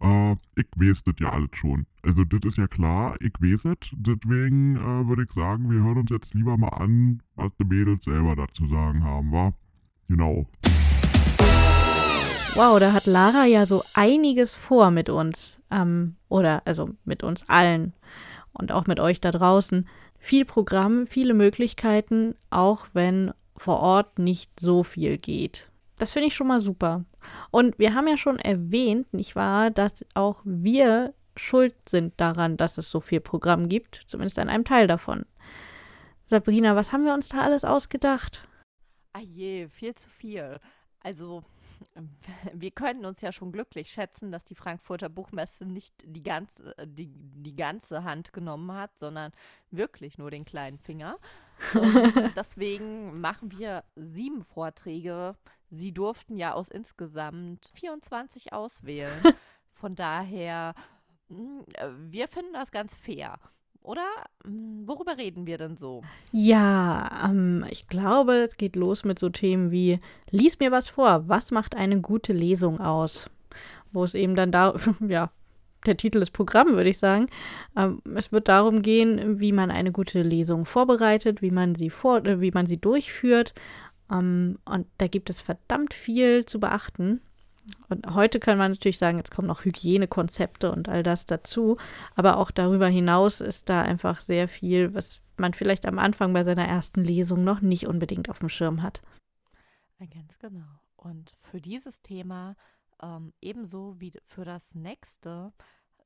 Äh, 0.00 0.32
ich 0.56 0.66
weiß 0.76 1.02
das 1.04 1.14
ja 1.20 1.30
alles 1.30 1.50
schon. 1.52 1.86
Also 2.02 2.24
das 2.24 2.40
ist 2.44 2.58
ja 2.58 2.66
klar, 2.66 3.16
ich 3.20 3.32
weiß 3.40 3.64
es. 3.66 3.90
Deswegen 3.92 4.76
äh, 4.76 5.08
würde 5.08 5.24
ich 5.24 5.32
sagen, 5.32 5.70
wir 5.70 5.82
hören 5.82 5.98
uns 5.98 6.10
jetzt 6.10 6.34
lieber 6.34 6.56
mal 6.56 6.68
an, 6.68 7.22
was 7.36 7.50
die 7.60 7.64
Mädels 7.64 8.04
selber 8.04 8.36
dazu 8.36 8.66
sagen 8.68 9.04
haben, 9.04 9.32
wa? 9.32 9.52
Genau. 10.08 10.46
Wow, 12.54 12.78
da 12.78 12.92
hat 12.92 13.06
Lara 13.06 13.46
ja 13.46 13.66
so 13.66 13.82
einiges 13.94 14.52
vor 14.52 14.90
mit 14.90 15.08
uns. 15.08 15.60
Ähm, 15.70 16.16
oder 16.28 16.62
also 16.64 16.90
mit 17.04 17.22
uns 17.22 17.48
allen. 17.48 17.94
Und 18.52 18.70
auch 18.70 18.86
mit 18.86 19.00
euch 19.00 19.20
da 19.20 19.32
draußen. 19.32 19.88
Viel 20.20 20.44
Programm, 20.44 21.06
viele 21.06 21.34
Möglichkeiten, 21.34 22.34
auch 22.50 22.86
wenn 22.92 23.32
vor 23.56 23.80
Ort 23.80 24.18
nicht 24.18 24.60
so 24.60 24.82
viel 24.82 25.16
geht. 25.18 25.70
Das 25.98 26.12
finde 26.12 26.28
ich 26.28 26.34
schon 26.34 26.48
mal 26.48 26.60
super. 26.60 27.04
Und 27.50 27.78
wir 27.78 27.94
haben 27.94 28.08
ja 28.08 28.16
schon 28.16 28.38
erwähnt, 28.38 29.12
nicht 29.14 29.36
wahr, 29.36 29.70
dass 29.70 30.04
auch 30.14 30.40
wir 30.44 31.14
schuld 31.36 31.74
sind 31.88 32.14
daran, 32.20 32.56
dass 32.56 32.78
es 32.78 32.90
so 32.90 33.00
viel 33.00 33.20
Programm 33.20 33.68
gibt, 33.68 34.02
zumindest 34.06 34.38
an 34.38 34.48
einem 34.48 34.64
Teil 34.64 34.86
davon. 34.86 35.24
Sabrina, 36.24 36.74
was 36.74 36.92
haben 36.92 37.04
wir 37.04 37.14
uns 37.14 37.28
da 37.28 37.42
alles 37.42 37.64
ausgedacht? 37.64 38.48
Ah 39.12 39.20
je, 39.20 39.68
viel 39.68 39.94
zu 39.94 40.08
viel. 40.08 40.58
Also 41.00 41.42
wir 42.52 42.70
können 42.70 43.04
uns 43.04 43.20
ja 43.20 43.32
schon 43.32 43.52
glücklich 43.52 43.90
schätzen, 43.90 44.32
dass 44.32 44.44
die 44.44 44.54
Frankfurter 44.54 45.08
Buchmesse 45.08 45.64
nicht 45.66 45.94
die 46.04 46.22
ganze, 46.22 46.74
die, 46.84 47.10
die 47.14 47.56
ganze 47.56 48.04
Hand 48.04 48.32
genommen 48.32 48.72
hat, 48.72 48.96
sondern 48.98 49.32
wirklich 49.70 50.18
nur 50.18 50.30
den 50.30 50.44
kleinen 50.44 50.78
Finger. 50.78 51.18
Deswegen 52.36 53.20
machen 53.20 53.50
wir 53.52 53.84
sieben 53.96 54.44
Vorträge. 54.44 55.36
Sie 55.70 55.92
durften 55.92 56.36
ja 56.36 56.54
aus 56.54 56.68
insgesamt 56.68 57.70
24 57.74 58.52
auswählen. 58.52 59.20
Von 59.72 59.94
daher, 59.94 60.74
hm, 61.28 61.64
äh, 61.74 61.88
wir 61.96 62.28
finden 62.28 62.52
das 62.52 62.70
ganz 62.70 62.94
fair 62.94 63.38
oder? 63.84 64.06
Hm, 64.44 64.82
worüber 64.86 65.16
reden 65.16 65.46
wir 65.46 65.58
denn 65.58 65.76
so? 65.76 66.02
Ja, 66.32 67.28
ähm, 67.28 67.64
ich 67.70 67.86
glaube, 67.86 68.46
es 68.48 68.56
geht 68.56 68.76
los 68.76 69.04
mit 69.04 69.18
so 69.18 69.28
Themen 69.28 69.70
wie, 69.70 70.00
lies 70.30 70.58
mir 70.58 70.72
was 70.72 70.88
vor, 70.88 71.28
was 71.28 71.50
macht 71.50 71.76
eine 71.76 72.00
gute 72.00 72.32
Lesung 72.32 72.80
aus? 72.80 73.30
Wo 73.92 74.02
es 74.02 74.14
eben 74.14 74.34
dann 74.34 74.50
da, 74.50 74.74
ja, 75.06 75.30
der 75.86 75.96
Titel 75.96 76.20
des 76.20 76.30
Programms, 76.30 76.72
würde 76.72 76.90
ich 76.90 76.98
sagen. 76.98 77.28
Ähm, 77.76 78.00
es 78.14 78.32
wird 78.32 78.48
darum 78.48 78.82
gehen, 78.82 79.38
wie 79.38 79.52
man 79.52 79.70
eine 79.70 79.92
gute 79.92 80.22
Lesung 80.22 80.64
vorbereitet, 80.64 81.42
wie 81.42 81.50
man 81.50 81.74
sie 81.74 81.90
vor, 81.90 82.24
äh, 82.24 82.40
wie 82.40 82.50
man 82.50 82.66
sie 82.66 82.78
durchführt. 82.78 83.54
Ähm, 84.10 84.58
und 84.64 84.86
da 84.98 85.06
gibt 85.06 85.30
es 85.30 85.40
verdammt 85.40 85.94
viel 85.94 86.46
zu 86.46 86.58
beachten. 86.58 87.20
Und 87.88 88.14
heute 88.14 88.40
kann 88.40 88.58
man 88.58 88.72
natürlich 88.72 88.98
sagen, 88.98 89.18
jetzt 89.18 89.30
kommen 89.30 89.48
noch 89.48 89.64
Hygienekonzepte 89.64 90.70
und 90.70 90.88
all 90.88 91.02
das 91.02 91.26
dazu. 91.26 91.78
Aber 92.14 92.36
auch 92.36 92.50
darüber 92.50 92.88
hinaus 92.88 93.40
ist 93.40 93.68
da 93.68 93.82
einfach 93.82 94.20
sehr 94.20 94.48
viel, 94.48 94.94
was 94.94 95.20
man 95.36 95.54
vielleicht 95.54 95.86
am 95.86 95.98
Anfang 95.98 96.32
bei 96.32 96.44
seiner 96.44 96.66
ersten 96.66 97.02
Lesung 97.02 97.42
noch 97.44 97.60
nicht 97.60 97.86
unbedingt 97.86 98.28
auf 98.28 98.38
dem 98.38 98.48
Schirm 98.48 98.82
hat. 98.82 99.02
Ganz 99.98 100.38
genau. 100.38 100.80
Und 100.96 101.32
für 101.40 101.60
dieses 101.60 102.02
Thema 102.02 102.56
ähm, 103.02 103.32
ebenso 103.40 104.00
wie 104.00 104.12
für 104.26 104.44
das 104.44 104.74
nächste, 104.74 105.52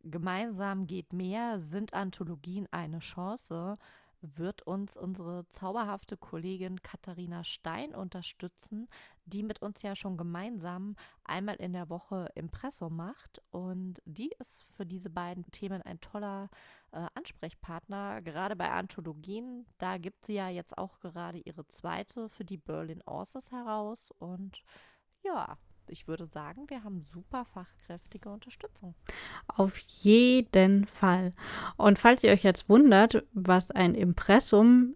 gemeinsam 0.02 0.86
geht 0.86 1.12
mehr, 1.12 1.58
sind 1.58 1.94
Anthologien 1.94 2.68
eine 2.70 3.00
Chance, 3.00 3.78
wird 4.20 4.62
uns 4.62 4.96
unsere 4.96 5.48
zauberhafte 5.48 6.16
Kollegin 6.16 6.82
Katharina 6.82 7.44
Stein 7.44 7.94
unterstützen, 7.94 8.88
die 9.26 9.42
mit 9.42 9.62
uns 9.62 9.82
ja 9.82 9.94
schon 9.94 10.16
gemeinsam 10.16 10.96
einmal 11.24 11.56
in 11.56 11.72
der 11.72 11.88
Woche 11.88 12.28
Impressum 12.34 12.96
macht. 12.96 13.42
Und 13.50 14.00
die 14.04 14.32
ist 14.38 14.66
für 14.76 14.86
diese 14.86 15.10
beiden 15.10 15.44
Themen 15.50 15.82
ein 15.82 16.00
toller 16.00 16.48
äh, 16.92 17.06
Ansprechpartner, 17.14 18.22
gerade 18.22 18.56
bei 18.56 18.70
Anthologien. 18.70 19.66
Da 19.78 19.98
gibt 19.98 20.26
sie 20.26 20.34
ja 20.34 20.48
jetzt 20.48 20.76
auch 20.78 21.00
gerade 21.00 21.38
ihre 21.38 21.66
zweite 21.68 22.28
für 22.28 22.44
die 22.44 22.58
Berlin 22.58 23.02
Authors 23.06 23.50
heraus. 23.50 24.10
Und 24.18 24.62
ja, 25.22 25.58
ich 25.90 26.08
würde 26.08 26.26
sagen, 26.26 26.68
wir 26.68 26.84
haben 26.84 27.02
super 27.02 27.44
fachkräftige 27.44 28.28
Unterstützung. 28.28 28.94
Auf 29.46 29.78
jeden 29.78 30.86
Fall. 30.86 31.32
Und 31.76 31.98
falls 31.98 32.22
ihr 32.22 32.32
euch 32.32 32.42
jetzt 32.42 32.68
wundert, 32.68 33.24
was 33.32 33.70
ein 33.70 33.94
Impressum 33.94 34.94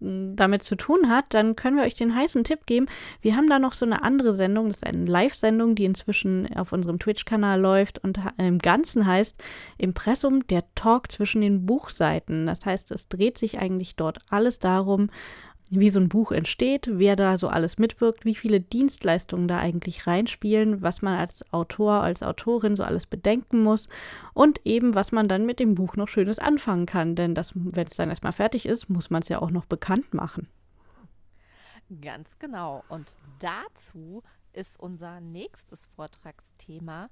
hm, 0.00 0.36
damit 0.36 0.62
zu 0.62 0.76
tun 0.76 1.08
hat, 1.08 1.34
dann 1.34 1.56
können 1.56 1.76
wir 1.76 1.84
euch 1.84 1.94
den 1.94 2.14
heißen 2.14 2.44
Tipp 2.44 2.66
geben. 2.66 2.86
Wir 3.20 3.36
haben 3.36 3.48
da 3.48 3.58
noch 3.58 3.72
so 3.72 3.84
eine 3.84 4.02
andere 4.02 4.34
Sendung, 4.34 4.68
das 4.68 4.78
ist 4.78 4.86
eine 4.86 5.06
Live-Sendung, 5.06 5.74
die 5.74 5.84
inzwischen 5.84 6.54
auf 6.56 6.72
unserem 6.72 6.98
Twitch-Kanal 6.98 7.60
läuft 7.60 7.98
und 7.98 8.18
im 8.38 8.58
Ganzen 8.58 9.06
heißt 9.06 9.36
Impressum 9.76 10.46
der 10.46 10.64
Talk 10.74 11.10
zwischen 11.10 11.40
den 11.40 11.66
Buchseiten. 11.66 12.46
Das 12.46 12.64
heißt, 12.64 12.90
es 12.92 13.08
dreht 13.08 13.38
sich 13.38 13.58
eigentlich 13.58 13.96
dort 13.96 14.18
alles 14.28 14.58
darum, 14.58 15.10
wie 15.70 15.90
so 15.90 16.00
ein 16.00 16.08
Buch 16.08 16.32
entsteht, 16.32 16.88
wer 16.90 17.16
da 17.16 17.38
so 17.38 17.48
alles 17.48 17.78
mitwirkt, 17.78 18.24
wie 18.24 18.34
viele 18.34 18.60
Dienstleistungen 18.60 19.48
da 19.48 19.58
eigentlich 19.58 20.06
reinspielen, 20.06 20.82
was 20.82 21.02
man 21.02 21.18
als 21.18 21.44
Autor, 21.52 22.02
als 22.02 22.22
Autorin 22.22 22.76
so 22.76 22.82
alles 22.82 23.06
bedenken 23.06 23.62
muss 23.62 23.88
und 24.34 24.60
eben, 24.64 24.94
was 24.94 25.12
man 25.12 25.28
dann 25.28 25.46
mit 25.46 25.60
dem 25.60 25.74
Buch 25.74 25.96
noch 25.96 26.08
Schönes 26.08 26.38
anfangen 26.38 26.86
kann. 26.86 27.16
Denn 27.16 27.36
wenn 27.36 27.86
es 27.86 27.96
dann 27.96 28.10
erstmal 28.10 28.32
fertig 28.32 28.66
ist, 28.66 28.88
muss 28.88 29.10
man 29.10 29.22
es 29.22 29.28
ja 29.28 29.40
auch 29.40 29.50
noch 29.50 29.66
bekannt 29.66 30.14
machen. 30.14 30.48
Ganz 32.02 32.38
genau. 32.38 32.84
Und 32.88 33.12
dazu 33.38 34.22
ist 34.52 34.78
unser 34.78 35.20
nächstes 35.20 35.86
Vortragsthema 35.96 37.08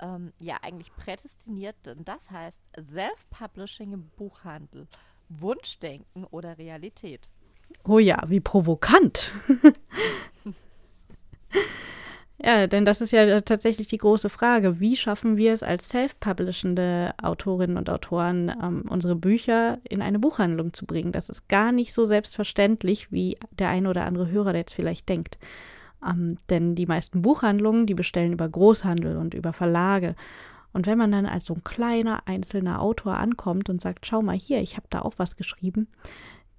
ähm, 0.00 0.32
ja 0.38 0.58
eigentlich 0.62 0.94
prädestiniert, 0.96 1.76
denn 1.84 2.04
das 2.04 2.30
heißt 2.30 2.60
Self-Publishing 2.92 3.92
im 3.92 4.08
Buchhandel. 4.16 4.86
Wunschdenken 5.28 6.24
oder 6.24 6.58
Realität. 6.58 7.30
Oh 7.84 7.98
ja, 7.98 8.18
wie 8.28 8.40
provokant. 8.40 9.32
ja, 12.42 12.66
denn 12.66 12.84
das 12.84 13.00
ist 13.00 13.12
ja 13.12 13.40
tatsächlich 13.40 13.86
die 13.86 13.98
große 13.98 14.28
Frage. 14.28 14.80
Wie 14.80 14.96
schaffen 14.96 15.36
wir 15.36 15.54
es 15.54 15.62
als 15.62 15.88
self-publishende 15.88 17.12
Autorinnen 17.22 17.76
und 17.76 17.90
Autoren, 17.90 18.52
ähm, 18.62 18.84
unsere 18.88 19.16
Bücher 19.16 19.78
in 19.88 20.02
eine 20.02 20.18
Buchhandlung 20.18 20.72
zu 20.72 20.86
bringen? 20.86 21.12
Das 21.12 21.28
ist 21.28 21.48
gar 21.48 21.72
nicht 21.72 21.92
so 21.94 22.06
selbstverständlich, 22.06 23.10
wie 23.10 23.38
der 23.50 23.70
eine 23.70 23.88
oder 23.88 24.04
andere 24.04 24.30
Hörer 24.30 24.54
jetzt 24.54 24.74
vielleicht 24.74 25.08
denkt. 25.08 25.38
Ähm, 26.06 26.38
denn 26.48 26.74
die 26.74 26.86
meisten 26.86 27.22
Buchhandlungen, 27.22 27.86
die 27.86 27.94
bestellen 27.94 28.32
über 28.32 28.48
Großhandel 28.48 29.16
und 29.16 29.34
über 29.34 29.52
Verlage. 29.52 30.14
Und 30.72 30.86
wenn 30.86 30.98
man 30.98 31.12
dann 31.12 31.26
als 31.26 31.46
so 31.46 31.54
ein 31.54 31.64
kleiner 31.64 32.22
einzelner 32.26 32.80
Autor 32.80 33.16
ankommt 33.18 33.68
und 33.68 33.80
sagt, 33.80 34.06
schau 34.06 34.22
mal 34.22 34.36
hier, 34.36 34.60
ich 34.60 34.76
habe 34.76 34.86
da 34.90 35.00
auch 35.00 35.14
was 35.16 35.36
geschrieben, 35.36 35.88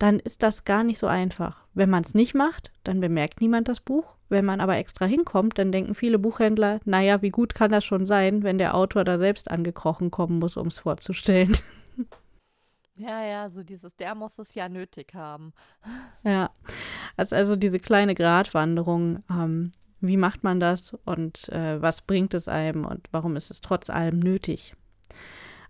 dann 0.01 0.19
ist 0.19 0.41
das 0.41 0.65
gar 0.65 0.83
nicht 0.83 0.97
so 0.97 1.07
einfach. 1.07 1.63
Wenn 1.73 1.89
man 1.89 2.03
es 2.03 2.15
nicht 2.15 2.33
macht, 2.33 2.71
dann 2.83 2.99
bemerkt 2.99 3.39
niemand 3.39 3.67
das 3.67 3.81
Buch. 3.81 4.15
Wenn 4.29 4.45
man 4.45 4.59
aber 4.61 4.77
extra 4.77 5.05
hinkommt, 5.05 5.59
dann 5.59 5.71
denken 5.71 5.93
viele 5.93 6.17
Buchhändler, 6.17 6.79
naja, 6.85 7.21
wie 7.21 7.29
gut 7.29 7.53
kann 7.53 7.71
das 7.71 7.85
schon 7.85 8.05
sein, 8.05 8.43
wenn 8.43 8.57
der 8.57 8.75
Autor 8.75 9.03
da 9.03 9.19
selbst 9.19 9.51
angekrochen 9.51 10.09
kommen 10.09 10.39
muss, 10.39 10.57
um 10.57 10.67
es 10.67 10.79
vorzustellen. 10.79 11.55
Ja, 12.95 13.25
ja, 13.25 13.49
so 13.49 13.63
dieses, 13.63 13.95
der 13.95 14.13
muss 14.13 14.37
es 14.37 14.53
ja 14.53 14.69
nötig 14.69 15.15
haben. 15.15 15.53
Ja, 16.23 16.51
also, 17.17 17.35
also 17.35 17.55
diese 17.55 17.79
kleine 17.79 18.13
Gratwanderung, 18.13 19.23
ähm, 19.27 19.71
wie 20.01 20.17
macht 20.17 20.43
man 20.43 20.59
das 20.59 20.93
und 21.05 21.49
äh, 21.49 21.81
was 21.81 22.03
bringt 22.03 22.35
es 22.35 22.47
einem 22.47 22.85
und 22.85 23.07
warum 23.11 23.37
ist 23.37 23.49
es 23.49 23.61
trotz 23.61 23.89
allem 23.89 24.19
nötig? 24.19 24.75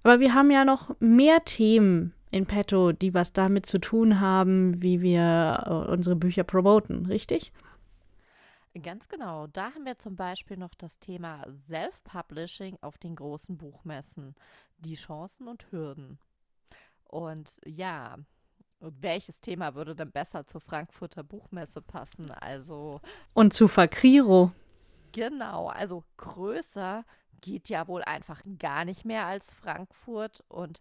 Aber 0.03 0.19
wir 0.19 0.33
haben 0.33 0.51
ja 0.51 0.65
noch 0.65 0.93
mehr 0.99 1.45
Themen 1.45 2.13
in 2.31 2.45
petto, 2.45 2.93
die 2.93 3.13
was 3.13 3.33
damit 3.33 3.65
zu 3.65 3.79
tun 3.79 4.19
haben, 4.19 4.81
wie 4.81 5.01
wir 5.01 5.63
äh, 5.65 5.91
unsere 5.91 6.15
Bücher 6.15 6.43
promoten, 6.43 7.05
richtig? 7.05 7.51
Ganz 8.81 9.09
genau. 9.09 9.47
Da 9.47 9.73
haben 9.73 9.85
wir 9.85 9.99
zum 9.99 10.15
Beispiel 10.15 10.55
noch 10.55 10.73
das 10.75 10.97
Thema 10.99 11.45
Self-Publishing 11.67 12.77
auf 12.81 12.97
den 12.97 13.17
großen 13.17 13.57
Buchmessen, 13.57 14.35
die 14.77 14.95
Chancen 14.95 15.49
und 15.49 15.69
Hürden. 15.71 16.19
Und 17.03 17.59
ja, 17.65 18.17
welches 18.79 19.41
Thema 19.41 19.75
würde 19.75 19.93
denn 19.93 20.11
besser 20.11 20.47
zur 20.47 20.61
Frankfurter 20.61 21.23
Buchmesse 21.23 21.81
passen? 21.81 22.31
Also. 22.31 23.01
Und 23.33 23.53
zu 23.53 23.67
Fakriro. 23.67 24.53
Genau, 25.11 25.67
also 25.67 26.05
größer 26.15 27.03
geht 27.41 27.67
ja 27.67 27.87
wohl 27.87 28.03
einfach 28.03 28.41
gar 28.57 28.85
nicht 28.85 29.03
mehr 29.03 29.25
als 29.25 29.53
Frankfurt 29.53 30.43
und 30.47 30.79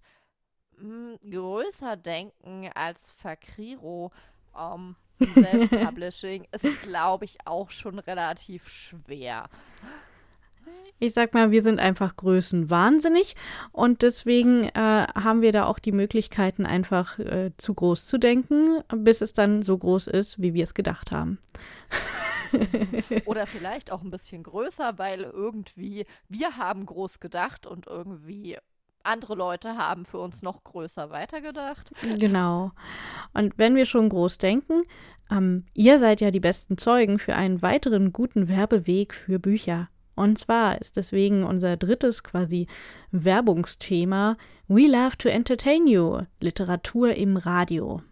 mh, 0.81 1.19
größer 1.31 1.97
denken 1.97 2.71
als 2.75 3.13
Fakriro 3.13 4.11
um, 4.53 4.97
Self-Publishing 5.21 6.47
ist, 6.53 6.83
glaube 6.83 7.25
ich, 7.25 7.39
auch 7.45 7.71
schon 7.71 7.99
relativ 7.99 8.69
schwer. 8.69 9.49
Ich 10.99 11.15
sag 11.15 11.33
mal, 11.33 11.51
wir 11.51 11.63
sind 11.63 11.81
einfach 11.81 12.17
größenwahnsinnig 12.17 13.35
und 13.73 14.03
deswegen 14.03 14.65
äh, 14.65 14.75
haben 14.75 15.41
wir 15.41 15.53
da 15.53 15.65
auch 15.65 15.79
die 15.79 15.93
Möglichkeiten, 15.93 16.67
einfach 16.67 17.19
äh, 17.19 17.53
zu 17.57 17.73
groß 17.73 18.05
zu 18.07 18.19
denken, 18.19 18.83
bis 18.95 19.23
es 19.23 19.33
dann 19.33 19.63
so 19.63 19.79
groß 19.79 20.09
ist, 20.09 20.43
wie 20.43 20.53
wir 20.53 20.65
es 20.65 20.75
gedacht 20.75 21.11
haben. 21.11 21.39
Oder 23.25 23.47
vielleicht 23.47 23.91
auch 23.93 24.03
ein 24.03 24.11
bisschen 24.11 24.43
größer, 24.43 24.99
weil 24.99 25.23
irgendwie 25.23 26.05
wir 26.29 26.59
haben 26.59 26.85
groß 26.85 27.19
gedacht 27.19 27.67
und 27.67 27.87
irgendwie 27.87 28.59
andere 29.03 29.35
Leute 29.35 29.77
haben 29.77 30.05
für 30.05 30.19
uns 30.19 30.43
noch 30.43 30.65
größer 30.65 31.11
weitergedacht. 31.11 31.91
Genau. 32.19 32.73
Und 33.33 33.57
wenn 33.59 33.77
wir 33.77 33.87
schon 33.87 34.09
groß 34.09 34.39
denken, 34.39 34.83
ähm, 35.31 35.65
ihr 35.75 35.99
seid 36.01 36.21
ja 36.21 36.31
die 36.31 36.41
besten 36.41 36.79
Zeugen 36.79 37.19
für 37.19 37.35
einen 37.35 37.63
weiteren 37.63 38.13
guten 38.13 38.49
Werbeweg 38.49 39.15
für 39.15 39.39
Bücher. 39.39 39.89
Und 40.17 40.39
zwar 40.39 40.81
ist 40.81 40.97
deswegen 40.97 41.45
unser 41.45 41.77
drittes 41.77 42.23
quasi 42.23 42.67
Werbungsthema 43.11 44.37
We 44.69 44.87
Love 44.87 45.17
to 45.19 45.29
Entertain 45.29 45.87
You, 45.87 46.23
Literatur 46.41 47.15
im 47.15 47.37
Radio. 47.37 48.03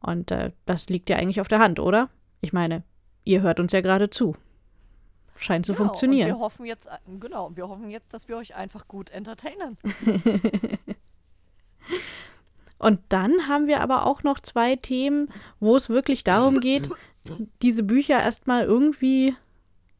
Und 0.00 0.30
äh, 0.30 0.52
das 0.64 0.88
liegt 0.88 1.10
ja 1.10 1.16
eigentlich 1.16 1.40
auf 1.40 1.48
der 1.48 1.58
Hand, 1.58 1.80
oder? 1.80 2.08
Ich 2.40 2.52
meine, 2.52 2.84
ihr 3.24 3.42
hört 3.42 3.60
uns 3.60 3.72
ja 3.72 3.80
gerade 3.80 4.10
zu. 4.10 4.36
Scheint 5.38 5.66
zu 5.66 5.72
genau, 5.72 5.84
funktionieren. 5.84 6.28
Wir 6.28 6.38
hoffen 6.38 6.66
jetzt, 6.66 6.86
äh, 6.86 6.98
genau, 7.20 7.54
wir 7.56 7.68
hoffen 7.68 7.90
jetzt, 7.90 8.12
dass 8.12 8.28
wir 8.28 8.36
euch 8.36 8.54
einfach 8.54 8.88
gut 8.88 9.10
entertainen. 9.10 9.78
und 12.78 13.00
dann 13.08 13.48
haben 13.48 13.66
wir 13.68 13.80
aber 13.80 14.06
auch 14.06 14.22
noch 14.22 14.40
zwei 14.40 14.76
Themen, 14.76 15.32
wo 15.60 15.76
es 15.76 15.88
wirklich 15.88 16.24
darum 16.24 16.60
geht, 16.60 16.90
diese 17.62 17.82
Bücher 17.84 18.20
erstmal 18.20 18.64
irgendwie 18.64 19.36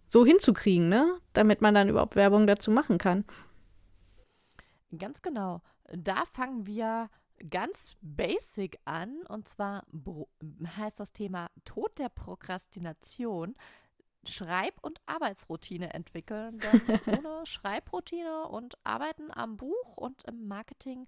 so 0.08 0.26
hinzukriegen, 0.26 0.88
ne? 0.88 1.18
Damit 1.34 1.60
man 1.60 1.74
dann 1.74 1.88
überhaupt 1.88 2.16
Werbung 2.16 2.46
dazu 2.46 2.70
machen 2.70 2.98
kann. 2.98 3.24
Ganz 4.96 5.22
genau. 5.22 5.60
Da 5.92 6.24
fangen 6.32 6.66
wir 6.66 7.10
ganz 7.50 7.94
basic 8.00 8.78
an 8.84 9.22
und 9.28 9.48
zwar 9.48 9.84
heißt 10.76 10.98
das 10.98 11.12
Thema 11.12 11.50
Tod 11.64 11.98
der 11.98 12.08
Prokrastination. 12.08 13.54
Schreib- 14.24 14.82
und 14.82 15.00
Arbeitsroutine 15.06 15.94
entwickeln. 15.94 16.60
Denn 16.60 16.80
ohne 17.18 17.46
Schreibroutine 17.46 18.48
und 18.48 18.76
Arbeiten 18.84 19.30
am 19.32 19.56
Buch 19.56 19.96
und 19.96 20.24
im 20.24 20.48
Marketing 20.48 21.06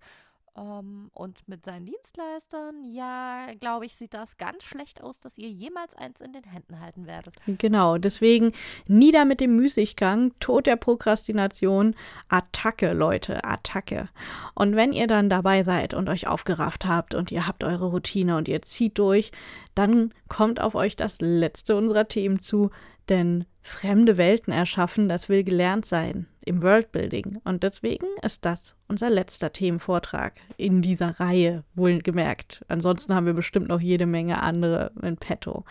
ähm, 0.56 1.10
und 1.14 1.46
mit 1.48 1.64
seinen 1.64 1.86
Dienstleistern, 1.86 2.84
ja, 2.84 3.48
glaube 3.58 3.86
ich, 3.86 3.96
sieht 3.96 4.14
das 4.14 4.36
ganz 4.36 4.64
schlecht 4.64 5.02
aus, 5.02 5.20
dass 5.20 5.38
ihr 5.38 5.48
jemals 5.48 5.94
eins 5.94 6.20
in 6.20 6.32
den 6.32 6.44
Händen 6.44 6.80
halten 6.80 7.06
werdet. 7.06 7.36
Genau, 7.46 7.98
deswegen 7.98 8.52
nieder 8.86 9.24
mit 9.24 9.40
dem 9.40 9.56
Müßiggang, 9.56 10.32
Tod 10.40 10.66
der 10.66 10.76
Prokrastination, 10.76 11.94
Attacke, 12.28 12.92
Leute, 12.92 13.44
Attacke. 13.44 14.08
Und 14.54 14.76
wenn 14.76 14.92
ihr 14.92 15.06
dann 15.06 15.30
dabei 15.30 15.62
seid 15.62 15.94
und 15.94 16.08
euch 16.08 16.26
aufgerafft 16.26 16.84
habt 16.84 17.14
und 17.14 17.30
ihr 17.30 17.46
habt 17.46 17.64
eure 17.64 17.86
Routine 17.86 18.36
und 18.36 18.48
ihr 18.48 18.62
zieht 18.62 18.98
durch, 18.98 19.32
dann 19.74 20.12
kommt 20.28 20.60
auf 20.60 20.74
euch 20.74 20.96
das 20.96 21.20
letzte 21.20 21.76
unserer 21.76 22.08
Themen 22.08 22.40
zu, 22.40 22.70
denn 23.10 23.44
fremde 23.62 24.16
Welten 24.16 24.52
erschaffen, 24.52 25.08
das 25.08 25.28
will 25.28 25.44
gelernt 25.44 25.84
sein 25.84 26.26
im 26.42 26.62
Worldbuilding. 26.62 27.38
Und 27.44 27.62
deswegen 27.62 28.06
ist 28.22 28.44
das 28.44 28.74
unser 28.88 29.10
letzter 29.10 29.52
Themenvortrag 29.52 30.34
in 30.56 30.80
dieser 30.80 31.20
Reihe, 31.20 31.64
wohlgemerkt. 31.74 32.64
Ansonsten 32.68 33.14
haben 33.14 33.26
wir 33.26 33.34
bestimmt 33.34 33.68
noch 33.68 33.80
jede 33.80 34.06
Menge 34.06 34.42
andere 34.42 34.92
in 35.02 35.16
petto. 35.16 35.64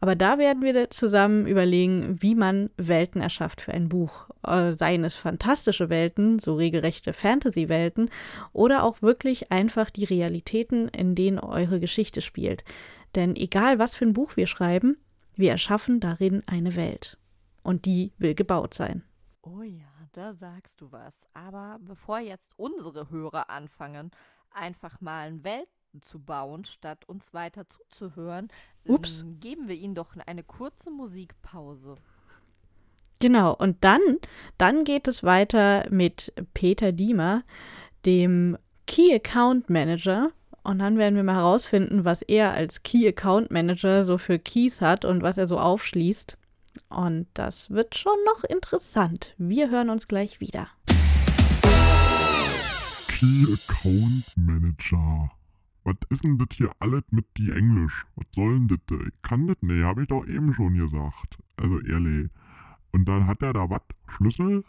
Aber 0.00 0.14
da 0.14 0.38
werden 0.38 0.62
wir 0.62 0.90
zusammen 0.90 1.46
überlegen, 1.46 2.16
wie 2.20 2.34
man 2.34 2.70
Welten 2.76 3.20
erschafft 3.20 3.60
für 3.60 3.72
ein 3.72 3.88
Buch. 3.88 4.28
Äh, 4.46 4.72
seien 4.72 5.04
es 5.04 5.14
fantastische 5.14 5.90
Welten, 5.90 6.38
so 6.38 6.54
regelrechte 6.54 7.12
Fantasy-Welten, 7.12 8.10
oder 8.52 8.82
auch 8.84 9.02
wirklich 9.02 9.52
einfach 9.52 9.90
die 9.90 10.04
Realitäten, 10.04 10.88
in 10.88 11.14
denen 11.14 11.38
eure 11.38 11.80
Geschichte 11.80 12.22
spielt. 12.22 12.64
Denn 13.14 13.36
egal, 13.36 13.78
was 13.78 13.94
für 13.94 14.04
ein 14.04 14.12
Buch 14.12 14.36
wir 14.36 14.46
schreiben, 14.46 14.96
wir 15.36 15.52
erschaffen 15.52 16.00
darin 16.00 16.42
eine 16.46 16.74
Welt. 16.74 17.18
Und 17.62 17.84
die 17.84 18.12
will 18.18 18.34
gebaut 18.34 18.74
sein. 18.74 19.04
Oh 19.42 19.62
ja, 19.62 19.84
da 20.12 20.32
sagst 20.32 20.80
du 20.80 20.90
was. 20.92 21.26
Aber 21.34 21.78
bevor 21.80 22.18
jetzt 22.18 22.52
unsere 22.56 23.10
Hörer 23.10 23.50
anfangen, 23.50 24.10
einfach 24.50 25.00
mal 25.00 25.44
Welten 25.44 26.02
zu 26.02 26.18
bauen, 26.18 26.64
statt 26.64 27.04
uns 27.08 27.34
weiter 27.34 27.68
zuzuhören, 27.68 28.48
Ups. 28.84 29.24
Geben 29.40 29.68
wir 29.68 29.74
ihnen 29.74 29.94
doch 29.94 30.14
eine 30.26 30.44
kurze 30.44 30.90
Musikpause. 30.90 31.96
Genau, 33.18 33.54
und 33.54 33.82
dann, 33.82 34.00
dann 34.58 34.84
geht 34.84 35.08
es 35.08 35.24
weiter 35.24 35.86
mit 35.90 36.32
Peter 36.54 36.92
Diemer, 36.92 37.42
dem 38.04 38.58
Key 38.86 39.14
Account 39.14 39.70
Manager 39.70 40.30
und 40.66 40.80
dann 40.80 40.98
werden 40.98 41.14
wir 41.14 41.22
mal 41.22 41.36
herausfinden, 41.36 42.04
was 42.04 42.22
er 42.22 42.52
als 42.52 42.82
Key 42.82 43.06
Account 43.06 43.52
Manager 43.52 44.04
so 44.04 44.18
für 44.18 44.40
Keys 44.40 44.80
hat 44.80 45.04
und 45.04 45.22
was 45.22 45.38
er 45.38 45.46
so 45.46 45.60
aufschließt. 45.60 46.36
Und 46.88 47.28
das 47.34 47.70
wird 47.70 47.94
schon 47.94 48.16
noch 48.26 48.42
interessant. 48.42 49.34
Wir 49.38 49.70
hören 49.70 49.90
uns 49.90 50.08
gleich 50.08 50.40
wieder. 50.40 50.68
Key 53.06 53.44
Account 53.44 54.24
Manager. 54.36 55.30
Was 55.84 55.94
ist 56.10 56.24
denn 56.24 56.36
das 56.36 56.48
hier 56.52 56.72
alles 56.80 57.04
mit 57.10 57.26
die 57.36 57.52
Englisch? 57.52 58.04
Was 58.16 58.26
soll 58.34 58.54
denn 58.54 58.68
das? 58.68 58.98
Ich 59.06 59.22
kann 59.22 59.46
das 59.46 59.56
nicht, 59.60 59.84
habe 59.84 60.02
ich 60.02 60.08
doch 60.08 60.26
eben 60.26 60.52
schon 60.52 60.74
gesagt. 60.74 61.38
Also 61.56 61.80
ehrlich. 61.82 62.28
Und 62.90 63.04
dann 63.04 63.28
hat 63.28 63.40
er 63.40 63.52
da 63.52 63.70
was? 63.70 63.82
Schlüssel? 64.08 64.64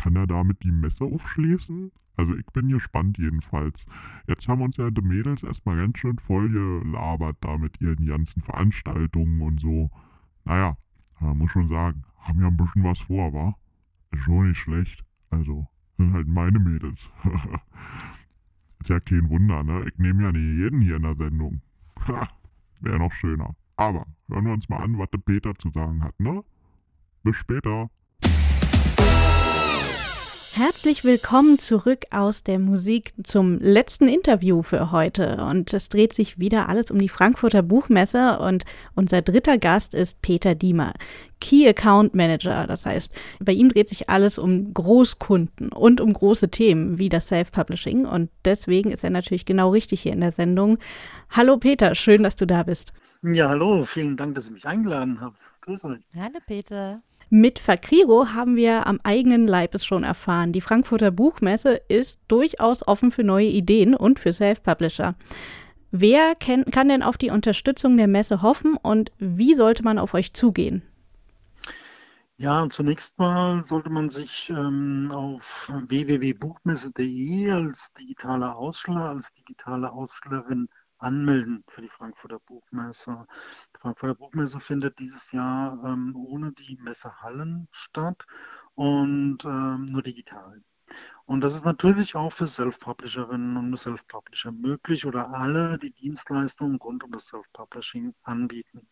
Kann 0.00 0.16
er 0.16 0.26
damit 0.26 0.62
die 0.62 0.72
Messe 0.72 1.04
aufschließen? 1.04 1.92
Also 2.16 2.34
ich 2.34 2.46
bin 2.46 2.70
gespannt 2.70 3.18
jedenfalls. 3.18 3.84
Jetzt 4.26 4.48
haben 4.48 4.62
uns 4.62 4.78
ja 4.78 4.90
die 4.90 5.02
Mädels 5.02 5.42
erstmal 5.42 5.76
ganz 5.76 5.98
schön 5.98 6.18
voll 6.18 6.48
gelabert 6.48 7.36
da 7.42 7.58
mit 7.58 7.78
ihren 7.82 8.06
ganzen 8.06 8.40
Veranstaltungen 8.40 9.42
und 9.42 9.60
so. 9.60 9.90
Naja, 10.46 10.78
muss 11.20 11.50
schon 11.50 11.68
sagen, 11.68 12.04
haben 12.18 12.40
ja 12.40 12.46
ein 12.46 12.56
bisschen 12.56 12.82
was 12.82 13.00
vor, 13.02 13.34
wa? 13.34 13.54
Ist 14.10 14.22
schon 14.22 14.48
nicht 14.48 14.58
schlecht. 14.58 15.04
Also, 15.28 15.68
sind 15.98 16.14
halt 16.14 16.28
meine 16.28 16.58
Mädels. 16.58 17.10
Ist 18.80 18.88
ja 18.88 19.00
kein 19.00 19.28
Wunder, 19.28 19.62
ne? 19.62 19.84
Ich 19.86 19.98
nehme 19.98 20.22
ja 20.22 20.32
nicht 20.32 20.58
jeden 20.58 20.80
hier 20.80 20.96
in 20.96 21.02
der 21.02 21.16
Sendung. 21.16 21.60
Wäre 22.80 22.98
noch 22.98 23.12
schöner. 23.12 23.54
Aber 23.76 24.06
hören 24.30 24.46
wir 24.46 24.52
uns 24.54 24.66
mal 24.70 24.78
an, 24.78 24.96
was 24.96 25.10
der 25.10 25.18
Peter 25.18 25.54
zu 25.56 25.68
sagen 25.70 26.02
hat, 26.02 26.18
ne? 26.18 26.42
Bis 27.22 27.36
später. 27.36 27.90
Herzlich 30.60 31.04
willkommen 31.04 31.58
zurück 31.58 32.04
aus 32.10 32.44
der 32.44 32.58
Musik 32.58 33.14
zum 33.24 33.58
letzten 33.60 34.08
Interview 34.08 34.62
für 34.62 34.92
heute. 34.92 35.42
Und 35.42 35.72
es 35.72 35.88
dreht 35.88 36.12
sich 36.12 36.38
wieder 36.38 36.68
alles 36.68 36.90
um 36.90 36.98
die 36.98 37.08
Frankfurter 37.08 37.62
Buchmesse 37.62 38.38
und 38.40 38.66
unser 38.94 39.22
dritter 39.22 39.56
Gast 39.56 39.94
ist 39.94 40.20
Peter 40.20 40.54
Diemer, 40.54 40.92
Key 41.40 41.66
Account 41.66 42.14
Manager. 42.14 42.66
Das 42.66 42.84
heißt, 42.84 43.10
bei 43.40 43.52
ihm 43.52 43.70
dreht 43.70 43.88
sich 43.88 44.10
alles 44.10 44.36
um 44.36 44.74
Großkunden 44.74 45.72
und 45.72 46.02
um 46.02 46.12
große 46.12 46.50
Themen 46.50 46.98
wie 46.98 47.08
das 47.08 47.28
Self-Publishing. 47.28 48.04
Und 48.04 48.28
deswegen 48.44 48.90
ist 48.90 49.02
er 49.02 49.08
natürlich 49.08 49.46
genau 49.46 49.70
richtig 49.70 50.02
hier 50.02 50.12
in 50.12 50.20
der 50.20 50.32
Sendung. 50.32 50.76
Hallo 51.30 51.56
Peter, 51.56 51.94
schön, 51.94 52.22
dass 52.22 52.36
du 52.36 52.46
da 52.46 52.64
bist. 52.64 52.92
Ja, 53.22 53.48
hallo, 53.48 53.84
vielen 53.86 54.18
Dank, 54.18 54.34
dass 54.34 54.48
ihr 54.48 54.52
mich 54.52 54.66
eingeladen 54.66 55.22
habt. 55.22 55.40
Grüß 55.62 55.86
euch. 55.86 56.02
Hallo 56.14 56.38
Peter. 56.46 57.00
Mit 57.32 57.60
Fakriro 57.60 58.34
haben 58.34 58.56
wir 58.56 58.88
am 58.88 58.98
eigenen 59.04 59.46
Leib 59.46 59.76
es 59.76 59.84
schon 59.84 60.02
erfahren. 60.02 60.52
Die 60.52 60.60
Frankfurter 60.60 61.12
Buchmesse 61.12 61.80
ist 61.86 62.18
durchaus 62.26 62.86
offen 62.88 63.12
für 63.12 63.22
neue 63.22 63.46
Ideen 63.46 63.94
und 63.94 64.18
für 64.18 64.32
Self-Publisher. 64.32 65.14
Wer 65.92 66.34
kann, 66.34 66.64
kann 66.64 66.88
denn 66.88 67.04
auf 67.04 67.16
die 67.18 67.30
Unterstützung 67.30 67.96
der 67.96 68.08
Messe 68.08 68.42
hoffen 68.42 68.76
und 68.76 69.12
wie 69.18 69.54
sollte 69.54 69.84
man 69.84 70.00
auf 70.00 70.12
euch 70.14 70.32
zugehen? 70.32 70.82
Ja, 72.36 72.66
zunächst 72.68 73.16
mal 73.16 73.62
sollte 73.64 73.90
man 73.90 74.08
sich 74.08 74.50
ähm, 74.50 75.12
auf 75.14 75.70
www.buchmesse.de 75.86 77.50
als 77.52 77.92
digitaler 77.92 78.56
Aussteller, 78.56 79.10
als 79.10 79.32
digitale 79.34 79.92
Ausstellerin 79.92 80.68
anmelden 81.00 81.64
für 81.68 81.82
die 81.82 81.88
Frankfurter 81.88 82.38
Buchmesse. 82.40 83.26
Die 83.74 83.80
Frankfurter 83.80 84.14
Buchmesse 84.14 84.60
findet 84.60 84.98
dieses 84.98 85.32
Jahr 85.32 85.82
ähm, 85.84 86.14
ohne 86.16 86.52
die 86.52 86.76
Messehallen 86.76 87.68
statt 87.70 88.26
und 88.74 89.44
ähm, 89.44 89.86
nur 89.86 90.02
digital. 90.02 90.62
Und 91.26 91.42
das 91.42 91.54
ist 91.54 91.64
natürlich 91.64 92.16
auch 92.16 92.32
für 92.32 92.46
Self-Publisherinnen 92.46 93.56
und 93.56 93.76
Self-Publisher 93.76 94.52
möglich 94.52 95.06
oder 95.06 95.30
alle, 95.30 95.78
die 95.78 95.92
Dienstleistungen 95.92 96.76
rund 96.76 97.04
um 97.04 97.12
das 97.12 97.28
Self-Publishing 97.28 98.14
anbieten. 98.22 98.88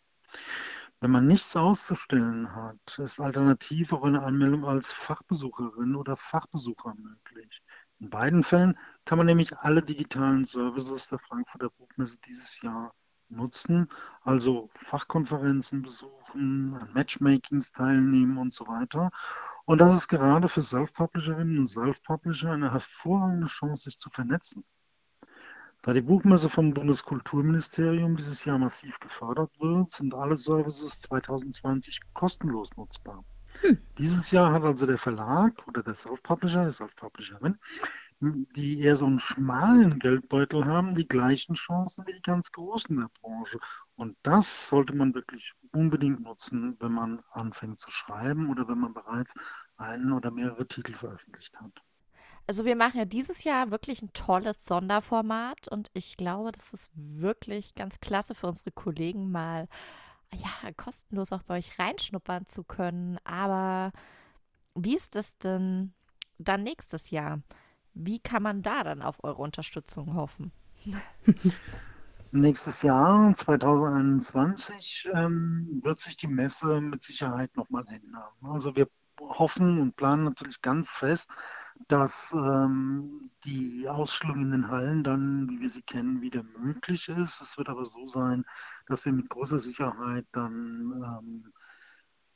Wenn 1.00 1.10
man 1.12 1.26
nichts 1.26 1.56
auszustellen 1.56 2.54
hat, 2.54 2.98
ist 2.98 3.20
alternativ 3.20 3.92
auch 3.92 4.02
eine 4.02 4.22
Anmeldung 4.22 4.64
als 4.64 4.92
Fachbesucherin 4.92 5.94
oder 5.94 6.16
Fachbesucher 6.16 6.94
möglich. 6.96 7.62
In 8.00 8.10
beiden 8.10 8.44
Fällen 8.44 8.78
kann 9.04 9.18
man 9.18 9.26
nämlich 9.26 9.58
alle 9.58 9.82
digitalen 9.82 10.44
Services 10.44 11.08
der 11.08 11.18
Frankfurter 11.18 11.70
Buchmesse 11.70 12.18
dieses 12.20 12.62
Jahr 12.62 12.94
nutzen, 13.28 13.88
also 14.22 14.70
Fachkonferenzen 14.74 15.82
besuchen, 15.82 16.74
an 16.74 16.92
Matchmakings 16.94 17.72
teilnehmen 17.72 18.38
und 18.38 18.54
so 18.54 18.66
weiter. 18.66 19.10
Und 19.64 19.80
das 19.80 19.94
ist 19.94 20.08
gerade 20.08 20.48
für 20.48 20.62
Self-Publisherinnen 20.62 21.58
und 21.58 21.68
Self-Publisher 21.68 22.52
eine 22.52 22.72
hervorragende 22.72 23.48
Chance, 23.48 23.84
sich 23.84 23.98
zu 23.98 24.10
vernetzen. 24.10 24.64
Da 25.82 25.92
die 25.92 26.02
Buchmesse 26.02 26.48
vom 26.48 26.74
Bundeskulturministerium 26.74 28.16
dieses 28.16 28.44
Jahr 28.44 28.58
massiv 28.58 28.98
gefördert 29.00 29.50
wird, 29.60 29.90
sind 29.90 30.14
alle 30.14 30.36
Services 30.36 31.00
2020 31.00 32.00
kostenlos 32.14 32.70
nutzbar. 32.76 33.24
Dieses 33.98 34.30
Jahr 34.30 34.52
hat 34.52 34.62
also 34.62 34.86
der 34.86 34.98
Verlag 34.98 35.66
oder 35.66 35.82
der 35.82 35.94
Self-Publisher, 35.94 36.66
die 36.66 36.72
Self-Publisherin, 36.72 37.58
die 38.20 38.80
eher 38.80 38.96
so 38.96 39.06
einen 39.06 39.18
schmalen 39.18 39.98
Geldbeutel 39.98 40.64
haben, 40.64 40.94
die 40.94 41.06
gleichen 41.06 41.54
Chancen 41.54 42.06
wie 42.06 42.14
die 42.14 42.22
ganz 42.22 42.50
Großen 42.52 42.96
der 42.96 43.10
Branche. 43.20 43.58
Und 43.96 44.16
das 44.22 44.68
sollte 44.68 44.94
man 44.94 45.14
wirklich 45.14 45.52
unbedingt 45.72 46.20
nutzen, 46.20 46.76
wenn 46.80 46.92
man 46.92 47.20
anfängt 47.30 47.80
zu 47.80 47.90
schreiben 47.90 48.50
oder 48.50 48.68
wenn 48.68 48.78
man 48.78 48.94
bereits 48.94 49.34
einen 49.76 50.12
oder 50.12 50.30
mehrere 50.30 50.66
Titel 50.66 50.94
veröffentlicht 50.94 51.54
hat. 51.56 51.82
Also 52.46 52.64
wir 52.64 52.76
machen 52.76 52.98
ja 52.98 53.04
dieses 53.04 53.44
Jahr 53.44 53.70
wirklich 53.70 54.00
ein 54.00 54.12
tolles 54.14 54.64
Sonderformat 54.64 55.68
und 55.68 55.90
ich 55.92 56.16
glaube, 56.16 56.50
das 56.52 56.72
ist 56.72 56.90
wirklich 56.94 57.74
ganz 57.74 58.00
klasse 58.00 58.34
für 58.34 58.46
unsere 58.46 58.70
Kollegen 58.72 59.30
mal 59.30 59.68
ja 60.34 60.72
kostenlos 60.76 61.32
auch 61.32 61.42
bei 61.42 61.58
euch 61.58 61.78
reinschnuppern 61.78 62.46
zu 62.46 62.64
können. 62.64 63.18
Aber 63.24 63.92
wie 64.74 64.96
ist 64.96 65.14
das 65.14 65.38
denn 65.38 65.92
dann 66.38 66.62
nächstes 66.62 67.10
Jahr? 67.10 67.40
Wie 67.94 68.20
kann 68.20 68.42
man 68.42 68.62
da 68.62 68.84
dann 68.84 69.02
auf 69.02 69.22
eure 69.24 69.42
Unterstützung 69.42 70.14
hoffen? 70.14 70.52
Nächstes 72.30 72.82
Jahr, 72.82 73.34
2021, 73.34 75.08
ähm, 75.14 75.80
wird 75.82 75.98
sich 75.98 76.16
die 76.16 76.26
Messe 76.26 76.82
mit 76.82 77.02
Sicherheit 77.02 77.56
nochmal 77.56 77.84
ändern. 77.88 78.28
Also 78.42 78.76
wir 78.76 78.86
hoffen 79.20 79.80
und 79.80 79.96
planen 79.96 80.24
natürlich 80.24 80.60
ganz 80.62 80.90
fest, 80.90 81.28
dass 81.88 82.32
ähm, 82.32 83.30
die 83.44 83.88
Ausstellung 83.88 84.40
in 84.42 84.50
den 84.50 84.68
Hallen 84.68 85.04
dann, 85.04 85.48
wie 85.48 85.60
wir 85.60 85.70
sie 85.70 85.82
kennen, 85.82 86.20
wieder 86.22 86.42
möglich 86.42 87.08
ist. 87.08 87.40
Es 87.40 87.58
wird 87.58 87.68
aber 87.68 87.84
so 87.84 88.06
sein, 88.06 88.44
dass 88.86 89.04
wir 89.04 89.12
mit 89.12 89.28
großer 89.28 89.58
Sicherheit 89.58 90.26
dann 90.32 90.92
ähm, 91.20 91.52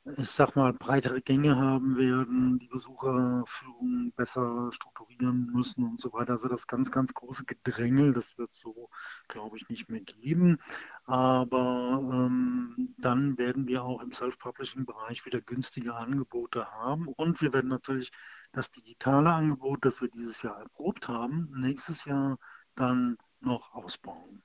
ich 0.05 0.29
sag 0.29 0.55
mal, 0.57 0.73
breitere 0.73 1.21
Gänge 1.21 1.55
haben 1.55 1.95
werden, 1.95 2.59
die 2.59 2.67
Besucherführung 2.67 4.11
besser 4.17 4.69
strukturieren 4.73 5.45
müssen 5.53 5.85
und 5.85 6.01
so 6.01 6.11
weiter. 6.11 6.33
Also 6.33 6.49
das 6.49 6.67
ganz, 6.67 6.91
ganz 6.91 7.13
große 7.13 7.45
Gedrängel, 7.45 8.11
das 8.11 8.37
wird 8.37 8.53
so, 8.53 8.89
glaube 9.29 9.55
ich, 9.55 9.69
nicht 9.69 9.89
mehr 9.89 10.01
geben. 10.01 10.59
Aber 11.05 12.01
ähm, 12.01 12.95
dann 12.97 13.37
werden 13.37 13.65
wir 13.67 13.83
auch 13.85 14.01
im 14.01 14.11
Self-Publishing-Bereich 14.11 15.25
wieder 15.25 15.39
günstige 15.39 15.95
Angebote 15.95 16.69
haben. 16.69 17.07
Und 17.07 17.41
wir 17.41 17.53
werden 17.53 17.69
natürlich 17.69 18.11
das 18.51 18.71
digitale 18.71 19.31
Angebot, 19.31 19.85
das 19.85 20.01
wir 20.01 20.09
dieses 20.09 20.41
Jahr 20.41 20.59
erprobt 20.59 21.07
haben, 21.07 21.49
nächstes 21.55 22.03
Jahr 22.03 22.37
dann 22.75 23.17
noch 23.39 23.73
ausbauen. 23.73 24.43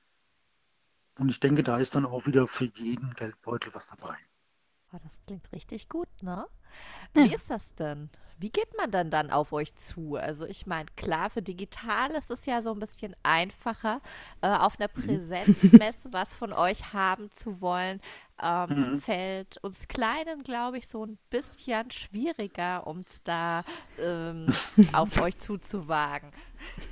Und 1.18 1.30
ich 1.30 1.40
denke, 1.40 1.64
da 1.64 1.78
ist 1.78 1.96
dann 1.96 2.06
auch 2.06 2.26
wieder 2.26 2.46
für 2.46 2.70
jeden 2.76 3.12
Geldbeutel 3.14 3.74
was 3.74 3.88
dabei. 3.88 4.16
Oh, 4.92 4.96
das 5.02 5.20
klingt 5.26 5.52
richtig 5.52 5.88
gut, 5.88 6.08
ne? 6.22 6.46
Wie 7.12 7.26
ja. 7.26 7.34
ist 7.34 7.50
das 7.50 7.74
denn? 7.74 8.10
Wie 8.40 8.50
geht 8.50 8.76
man 8.76 8.90
dann 8.90 9.10
dann 9.10 9.30
auf 9.30 9.52
euch 9.52 9.74
zu? 9.74 10.14
Also 10.14 10.46
ich 10.46 10.66
meine, 10.66 10.86
klar, 10.96 11.28
für 11.28 11.42
digital 11.42 12.12
ist 12.12 12.30
es 12.30 12.46
ja 12.46 12.62
so 12.62 12.72
ein 12.72 12.78
bisschen 12.78 13.16
einfacher, 13.24 14.00
äh, 14.42 14.48
auf 14.48 14.78
einer 14.78 14.88
mhm. 14.94 15.02
Präsenzmesse 15.02 16.08
was 16.12 16.36
von 16.36 16.52
euch 16.52 16.92
haben 16.92 17.30
zu 17.32 17.60
wollen. 17.60 18.00
Ähm, 18.40 18.92
mhm. 18.92 19.00
Fällt 19.00 19.58
uns 19.58 19.88
Kleinen, 19.88 20.44
glaube 20.44 20.78
ich, 20.78 20.86
so 20.86 21.04
ein 21.04 21.18
bisschen 21.30 21.90
schwieriger, 21.90 22.86
um 22.86 23.00
es 23.00 23.22
da 23.24 23.64
ähm, 23.98 24.46
auf 24.92 25.20
euch 25.20 25.38
zuzuwagen. 25.38 26.30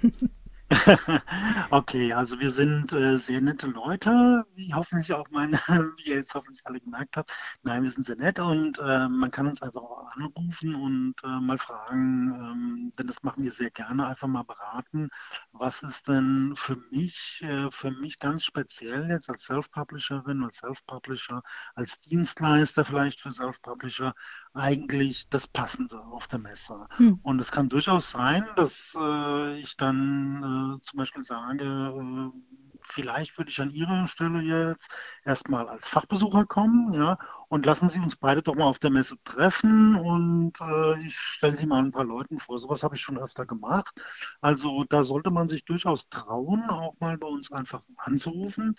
Okay, 1.70 2.12
also 2.12 2.40
wir 2.40 2.50
sind 2.50 2.92
äh, 2.92 3.18
sehr 3.18 3.40
nette 3.40 3.68
Leute, 3.68 4.44
wie 4.54 4.74
hoffentlich 4.74 5.12
auch 5.12 5.28
meine, 5.30 5.58
wie 5.96 6.10
ihr 6.10 6.16
jetzt 6.16 6.34
hoffentlich 6.34 6.66
alle 6.66 6.80
gemerkt 6.80 7.16
habt. 7.16 7.32
Nein, 7.62 7.84
wir 7.84 7.90
sind 7.90 8.04
sehr 8.06 8.16
nett 8.16 8.38
und 8.40 8.78
äh, 8.78 9.08
man 9.08 9.30
kann 9.30 9.46
uns 9.46 9.62
einfach 9.62 9.82
auch 9.82 10.10
anrufen 10.16 10.74
und 10.74 11.14
äh, 11.24 11.40
mal 11.40 11.58
fragen, 11.58 12.32
ähm, 12.34 12.92
denn 12.98 13.06
das 13.06 13.22
machen 13.22 13.44
wir 13.44 13.52
sehr 13.52 13.70
gerne, 13.70 14.06
einfach 14.08 14.26
mal 14.28 14.42
beraten, 14.42 15.08
was 15.52 15.82
ist 15.82 16.08
denn 16.08 16.54
für 16.56 16.76
mich, 16.90 17.42
äh, 17.42 17.70
für 17.70 17.90
mich 17.92 18.18
ganz 18.18 18.44
speziell 18.44 19.08
jetzt 19.08 19.30
als 19.30 19.44
Self-Publisherin, 19.44 20.42
als 20.42 20.56
Self-Publisher, 20.58 21.42
als 21.76 22.00
Dienstleister 22.00 22.84
vielleicht 22.84 23.20
für 23.20 23.30
Self-Publisher 23.30 24.14
eigentlich 24.56 25.28
das 25.28 25.46
Passende 25.46 26.00
auf 26.00 26.26
der 26.28 26.38
Messe. 26.38 26.86
Hm. 26.96 27.20
Und 27.22 27.40
es 27.40 27.50
kann 27.50 27.68
durchaus 27.68 28.10
sein, 28.10 28.46
dass 28.56 28.96
äh, 28.98 29.58
ich 29.60 29.76
dann 29.76 30.78
äh, 30.78 30.82
zum 30.82 30.98
Beispiel 30.98 31.24
sage, 31.24 31.64
äh, 31.64 32.40
vielleicht 32.82 33.36
würde 33.36 33.50
ich 33.50 33.60
an 33.60 33.70
Ihrer 33.70 34.06
Stelle 34.06 34.40
jetzt 34.42 34.88
erstmal 35.24 35.68
als 35.68 35.88
Fachbesucher 35.88 36.46
kommen, 36.46 36.92
ja, 36.92 37.18
und 37.48 37.66
lassen 37.66 37.88
Sie 37.88 38.00
uns 38.00 38.16
beide 38.16 38.42
doch 38.42 38.54
mal 38.54 38.64
auf 38.64 38.78
der 38.78 38.90
Messe 38.90 39.16
treffen 39.24 39.96
und 39.96 40.60
äh, 40.60 41.00
ich 41.06 41.16
stelle 41.18 41.56
Sie 41.56 41.66
mal 41.66 41.82
ein 41.82 41.92
paar 41.92 42.04
Leuten 42.04 42.38
vor. 42.38 42.58
Sowas 42.58 42.82
habe 42.82 42.96
ich 42.96 43.02
schon 43.02 43.18
öfter 43.18 43.46
gemacht. 43.46 44.00
Also 44.40 44.84
da 44.84 45.04
sollte 45.04 45.30
man 45.30 45.48
sich 45.48 45.64
durchaus 45.64 46.08
trauen, 46.08 46.68
auch 46.70 46.94
mal 47.00 47.18
bei 47.18 47.28
uns 47.28 47.52
einfach 47.52 47.82
anzurufen 47.96 48.76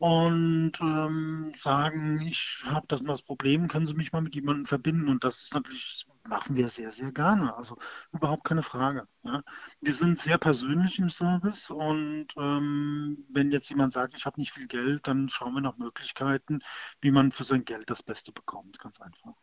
und 0.00 0.72
ähm, 0.80 1.52
sagen, 1.58 2.22
ich 2.22 2.62
habe 2.64 2.86
das 2.88 3.02
und 3.02 3.08
das 3.08 3.20
Problem, 3.20 3.68
können 3.68 3.86
Sie 3.86 3.92
mich 3.92 4.12
mal 4.12 4.22
mit 4.22 4.34
jemandem 4.34 4.64
verbinden? 4.64 5.10
Und 5.10 5.24
das 5.24 5.42
ist 5.42 5.54
natürlich, 5.54 6.06
machen 6.26 6.56
wir 6.56 6.70
sehr, 6.70 6.90
sehr 6.90 7.12
gerne. 7.12 7.54
Also 7.54 7.76
überhaupt 8.10 8.44
keine 8.44 8.62
Frage. 8.62 9.06
Ja. 9.24 9.42
Wir 9.82 9.92
sind 9.92 10.18
sehr 10.18 10.38
persönlich 10.38 10.98
im 10.98 11.10
Service 11.10 11.68
und 11.68 12.28
ähm, 12.38 13.26
wenn 13.28 13.50
jetzt 13.50 13.68
jemand 13.68 13.92
sagt, 13.92 14.14
ich 14.16 14.24
habe 14.24 14.40
nicht 14.40 14.52
viel 14.52 14.68
Geld, 14.68 15.06
dann 15.06 15.28
schauen 15.28 15.52
wir 15.52 15.60
nach 15.60 15.76
Möglichkeiten, 15.76 16.60
wie 17.02 17.10
man 17.10 17.30
für 17.30 17.44
sein 17.44 17.66
Geld 17.66 17.90
das 17.90 18.02
Beste 18.02 18.32
bekommt. 18.32 18.78
Ganz 18.78 19.02
einfach. 19.02 19.34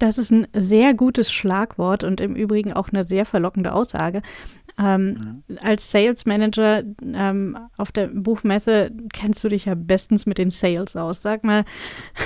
Das 0.00 0.18
ist 0.18 0.32
ein 0.32 0.48
sehr 0.52 0.94
gutes 0.94 1.30
Schlagwort 1.30 2.04
und 2.04 2.20
im 2.20 2.34
Übrigen 2.34 2.72
auch 2.72 2.88
eine 2.88 3.04
sehr 3.04 3.26
verlockende 3.26 3.72
Aussage. 3.72 4.22
Ähm, 4.80 5.42
mhm. 5.48 5.58
Als 5.62 5.90
Sales 5.90 6.24
Manager 6.24 6.82
ähm, 7.02 7.58
auf 7.76 7.92
der 7.92 8.06
Buchmesse 8.08 8.90
kennst 9.12 9.44
du 9.44 9.48
dich 9.48 9.66
ja 9.66 9.74
bestens 9.74 10.24
mit 10.24 10.38
den 10.38 10.50
Sales 10.50 10.96
aus. 10.96 11.20
Sag 11.20 11.44
mal, 11.44 11.64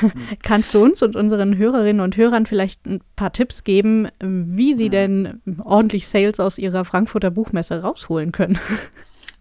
mhm. 0.00 0.12
kannst 0.42 0.72
du 0.74 0.82
uns 0.82 1.02
und 1.02 1.16
unseren 1.16 1.56
Hörerinnen 1.56 2.00
und 2.00 2.16
Hörern 2.16 2.46
vielleicht 2.46 2.86
ein 2.86 3.00
paar 3.16 3.32
Tipps 3.32 3.64
geben, 3.64 4.08
wie 4.20 4.74
sie 4.74 4.86
mhm. 4.86 4.92
denn 4.92 5.42
ordentlich 5.64 6.06
Sales 6.06 6.38
aus 6.38 6.58
ihrer 6.58 6.84
Frankfurter 6.84 7.30
Buchmesse 7.30 7.82
rausholen 7.82 8.32
können? 8.32 8.58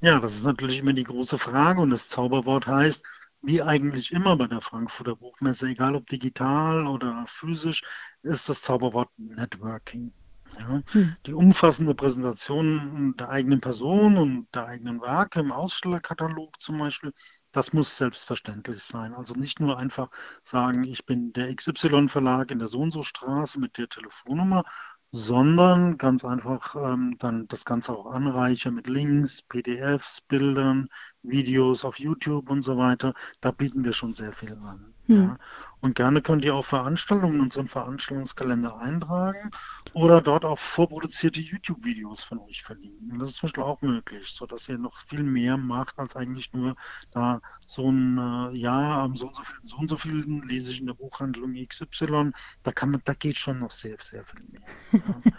Ja, 0.01 0.20
das 0.20 0.34
ist 0.34 0.43
natürlich 0.43 0.80
immer 0.80 0.91
die 0.91 1.05
große 1.05 1.38
Frage 1.38 1.80
und 1.80 1.89
das 1.89 2.09
Zauberwort 2.09 2.68
heißt, 2.68 3.05
wie 3.41 3.61
eigentlich 3.61 4.11
immer 4.11 4.36
bei 4.36 4.47
der 4.47 4.59
Frankfurter 4.59 5.16
Buchmesse, 5.16 5.68
egal 5.68 5.95
ob 5.95 6.07
digital 6.07 6.88
oder 6.88 7.24
physisch, 7.26 7.84
ist 8.22 8.49
das 8.49 8.61
Zauberwort 8.61 9.07
Networking. 9.16 10.11
Ja, 10.60 10.82
hm. 10.91 11.16
Die 11.26 11.34
umfassende 11.34 11.95
Präsentation 11.95 13.16
der 13.18 13.30
eigenen 13.30 13.60
Person 13.60 14.18
und 14.18 14.47
der 14.54 14.68
eigenen 14.68 15.01
Werke 15.01 15.39
im 15.39 15.51
Ausstellerkatalog 15.51 16.62
zum 16.62 16.78
Beispiel 16.78 17.12
das 17.51 17.72
muss 17.74 17.97
selbstverständlich 17.97 18.82
sein. 18.84 19.14
Also 19.14 19.36
nicht 19.36 19.60
nur 19.60 19.78
einfach 19.78 20.10
sagen, 20.41 20.84
ich 20.86 21.06
bin 21.06 21.34
der 21.34 21.49
XY-Verlag 21.49 22.49
in 22.51 22.60
der 22.60 22.68
so 22.68 22.80
und 22.80 22.91
so 22.91 23.04
Straße 23.04 23.60
mit 23.60 23.78
der 23.78 23.88
Telefonnummer, 23.89 24.64
sondern 25.12 25.97
ganz 25.99 26.26
einfach 26.26 26.76
ähm, 26.76 27.16
dann 27.20 27.47
das 27.47 27.64
Ganze 27.66 27.93
auch 27.93 28.08
anreichern 28.08 28.74
mit 28.74 28.88
Links, 28.88 29.43
PDFs, 29.43 30.22
Bildern, 30.22 30.88
Videos 31.24 31.86
auf 31.86 31.99
YouTube 31.99 32.49
und 32.49 32.61
so 32.61 32.78
weiter. 32.78 33.13
Da 33.41 33.51
bieten 33.51 33.84
wir 33.84 33.93
schon 33.93 34.13
sehr 34.13 34.34
viel 34.34 34.53
an. 34.53 34.93
Hm. 35.07 35.24
Ja. 35.24 35.38
Und 35.82 35.95
gerne 35.95 36.21
könnt 36.21 36.45
ihr 36.45 36.55
auch 36.55 36.65
Veranstaltungen 36.65 37.36
in 37.36 37.41
unseren 37.41 37.67
Veranstaltungskalender 37.67 38.78
eintragen 38.78 39.51
oder 39.91 40.21
dort 40.21 40.45
auch 40.45 40.57
vorproduzierte 40.57 41.41
YouTube-Videos 41.41 42.24
von 42.24 42.39
euch 42.39 42.63
verlinken. 42.63 43.19
Das 43.19 43.32
ist 43.32 43.36
zum 43.36 43.47
Beispiel 43.47 43.63
auch 43.63 43.82
möglich, 43.82 44.30
sodass 44.30 44.69
ihr 44.69 44.78
noch 44.78 44.97
viel 44.97 45.24
mehr 45.24 45.57
macht, 45.57 45.99
als 45.99 46.15
eigentlich 46.15 46.53
nur 46.53 46.78
da 47.11 47.41
so 47.65 47.91
ein, 47.91 48.17
äh, 48.17 48.57
ja, 48.57 49.03
am 49.03 49.17
so 49.17 49.28
und 49.28 49.36
so 49.36 49.43
vielen, 49.43 49.67
so 49.67 49.78
und 49.78 49.89
so 49.89 49.97
vielen 49.97 50.41
lese 50.43 50.71
ich 50.71 50.80
in 50.80 50.88
der 50.88 50.93
Buchhandlung 50.93 51.53
XY. 51.53 52.32
Da 52.63 52.71
kann 52.71 52.91
man, 52.91 53.01
da 53.03 53.13
geht 53.13 53.38
schon 53.38 53.59
noch 53.59 53.71
sehr, 53.71 53.97
sehr 53.99 54.24
viel 54.24 54.41
mehr. 54.51 54.61
Ja. 54.93 55.32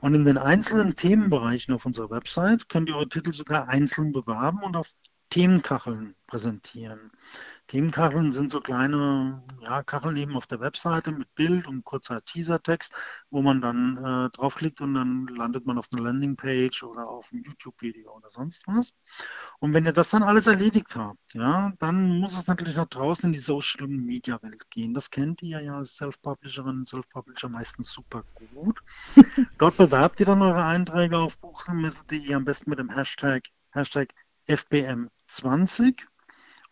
Und 0.00 0.14
in 0.14 0.24
den 0.24 0.38
einzelnen 0.38 0.96
Themenbereichen 0.96 1.74
auf 1.74 1.84
unserer 1.84 2.08
Website 2.08 2.70
könnt 2.70 2.88
ihr 2.88 2.96
eure 2.96 3.08
Titel 3.10 3.34
sogar 3.34 3.68
einzeln 3.68 4.12
bewerben 4.12 4.62
und 4.62 4.76
auf 4.76 4.94
Themenkacheln 5.30 6.16
präsentieren. 6.26 7.12
Themenkacheln 7.68 8.32
sind 8.32 8.50
so 8.50 8.60
kleine 8.60 9.44
ja, 9.60 9.84
Kacheln 9.84 10.16
eben 10.16 10.36
auf 10.36 10.48
der 10.48 10.58
Webseite 10.58 11.12
mit 11.12 11.32
Bild 11.36 11.68
und 11.68 11.84
kurzer 11.84 12.24
Teasertext, 12.24 12.92
wo 13.30 13.40
man 13.40 13.60
dann 13.60 13.96
äh, 13.98 14.30
draufklickt 14.30 14.80
und 14.80 14.94
dann 14.94 15.28
landet 15.28 15.66
man 15.66 15.78
auf 15.78 15.86
einer 15.92 16.02
Landingpage 16.02 16.82
oder 16.82 17.08
auf 17.08 17.32
einem 17.32 17.44
YouTube-Video 17.44 18.12
oder 18.12 18.28
sonst 18.28 18.66
was. 18.66 18.92
Und 19.60 19.72
wenn 19.72 19.86
ihr 19.86 19.92
das 19.92 20.10
dann 20.10 20.24
alles 20.24 20.48
erledigt 20.48 20.96
habt, 20.96 21.32
ja, 21.32 21.72
dann 21.78 22.18
muss 22.18 22.36
es 22.36 22.48
natürlich 22.48 22.74
nach 22.74 22.88
draußen 22.88 23.26
in 23.26 23.32
die 23.32 23.38
Social 23.38 23.86
Media 23.86 24.42
Welt 24.42 24.68
gehen. 24.70 24.94
Das 24.94 25.10
kennt 25.10 25.42
ihr 25.42 25.60
ja 25.60 25.76
als 25.76 25.96
Self-Publisherin 25.96 26.78
und 26.78 26.88
Self-Publisher 26.88 27.48
meistens 27.48 27.92
super 27.92 28.24
gut. 28.52 28.80
Dort 29.58 29.76
bewerbt 29.76 30.18
ihr 30.18 30.26
dann 30.26 30.42
eure 30.42 30.64
Einträge 30.64 31.16
auf 31.16 31.38
buchmesse.de 31.38 32.34
am 32.34 32.44
besten 32.44 32.70
mit 32.70 32.80
dem 32.80 32.90
Hashtag, 32.90 33.44
Hashtag 33.70 34.12
FBM20 35.30 36.02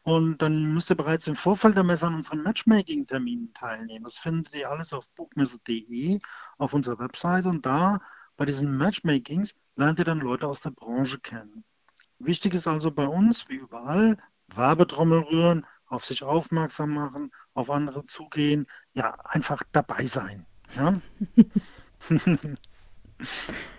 und 0.03 0.39
dann 0.39 0.73
müsst 0.73 0.91
ihr 0.91 0.97
bereits 0.97 1.27
im 1.29 1.37
Vorfeld 1.37 1.77
der 1.77 1.85
Messe 1.85 2.07
an 2.07 2.15
unseren 2.15 2.43
Matchmaking-Terminen 2.43 3.53
teilnehmen. 3.53 4.05
Das 4.05 4.19
findet 4.19 4.55
ihr 4.55 4.71
alles 4.71 4.93
auf 4.93 5.11
buchmesse.de 5.11 6.21
auf 6.57 6.73
unserer 6.73 6.99
Website. 6.99 7.47
Und 7.47 7.67
da 7.67 8.01
bei 8.37 8.47
diesen 8.47 8.77
Matchmakings 8.77 9.55
lernt 9.77 9.99
ihr 9.99 10.07
dann 10.07 10.21
Leute 10.21 10.47
aus 10.47 10.63
der 10.63 10.71
Branche 10.71 11.19
kennen. 11.21 11.65
Wichtig 12.19 12.55
ist 12.55 12.67
also 12.67 12.91
bei 12.91 13.07
uns, 13.07 13.49
wie 13.49 13.57
überall, 13.57 14.17
Werbetrommel 14.49 15.21
rühren, 15.21 15.67
auf 15.87 16.05
sich 16.05 16.23
aufmerksam 16.23 16.91
machen, 16.91 17.31
auf 17.53 17.71
andere 17.71 18.05
zugehen, 18.05 18.67
ja, 18.95 19.13
einfach 19.25 19.63
dabei 19.73 20.07
sein. 20.07 20.47
Ja? 20.75 20.95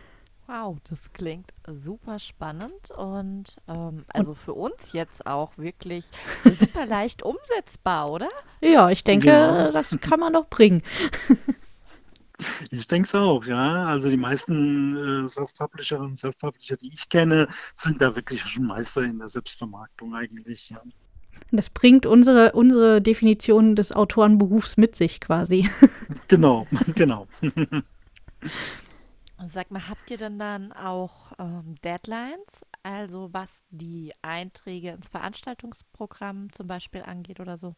Wow, 0.49 0.77
das 0.89 1.13
klingt 1.13 1.53
super 1.67 2.17
spannend 2.17 2.89
und 2.97 3.57
ähm, 3.67 4.03
also 4.07 4.33
für 4.33 4.55
uns 4.55 4.93
jetzt 4.93 5.27
auch 5.27 5.55
wirklich 5.59 6.05
super 6.43 6.85
leicht 6.87 7.21
umsetzbar, 7.21 8.09
oder? 8.09 8.29
Ja, 8.59 8.89
ich 8.89 9.03
denke, 9.03 9.27
ja. 9.27 9.71
das 9.71 9.95
kann 10.01 10.19
man 10.19 10.33
doch 10.33 10.47
bringen. 10.47 10.81
Ich 12.71 12.87
denke 12.87 13.05
es 13.05 13.13
auch, 13.13 13.43
ja. 13.43 13.87
Also 13.87 14.07
die 14.07 14.15
meisten 14.15 15.25
äh, 15.25 15.27
Self-Publisherinnen 15.27 16.11
und 16.11 16.17
Self-Publisher, 16.17 16.77
die 16.77 16.93
ich 16.93 17.09
kenne, 17.09 17.49
sind 17.75 18.01
da 18.01 18.15
wirklich 18.15 18.41
schon 18.41 18.65
Meister 18.65 19.03
in 19.03 19.19
der 19.19 19.27
Selbstvermarktung 19.27 20.15
eigentlich, 20.15 20.69
ja. 20.69 20.81
Das 21.51 21.69
bringt 21.69 22.05
unsere, 22.05 22.53
unsere 22.53 23.01
Definition 23.01 23.75
des 23.75 23.91
Autorenberufs 23.91 24.77
mit 24.77 24.95
sich 24.95 25.19
quasi. 25.19 25.69
Genau, 26.29 26.65
genau. 26.95 27.27
Sag 29.47 29.71
mal, 29.71 29.87
habt 29.87 30.11
ihr 30.11 30.17
denn 30.17 30.37
dann 30.37 30.71
auch 30.73 31.31
ähm, 31.39 31.75
Deadlines, 31.81 32.65
also 32.83 33.29
was 33.33 33.63
die 33.69 34.13
Einträge 34.21 34.91
ins 34.91 35.07
Veranstaltungsprogramm 35.09 36.51
zum 36.51 36.67
Beispiel 36.67 37.01
angeht 37.03 37.39
oder 37.39 37.57
so? 37.57 37.75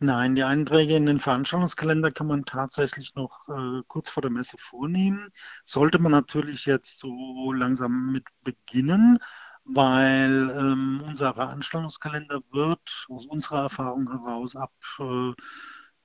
Nein, 0.00 0.34
die 0.34 0.42
Einträge 0.44 0.96
in 0.96 1.06
den 1.06 1.20
Veranstaltungskalender 1.20 2.10
kann 2.10 2.26
man 2.26 2.44
tatsächlich 2.44 3.14
noch 3.14 3.48
äh, 3.48 3.82
kurz 3.88 4.08
vor 4.10 4.20
der 4.22 4.30
Messe 4.30 4.56
vornehmen. 4.58 5.30
Sollte 5.64 5.98
man 5.98 6.12
natürlich 6.12 6.66
jetzt 6.66 6.98
so 7.00 7.52
langsam 7.52 8.12
mit 8.12 8.24
beginnen, 8.42 9.18
weil 9.64 10.50
ähm, 10.56 11.02
unser 11.06 11.34
Veranstaltungskalender 11.34 12.40
wird 12.52 13.06
aus 13.08 13.26
unserer 13.26 13.62
Erfahrung 13.62 14.10
heraus 14.10 14.56
ab 14.56 14.72
äh, 14.98 15.32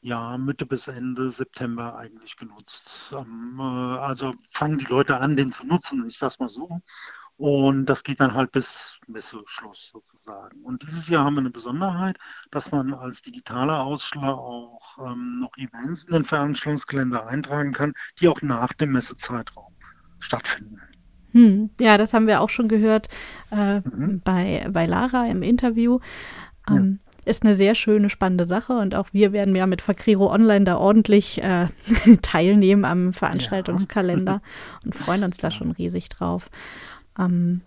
ja, 0.08 0.38
Mitte 0.38 0.66
bis 0.66 0.88
Ende 0.88 1.32
September 1.32 1.98
eigentlich 1.98 2.38
genutzt. 2.38 3.14
Ähm, 3.18 3.58
äh, 3.60 3.62
also 3.62 4.34
fangen 4.50 4.78
die 4.78 4.86
Leute 4.86 5.18
an, 5.18 5.36
den 5.36 5.52
zu 5.52 5.66
nutzen, 5.66 6.08
ich 6.08 6.18
sag's 6.18 6.40
mal 6.40 6.48
so. 6.48 6.80
Und 7.36 7.86
das 7.86 8.04
geht 8.04 8.20
dann 8.22 8.34
halt 8.34 8.52
bis 8.54 9.00
Messeschluss 9.08 9.92
sozusagen. 9.94 10.62
Und 10.64 10.82
dieses 10.82 11.08
Jahr 11.10 11.26
haben 11.26 11.36
wir 11.36 11.42
eine 11.42 11.50
Besonderheit, 11.52 12.18
dass 12.52 12.72
man 12.72 12.94
als 12.94 13.22
digitaler 13.22 13.82
Ausschlag 13.82 14.34
auch 14.34 14.98
ähm, 15.06 15.42
noch 15.42 15.56
Events 15.58 16.06
in 16.06 16.14
den 16.14 16.26
Veranstaltungskalender 16.26 17.28
eintragen 17.28 17.74
kann, 17.74 17.94
die 18.20 18.30
auch 18.30 18.42
nach 18.42 18.74
dem 18.74 18.94
Messezeitraum 18.94 19.74
stattfinden. 20.20 20.80
Hm, 21.34 21.70
ja, 21.80 21.98
das 21.98 22.14
haben 22.14 22.28
wir 22.28 22.40
auch 22.42 22.50
schon 22.50 22.70
gehört 22.70 23.10
äh, 23.52 23.82
mhm. 23.82 24.22
bei, 24.24 24.66
bei 24.72 24.86
Lara 24.86 25.28
im 25.28 25.44
Interview. 25.44 26.00
Ähm, 26.70 27.00
ist 27.28 27.44
eine 27.44 27.56
sehr 27.56 27.76
schöne, 27.76 28.10
spannende 28.10 28.46
Sache 28.46 28.74
und 28.74 28.96
auch 28.96 29.10
wir 29.12 29.32
werden 29.34 29.56
ja 29.56 29.68
mit 29.68 29.82
Fakriro 29.82 30.32
Online 30.32 30.66
da 30.66 30.78
ordentlich 30.78 31.42
äh, 31.44 31.68
teilnehmen 32.22 32.86
am 32.86 33.14
Veranstaltungskalender 33.14 34.32
ja. 34.34 34.42
und 34.86 34.96
freuen 34.96 35.24
uns 35.24 35.38
da 35.38 35.52
schon 35.52 35.72
riesig 35.72 36.10
drauf. 36.10 36.50
Ähm, 37.20 37.62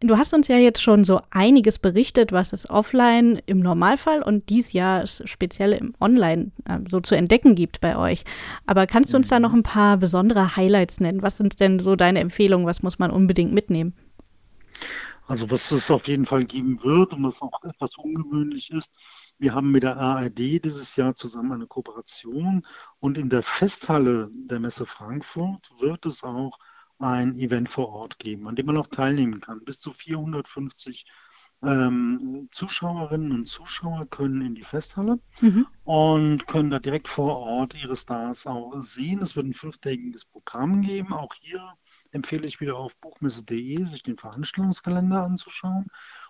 du 0.00 0.16
hast 0.16 0.34
uns 0.34 0.48
ja 0.48 0.56
jetzt 0.56 0.82
schon 0.82 1.04
so 1.04 1.20
einiges 1.30 1.78
berichtet, 1.78 2.32
was 2.32 2.52
es 2.52 2.68
offline 2.68 3.40
im 3.46 3.60
Normalfall 3.60 4.22
und 4.22 4.48
dies 4.48 4.72
Jahr 4.72 5.06
speziell 5.06 5.72
im 5.72 5.94
Online 6.00 6.50
äh, 6.68 6.78
so 6.90 7.00
zu 7.00 7.14
entdecken 7.14 7.54
gibt 7.54 7.80
bei 7.80 7.96
euch. 7.96 8.24
Aber 8.66 8.86
kannst 8.86 9.12
du 9.12 9.16
uns 9.16 9.28
da 9.28 9.40
noch 9.40 9.52
mhm. 9.52 9.60
ein 9.60 9.64
paar 9.64 9.96
besondere 9.96 10.56
Highlights 10.56 11.00
nennen? 11.00 11.22
Was 11.22 11.36
sind 11.36 11.60
denn 11.60 11.80
so 11.80 11.96
deine 11.96 12.20
Empfehlungen? 12.20 12.66
Was 12.66 12.82
muss 12.82 12.98
man 12.98 13.10
unbedingt 13.10 13.52
mitnehmen? 13.52 13.94
Also 15.28 15.50
was 15.50 15.70
es 15.70 15.90
auf 15.90 16.08
jeden 16.08 16.24
Fall 16.24 16.46
geben 16.46 16.82
wird 16.82 17.12
und 17.12 17.22
was 17.22 17.42
auch 17.42 17.62
etwas 17.62 17.96
ungewöhnlich 17.96 18.70
ist, 18.70 18.92
wir 19.38 19.54
haben 19.54 19.70
mit 19.70 19.82
der 19.82 19.98
ARD 19.98 20.64
dieses 20.64 20.96
Jahr 20.96 21.14
zusammen 21.14 21.52
eine 21.52 21.66
Kooperation 21.66 22.66
und 22.98 23.18
in 23.18 23.28
der 23.28 23.42
Festhalle 23.42 24.30
der 24.32 24.58
Messe 24.58 24.86
Frankfurt 24.86 25.70
wird 25.78 26.06
es 26.06 26.24
auch 26.24 26.58
ein 26.98 27.38
Event 27.38 27.68
vor 27.68 27.90
Ort 27.90 28.18
geben, 28.18 28.48
an 28.48 28.56
dem 28.56 28.66
man 28.66 28.78
auch 28.78 28.88
teilnehmen 28.88 29.40
kann. 29.40 29.62
Bis 29.64 29.80
zu 29.80 29.92
450 29.92 31.06
ähm, 31.62 32.48
Zuschauerinnen 32.50 33.32
und 33.32 33.46
Zuschauer 33.46 34.06
können 34.06 34.42
in 34.42 34.54
die 34.54 34.62
Festhalle 34.62 35.20
mhm. 35.40 35.66
und 35.84 36.46
können 36.46 36.70
da 36.70 36.78
direkt 36.78 37.08
vor 37.08 37.36
Ort 37.36 37.74
ihre 37.74 37.96
Stars 37.96 38.46
auch 38.46 38.80
sehen. 38.80 39.20
Es 39.22 39.36
wird 39.36 39.46
ein 39.46 39.54
fünftägiges 39.54 40.24
Programm 40.24 40.82
geben. 40.82 41.12
Auch 41.12 41.34
hier 41.34 41.74
empfehle 42.12 42.46
ich 42.46 42.60
wieder 42.60 42.76
auf 42.76 42.96
buchmesse.de 42.96 43.84
sich 43.84 44.02
den 44.02 44.16
Veranstaltungskalender 44.16 45.22
anzuschauen. 45.22 45.86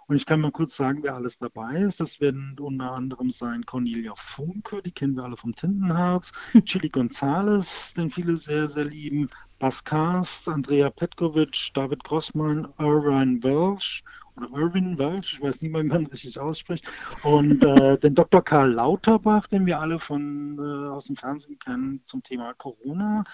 Und 0.06 0.16
ich 0.16 0.24
kann 0.24 0.40
mal 0.40 0.50
kurz 0.50 0.74
sagen, 0.74 1.02
wer 1.02 1.14
alles 1.14 1.38
dabei 1.38 1.76
ist. 1.76 2.00
Das 2.00 2.20
werden 2.20 2.56
unter 2.58 2.92
anderem 2.92 3.30
sein 3.30 3.66
Cornelia 3.66 4.14
Funke, 4.14 4.82
die 4.82 4.92
kennen 4.92 5.16
wir 5.16 5.24
alle 5.24 5.36
vom 5.36 5.54
Tintenherz, 5.54 6.32
Chili 6.64 6.88
Gonzales, 6.88 7.92
den 7.94 8.10
viele 8.10 8.36
sehr, 8.36 8.68
sehr 8.68 8.86
lieben, 8.86 9.28
Bas 9.58 9.84
Karst, 9.84 10.48
Andrea 10.48 10.88
Petkovic, 10.88 11.70
David 11.74 12.04
Grossmann, 12.04 12.72
Irvine 12.78 13.42
Welsh 13.42 14.02
oder 14.38 14.50
Irwin 14.56 14.98
Welch, 14.98 15.34
ich 15.34 15.42
weiß 15.42 15.60
nicht 15.60 15.72
mal, 15.72 15.84
wie 15.84 15.88
man 15.88 16.06
richtig 16.06 16.38
ausspricht, 16.38 16.86
und 17.24 17.62
äh, 17.64 17.98
den 17.98 18.14
Dr. 18.14 18.42
Karl 18.42 18.72
Lauterbach, 18.72 19.46
den 19.46 19.66
wir 19.66 19.80
alle 19.80 19.98
von, 19.98 20.58
äh, 20.58 20.88
aus 20.88 21.06
dem 21.06 21.16
Fernsehen 21.16 21.58
kennen 21.58 22.02
zum 22.06 22.22
Thema 22.22 22.54
Corona. 22.54 23.24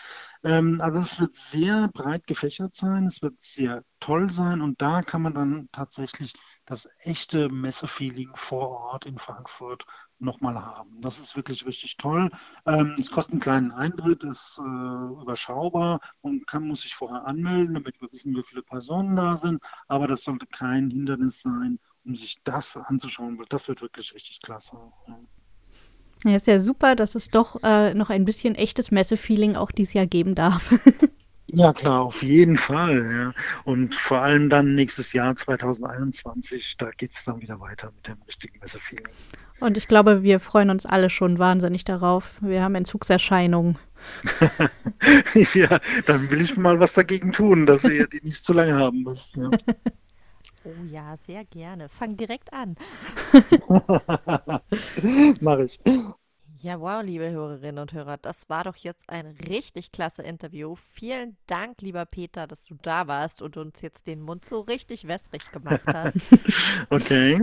Ähm, 0.43 0.81
also 0.81 1.01
es 1.01 1.21
wird 1.21 1.37
sehr 1.37 1.89
breit 1.89 2.27
gefächert 2.27 2.75
sein, 2.75 3.07
es 3.07 3.23
wird 3.23 3.41
sehr 3.41 3.85
toll 4.01 4.31
sein 4.31 4.61
und 4.61 4.81
da 4.83 5.03
kann 5.03 5.23
man 5.23 5.35
dann 5.35 5.69
tatsächlich 5.73 6.35
das 6.67 6.89
echte 7.03 7.49
Messefeeling 7.49 8.31
vor 8.35 8.69
Ort 8.71 9.07
in 9.07 9.19
Frankfurt 9.19 9.87
nochmal 10.19 10.55
haben. 10.55 11.01
Das 11.01 11.19
ist 11.19 11.37
wirklich 11.37 11.67
richtig 11.67 11.97
toll. 11.97 12.31
Ähm, 12.67 12.95
es 12.99 13.11
kostet 13.11 13.35
einen 13.35 13.41
kleinen 13.41 13.73
Eintritt, 13.73 14.25
ist 14.25 14.59
äh, 14.59 15.23
überschaubar 15.23 16.01
und 16.21 16.47
kann, 16.47 16.67
muss 16.67 16.83
sich 16.83 16.95
vorher 16.95 17.27
anmelden, 17.27 17.75
damit 17.75 18.01
wir 18.01 18.11
wissen, 18.13 18.35
wie 18.35 18.43
viele 18.43 18.63
Personen 18.63 19.17
da 19.17 19.37
sind. 19.37 19.63
Aber 19.89 20.07
das 20.07 20.23
sollte 20.23 20.47
kein 20.47 20.91
Hindernis 20.91 21.43
sein, 21.43 21.79
um 22.05 22.15
sich 22.15 22.37
das 22.45 22.77
anzuschauen, 22.77 23.39
weil 23.39 23.47
das 23.49 23.69
wird 23.69 23.83
wirklich 23.83 24.15
richtig 24.15 24.41
klasse. 24.41 24.77
Ja, 26.25 26.37
ist 26.37 26.47
ja 26.47 26.59
super, 26.61 26.97
dass 26.97 27.15
es 27.15 27.29
doch 27.29 27.63
äh, 27.63 27.93
noch 27.95 28.11
ein 28.11 28.25
bisschen 28.25 28.55
echtes 28.55 28.91
Messefeeling 28.91 29.57
auch 29.57 29.71
dieses 29.71 29.95
Jahr 29.95 30.07
geben 30.07 30.35
darf. 30.35 30.75
Ja, 31.57 31.73
klar, 31.73 32.01
auf 32.01 32.23
jeden 32.23 32.57
Fall. 32.57 33.13
Ja. 33.13 33.35
Und 33.65 33.95
vor 33.95 34.19
allem 34.23 34.51
dann 34.51 34.75
nächstes 34.75 35.13
Jahr 35.13 35.37
2021, 35.37 36.77
da 36.79 36.91
geht 36.91 37.13
es 37.13 37.23
dann 37.25 37.41
wieder 37.41 37.61
weiter 37.61 37.93
mit 37.95 38.09
dem 38.09 38.21
richtigen 38.23 38.59
Messefeeling. 38.59 39.07
Und 39.61 39.77
ich 39.77 39.89
glaube, 39.89 40.23
wir 40.23 40.41
freuen 40.41 40.71
uns 40.71 40.85
alle 40.85 41.11
schon 41.11 41.39
wahnsinnig 41.39 41.85
darauf. 41.85 42.35
Wir 42.41 42.63
haben 42.63 42.75
Entzugserscheinungen. 42.75 43.79
ja, 45.55 45.81
dann 46.07 46.31
will 46.31 46.43
ich 46.43 46.57
mal 46.57 46.79
was 46.81 46.93
dagegen 46.93 47.33
tun, 47.33 47.67
dass 47.67 47.85
ihr 47.85 48.07
die 48.07 48.21
nicht 48.23 48.45
zu 48.45 48.53
lange 48.53 48.75
haben 48.75 49.03
müsst. 49.03 49.37
Ja. 49.37 49.51
Oh 50.67 50.83
ja, 50.91 51.15
sehr 51.19 51.45
gerne. 51.45 51.91
Fang 51.91 52.17
direkt 52.17 52.51
an. 52.55 52.77
Mach 55.41 55.59
ich. 55.59 55.79
Ja, 56.57 56.81
wow, 56.81 57.03
liebe 57.03 57.31
Hörerinnen 57.31 57.81
und 57.81 57.93
Hörer, 57.93 58.17
das 58.17 58.49
war 58.49 58.65
doch 58.65 58.77
jetzt 58.77 59.11
ein 59.11 59.27
richtig 59.27 59.93
klasse 59.93 60.23
Interview. 60.23 60.77
Vielen 60.93 61.37
Dank, 61.47 61.83
lieber 61.83 62.07
Peter, 62.07 62.47
dass 62.47 62.65
du 62.65 62.77
da 62.81 63.07
warst 63.09 63.43
und 63.43 63.57
uns 63.59 63.83
jetzt 63.83 64.07
den 64.07 64.23
Mund 64.23 64.45
so 64.47 64.61
richtig 64.61 65.07
wässrig 65.07 65.51
gemacht 65.51 65.93
hast. 65.93 66.33
Okay. 66.89 67.43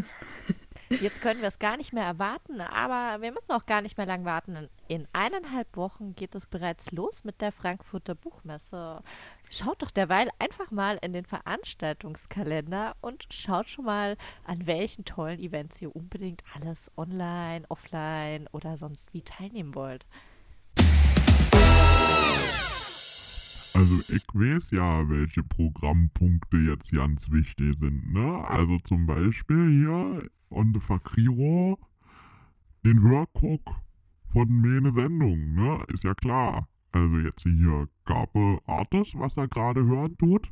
Jetzt 1.00 1.22
können 1.22 1.40
wir 1.40 1.48
es 1.48 1.60
gar 1.60 1.78
nicht 1.78 1.94
mehr 1.94 2.04
erwarten, 2.04 2.60
aber 2.60 3.22
wir 3.22 3.32
müssen 3.32 3.52
auch 3.52 3.66
gar 3.66 3.82
nicht 3.82 3.98
mehr 3.98 4.06
lang 4.06 4.26
warten. 4.26 4.68
In 4.88 5.08
eineinhalb 5.14 5.78
Wochen 5.78 6.16
geht 6.16 6.36
es 6.36 6.46
bereits 6.46 6.92
los 6.92 7.24
mit 7.24 7.40
der 7.40 7.54
Frankfurter 7.54 8.14
Buchmesse. 8.14 9.02
Schaut 9.50 9.82
doch 9.82 9.92
derweil 9.92 10.30
einfach 10.38 10.70
mal 10.70 11.00
in 11.02 11.14
den 11.14 11.26
Veranstaltungskalender 11.26 12.96
und 13.00 13.26
schaut 13.32 13.70
schon 13.70 13.86
mal, 13.86 14.18
an 14.46 14.68
welchen 14.68 15.06
tollen 15.06 15.40
Events 15.40 15.82
ihr 15.82 15.96
unbedingt 15.96 16.44
alles 16.56 16.92
online, 16.98 17.66
offline 17.70 18.48
oder 18.52 18.78
sonst 18.78 19.14
wie 19.14 19.22
teilnehmen 19.22 19.76
wollt. 19.76 20.06
Also 23.82 24.00
ich 24.10 24.24
weiß 24.32 24.70
ja, 24.70 25.10
welche 25.10 25.42
Programmpunkte 25.42 26.58
jetzt 26.58 26.92
ganz 26.92 27.32
wichtig 27.32 27.76
sind, 27.80 28.14
ne? 28.14 28.48
Also 28.48 28.78
zum 28.84 29.08
Beispiel 29.08 29.72
hier 29.72 30.30
und 30.50 30.80
Fakriro 30.84 31.80
den 32.86 33.02
Hörguck 33.02 33.82
von 34.32 34.50
meine 34.62 34.94
Sendung, 34.94 35.56
ne? 35.56 35.84
Ist 35.88 36.04
ja 36.04 36.14
klar. 36.14 36.68
Also 36.92 37.18
jetzt 37.18 37.42
hier 37.42 37.90
Gabe 38.06 38.60
Artis, 38.68 39.08
was 39.16 39.36
er 39.36 39.48
gerade 39.48 39.84
hören 39.84 40.16
tut. 40.20 40.48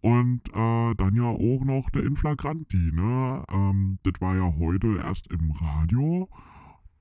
Und 0.00 0.40
äh, 0.48 0.94
dann 0.96 1.14
ja 1.14 1.28
auch 1.28 1.64
noch 1.64 1.90
der 1.90 2.02
Inflagranti, 2.02 2.90
ne? 2.92 3.44
Ähm, 3.52 4.00
das 4.02 4.20
war 4.20 4.34
ja 4.34 4.52
heute 4.58 4.96
erst 4.96 5.28
im 5.28 5.52
Radio 5.52 6.28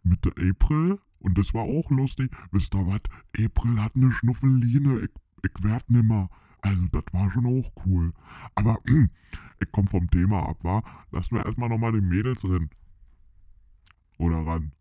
Mitte 0.04 0.32
April 0.38 1.00
und 1.18 1.38
das 1.38 1.54
war 1.54 1.64
auch 1.64 1.90
lustig. 1.90 2.32
Wisst 2.52 2.76
ihr 2.76 2.86
was? 2.86 3.02
April 3.44 3.82
hat 3.82 3.96
eine 3.96 4.12
Schnuffeline, 4.12 5.00
ich, 5.00 5.10
ich 5.44 5.64
werd 5.64 5.90
nimmer. 5.90 6.30
Also 6.62 6.82
das 6.92 7.04
war 7.12 7.32
schon 7.32 7.46
auch 7.46 7.72
cool. 7.86 8.14
Aber 8.56 8.78
ich 8.86 9.72
komme 9.72 9.90
vom 9.90 10.10
Thema 10.10 10.48
ab, 10.48 10.58
wa? 10.62 10.84
Lassen 11.12 11.36
wir 11.36 11.46
erstmal 11.46 11.70
nochmal 11.70 11.94
die 11.94 12.02
Mädels 12.02 12.42
drin. 12.42 12.70
Oder 14.18 14.46
ran. 14.46 14.72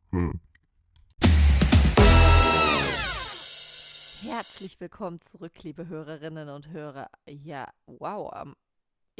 Herzlich 4.22 4.78
willkommen 4.80 5.22
zurück, 5.22 5.62
liebe 5.62 5.88
Hörerinnen 5.88 6.50
und 6.50 6.68
Hörer. 6.68 7.08
Ja, 7.26 7.68
wow, 7.86 8.30
ähm, 8.36 8.54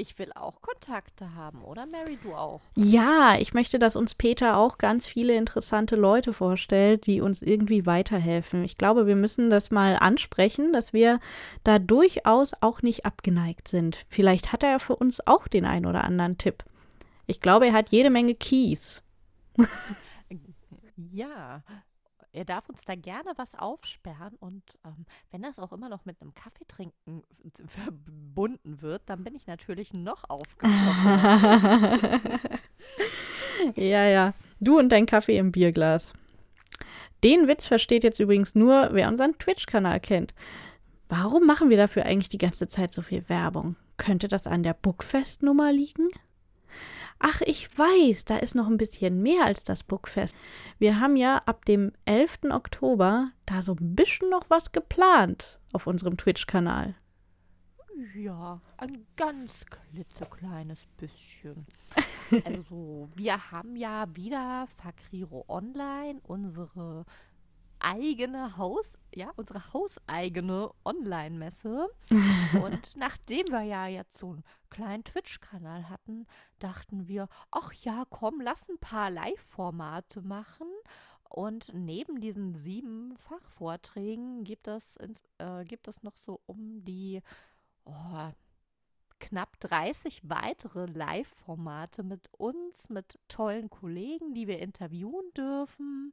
ich 0.01 0.19
will 0.19 0.33
auch 0.35 0.63
Kontakte 0.63 1.35
haben, 1.35 1.63
oder 1.63 1.87
Mary, 1.87 2.19
du 2.23 2.35
auch? 2.35 2.61
Ja, 2.75 3.37
ich 3.39 3.53
möchte, 3.53 3.79
dass 3.79 3.97
uns 3.97 4.15
Peter 4.15 4.57
auch 4.57 4.79
ganz 4.79 5.07
viele 5.07 5.37
interessante 5.37 5.95
Leute 5.95 6.33
vorstellt, 6.33 7.07
die 7.07 7.21
uns 7.21 7.43
irgendwie 7.43 7.87
weiterhelfen. 7.87 8.65
Ich 8.65 8.79
glaube, 8.79 9.07
wir 9.07 9.17
müssen 9.17 9.51
das 9.51 9.71
mal 9.71 9.97
ansprechen, 9.97 10.73
dass 10.73 10.93
wir 10.93 11.21
da 11.65 11.79
durchaus 11.79 12.53
auch 12.61 12.83
nicht 12.83 13.05
abgeneigt 13.05 13.69
sind. 13.69 14.05
Vielleicht 14.09 14.53
hat 14.53 14.63
er 14.63 14.81
für 14.81 14.97
uns 14.97 15.27
auch 15.27 15.47
den 15.47 15.67
einen 15.67 15.87
oder 15.87 16.05
anderen 16.05 16.39
Tipp. 16.39 16.65
Ich 17.27 17.41
glaube, 17.41 17.67
er 17.67 17.75
hat 17.75 17.91
jede 17.91 18.11
Menge 18.11 18.35
Keys. 18.35 19.03
ja, 20.97 21.63
er 22.33 22.45
darf 22.45 22.69
uns 22.69 22.85
da 22.85 22.95
gerne 22.95 23.33
was 23.37 23.55
aufsperren 23.55 24.37
und 24.41 24.63
ähm, 24.85 25.07
wenn 25.31 25.43
das 25.43 25.59
auch 25.59 25.73
immer 25.73 25.89
noch 25.89 26.05
mit 26.05 26.21
einem 26.21 26.35
Kaffeetrinken 26.35 27.23
verbunden 27.67 28.83
wird, 28.83 29.03
dann 29.07 29.25
bin 29.25 29.35
ich 29.35 29.47
natürlich 29.47 29.93
noch 29.93 30.25
aufgeschlossen. 30.29 32.41
ja, 33.75 34.05
ja. 34.05 34.35
Du 34.61 34.79
und 34.79 34.91
dein 34.91 35.07
Kaffee 35.07 35.39
im 35.39 35.53
Bierglas. 35.53 36.13
Den 37.25 37.49
Witz 37.49 37.67
versteht 37.67 38.05
jetzt 38.05 38.21
übrigens 38.21 38.55
nur, 38.55 38.91
wer 38.93 39.09
unseren 39.09 39.39
Twitch-Kanal 39.39 40.01
kennt. 40.01 40.35
Warum 41.09 41.47
machen 41.47 41.71
wir 41.71 41.77
dafür 41.77 42.07
eigentlich 42.07 42.29
die 42.29 42.39
ganze 42.39 42.67
Zeit 42.67 42.93
so 42.93 43.03
viel 43.03 43.29
Werbung? 43.29 43.77
Könnte 43.97 44.29
das 44.29 44.47
an 44.47 44.63
der 44.63 44.75
Bookfest-Nummer 44.75 45.73
liegen? 45.73 46.09
Ach, 47.23 47.43
ich 47.43 47.79
weiß, 47.79 48.25
da 48.25 48.39
ist 48.39 48.55
noch 48.55 48.67
ein 48.67 48.79
bisschen 48.79 49.23
mehr 49.23 49.45
als 49.45 49.63
das 49.63 49.85
Bookfest. 49.85 50.35
Wir 50.79 51.01
haben 51.01 51.17
ja 51.17 51.43
ab 51.45 51.67
dem 51.67 51.93
11. 52.07 52.51
Oktober 52.51 53.31
da 53.45 53.63
so 53.63 53.75
ein 53.75 53.95
bisschen 53.95 54.31
noch 54.31 54.49
was 54.49 54.73
geplant 54.73 55.61
auf 55.75 55.87
unserem 55.87 56.17
Twitch-Kanal. 56.17 56.95
Ja, 58.15 58.59
ein 58.79 59.05
ganz 59.17 59.67
klitzekleines 59.67 60.87
bisschen. 60.97 61.67
also, 62.47 63.11
wir 63.15 63.51
haben 63.53 63.77
ja 63.77 64.07
wieder 64.15 64.67
Fakriro 64.75 65.45
Online, 65.47 66.21
unsere 66.23 67.05
eigene 67.81 68.57
Haus, 68.57 68.99
ja, 69.15 69.31
unsere 69.37 69.73
hauseigene 69.73 70.71
Online-Messe. 70.85 71.89
und 72.63 72.97
nachdem 72.97 73.49
wir 73.49 73.63
ja 73.63 73.87
jetzt 73.87 74.19
so 74.19 74.31
einen 74.31 74.45
kleinen 74.71 75.05
Twitch-Kanal 75.05 75.89
hatten, 75.89 76.27
dachten 76.59 77.09
wir, 77.09 77.29
ach 77.51 77.73
ja, 77.73 78.05
komm, 78.11 78.41
lass 78.41 78.69
ein 78.69 78.79
paar 78.79 79.11
Live-Formate 79.11 80.23
machen. 80.23 80.69
Und 81.29 81.73
neben 81.73 82.21
diesen 82.21 82.55
sieben 82.55 83.17
Fachvorträgen 83.17 84.45
gibt 84.45 84.67
es, 84.67 84.85
äh, 85.39 85.65
gibt 85.65 85.87
es 85.87 86.03
noch 86.03 86.17
so 86.17 86.41
um 86.47 86.85
die 86.85 87.23
oh, 87.85 88.31
knapp 89.21 89.61
30 89.61 90.23
weitere 90.29 90.87
Live-Formate 90.87 92.03
mit 92.03 92.29
uns, 92.37 92.89
mit 92.89 93.19
tollen 93.29 93.71
Kollegen, 93.71 94.35
die 94.35 94.49
wir 94.49 94.59
interviewen 94.59 95.33
dürfen 95.37 96.13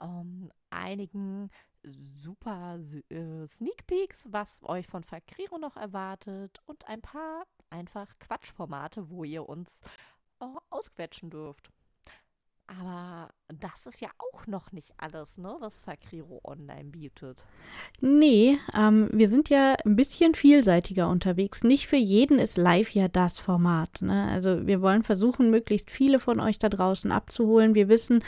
ähm, 0.00 0.50
einigen 0.70 1.50
super 1.82 2.78
äh, 3.10 3.46
Sneak 3.46 3.86
Peeks, 3.86 4.24
was 4.28 4.62
euch 4.62 4.86
von 4.86 5.04
Fakriro 5.04 5.58
noch 5.58 5.76
erwartet 5.76 6.60
und 6.66 6.86
ein 6.88 7.02
paar 7.02 7.44
einfach 7.70 8.18
Quatschformate, 8.18 9.10
wo 9.10 9.24
ihr 9.24 9.48
uns 9.48 9.68
äh, 10.40 10.46
ausquetschen 10.70 11.30
dürft. 11.30 11.70
Aber 12.66 13.28
das 13.48 13.86
ist 13.86 14.00
ja 14.00 14.08
auch 14.18 14.46
noch 14.46 14.72
nicht 14.72 14.94
alles, 14.96 15.36
ne, 15.36 15.54
was 15.60 15.78
Fakriro 15.80 16.40
online 16.44 16.84
bietet. 16.84 17.44
Nee, 18.00 18.58
ähm, 18.74 19.10
wir 19.12 19.28
sind 19.28 19.50
ja 19.50 19.74
ein 19.84 19.96
bisschen 19.96 20.34
vielseitiger 20.34 21.08
unterwegs. 21.08 21.62
Nicht 21.62 21.88
für 21.88 21.96
jeden 21.96 22.38
ist 22.38 22.56
live 22.56 22.90
ja 22.90 23.08
das 23.08 23.38
Format. 23.38 24.00
Ne? 24.00 24.28
Also 24.32 24.66
wir 24.66 24.80
wollen 24.80 25.02
versuchen, 25.02 25.50
möglichst 25.50 25.90
viele 25.90 26.18
von 26.18 26.40
euch 26.40 26.58
da 26.58 26.70
draußen 26.70 27.12
abzuholen. 27.12 27.74
Wir 27.74 27.88
wissen, 27.88 28.24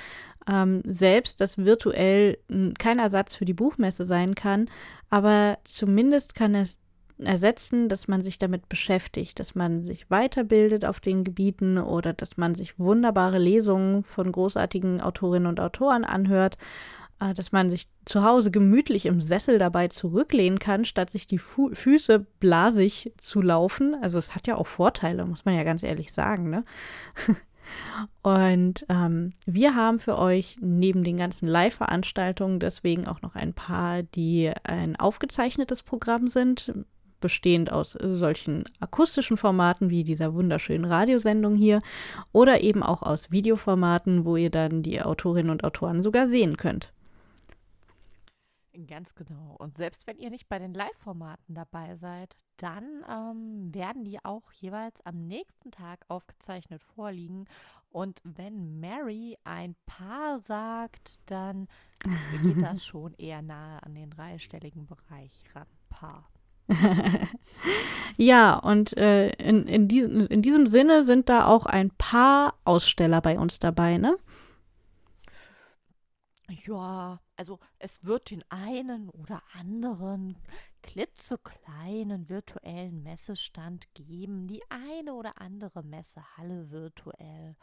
ähm, 0.47 0.83
selbst, 0.85 1.41
dass 1.41 1.59
virtuell 1.59 2.39
kein 2.79 2.99
Ersatz 2.99 3.35
für 3.35 3.45
die 3.45 3.55
Buchmesse 3.55 4.07
sein 4.07 4.35
kann, 4.35 4.71
aber 5.11 5.59
zumindest 5.65 6.35
kann 6.35 6.55
es 6.55 6.79
ersetzen, 7.19 7.89
dass 7.89 8.09
man 8.09 8.23
sich 8.23 8.39
damit 8.39 8.69
beschäftigt, 8.69 9.41
dass 9.41 9.55
man 9.55 9.85
sich 9.85 10.11
weiterbildet 10.11 10.85
auf 10.85 11.01
den 11.01 11.25
Gebieten 11.25 11.79
oder 11.79 12.13
dass 12.13 12.37
man 12.37 12.55
sich 12.55 12.79
wunderbare 12.79 13.39
Lesungen 13.39 14.05
von 14.05 14.31
großartigen 14.31 15.01
Autorinnen 15.01 15.49
und 15.49 15.61
Autoren 15.61 16.05
anhört, 16.05 16.59
äh, 17.21 17.33
dass 17.33 17.53
man 17.53 17.71
sich 17.71 17.89
zu 18.05 18.23
Hause 18.23 18.51
gemütlich 18.51 19.07
im 19.07 19.21
Sessel 19.21 19.59
dabei 19.59 19.89
zurücklehnen 19.89 20.59
kann, 20.59 20.85
statt 20.85 21.11
sich 21.11 21.27
die 21.27 21.39
Fu 21.39 21.71
Füße 21.75 22.27
blasig 22.41 23.13
zu 23.17 23.41
laufen. 23.41 23.97
Also 24.03 24.19
es 24.19 24.35
hat 24.35 24.47
ja 24.47 24.57
auch 24.57 24.67
Vorteile, 24.67 25.25
muss 25.25 25.45
man 25.45 25.55
ja 25.55 25.65
ganz 25.65 25.83
ehrlich 25.83 26.13
sagen, 26.13 26.51
ne? 26.51 26.65
Und 28.23 28.87
ähm, 28.89 29.33
wir 29.45 29.75
haben 29.75 29.99
für 29.99 30.19
euch 30.19 30.57
neben 30.61 31.03
den 31.03 31.17
ganzen 31.17 31.49
Live-Veranstaltungen 31.49 32.61
deswegen 32.61 33.09
auch 33.09 33.23
noch 33.23 33.35
ein 33.35 33.55
paar, 33.55 34.05
die 34.05 34.53
ein 34.63 34.95
aufgezeichnetes 34.95 35.83
Programm 35.83 36.29
sind, 36.29 36.73
bestehend 37.21 37.73
aus 37.73 37.93
solchen 37.93 38.65
akustischen 38.81 39.37
Formaten 39.37 39.91
wie 39.91 40.05
dieser 40.05 40.35
wunderschönen 40.35 40.85
Radiosendung 40.85 41.55
hier 41.55 41.83
oder 42.33 42.61
eben 42.61 42.83
auch 42.83 43.03
aus 43.03 43.31
Videoformaten, 43.31 44.25
wo 44.25 44.37
ihr 44.37 44.51
dann 44.51 44.83
die 44.83 45.01
Autorinnen 45.03 45.51
und 45.51 45.65
Autoren 45.65 46.03
sogar 46.03 46.29
sehen 46.29 46.57
könnt. 46.57 46.93
Ganz 48.87 49.15
genau. 49.15 49.57
Und 49.59 49.75
selbst 49.75 50.07
wenn 50.07 50.19
ihr 50.19 50.29
nicht 50.29 50.49
bei 50.49 50.59
den 50.59 50.75
Live-Formaten 50.75 51.55
dabei 51.55 51.97
seid, 51.97 52.37
dann 52.59 53.05
ähm, 53.09 53.75
werden 53.75 54.05
die 54.05 54.23
auch 54.23 54.53
jeweils 54.53 55.01
am 55.07 55.27
nächsten 55.27 55.71
Tag 55.71 56.05
aufgezeichnet 56.09 56.83
vorliegen. 56.83 57.47
Und 57.89 58.21
wenn 58.25 58.79
Mary 58.79 59.39
ein 59.45 59.77
Paar 59.87 60.41
sagt, 60.41 61.19
dann 61.27 61.69
geht 62.43 62.63
das 62.63 62.85
schon 62.85 63.15
eher 63.15 63.41
nahe 63.41 63.83
an 63.83 63.95
den 63.95 64.11
dreistelligen 64.11 64.87
Bereich 64.87 65.45
ran. 65.55 65.67
Paar. 65.89 66.29
ja, 68.17 68.55
und 68.57 68.97
äh, 68.97 69.29
in, 69.35 69.67
in, 69.67 69.89
die, 69.89 70.01
in 70.01 70.43
diesem 70.43 70.67
Sinne 70.67 71.03
sind 71.03 71.29
da 71.29 71.47
auch 71.47 71.67
ein 71.67 71.91
paar 71.91 72.55
Aussteller 72.65 73.21
bei 73.21 73.39
uns 73.39 73.59
dabei, 73.59 73.99
ne? 73.99 74.17
Ja, 76.49 77.21
also 77.37 77.59
es 77.79 78.05
wird 78.05 78.31
den 78.31 78.45
einen 78.51 79.09
oder 79.11 79.43
anderen 79.53 80.37
klitzekleinen 80.83 82.29
virtuellen 82.29 83.03
Messestand 83.03 83.93
geben, 83.95 84.47
die 84.47 84.63
eine 84.69 85.15
oder 85.15 85.41
andere 85.41 85.83
Messehalle 85.83 86.71
virtuell. 86.71 87.57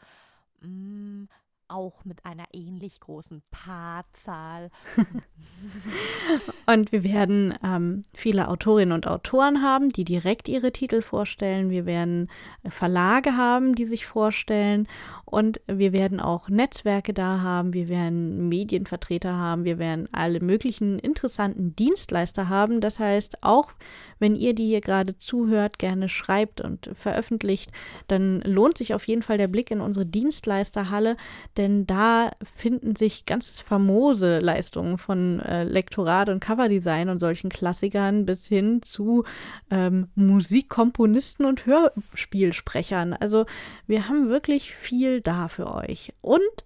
Mm, 0.60 1.24
auch 1.68 2.04
mit 2.04 2.24
einer 2.24 2.46
ähnlich 2.52 3.00
großen 3.00 3.42
Paarzahl. 3.50 4.70
und 6.66 6.92
wir 6.92 7.04
werden 7.04 7.54
ähm, 7.64 8.04
viele 8.12 8.48
Autorinnen 8.48 8.92
und 8.92 9.06
Autoren 9.06 9.62
haben, 9.62 9.90
die 9.90 10.04
direkt 10.04 10.48
ihre 10.48 10.72
Titel 10.72 11.02
vorstellen. 11.02 11.70
Wir 11.70 11.86
werden 11.86 12.28
Verlage 12.68 13.36
haben, 13.36 13.74
die 13.74 13.86
sich 13.86 14.06
vorstellen. 14.06 14.86
Und 15.24 15.60
wir 15.66 15.92
werden 15.92 16.20
auch 16.20 16.48
Netzwerke 16.48 17.12
da 17.12 17.40
haben. 17.40 17.72
Wir 17.72 17.88
werden 17.88 18.48
Medienvertreter 18.48 19.34
haben. 19.34 19.64
Wir 19.64 19.78
werden 19.78 20.08
alle 20.12 20.40
möglichen 20.40 20.98
interessanten 20.98 21.74
Dienstleister 21.74 22.48
haben. 22.48 22.80
Das 22.80 22.98
heißt, 22.98 23.42
auch 23.42 23.72
wenn 24.18 24.36
ihr, 24.36 24.54
die 24.54 24.66
hier 24.66 24.80
gerade 24.80 25.18
zuhört, 25.18 25.78
gerne 25.78 26.08
schreibt 26.08 26.60
und 26.60 26.90
veröffentlicht, 26.94 27.70
dann 28.06 28.40
lohnt 28.42 28.78
sich 28.78 28.94
auf 28.94 29.06
jeden 29.06 29.22
Fall 29.22 29.38
der 29.38 29.48
Blick 29.48 29.70
in 29.70 29.80
unsere 29.80 30.06
Dienstleisterhalle, 30.06 31.16
denn 31.56 31.86
da 31.86 32.30
finden 32.42 32.96
sich 32.96 33.26
ganz 33.26 33.60
famose 33.60 34.38
Leistungen 34.38 34.98
von 34.98 35.23
äh, 35.40 35.64
Lektorat 35.64 36.28
und 36.28 36.40
Coverdesign 36.40 37.08
und 37.08 37.18
solchen 37.18 37.50
Klassikern 37.50 38.26
bis 38.26 38.46
hin 38.46 38.82
zu 38.82 39.24
ähm, 39.70 40.08
Musikkomponisten 40.14 41.46
und 41.46 41.66
Hörspielsprechern. 41.66 43.14
Also 43.14 43.46
wir 43.86 44.08
haben 44.08 44.28
wirklich 44.28 44.74
viel 44.74 45.20
da 45.20 45.48
für 45.48 45.72
euch. 45.72 46.12
Und 46.20 46.64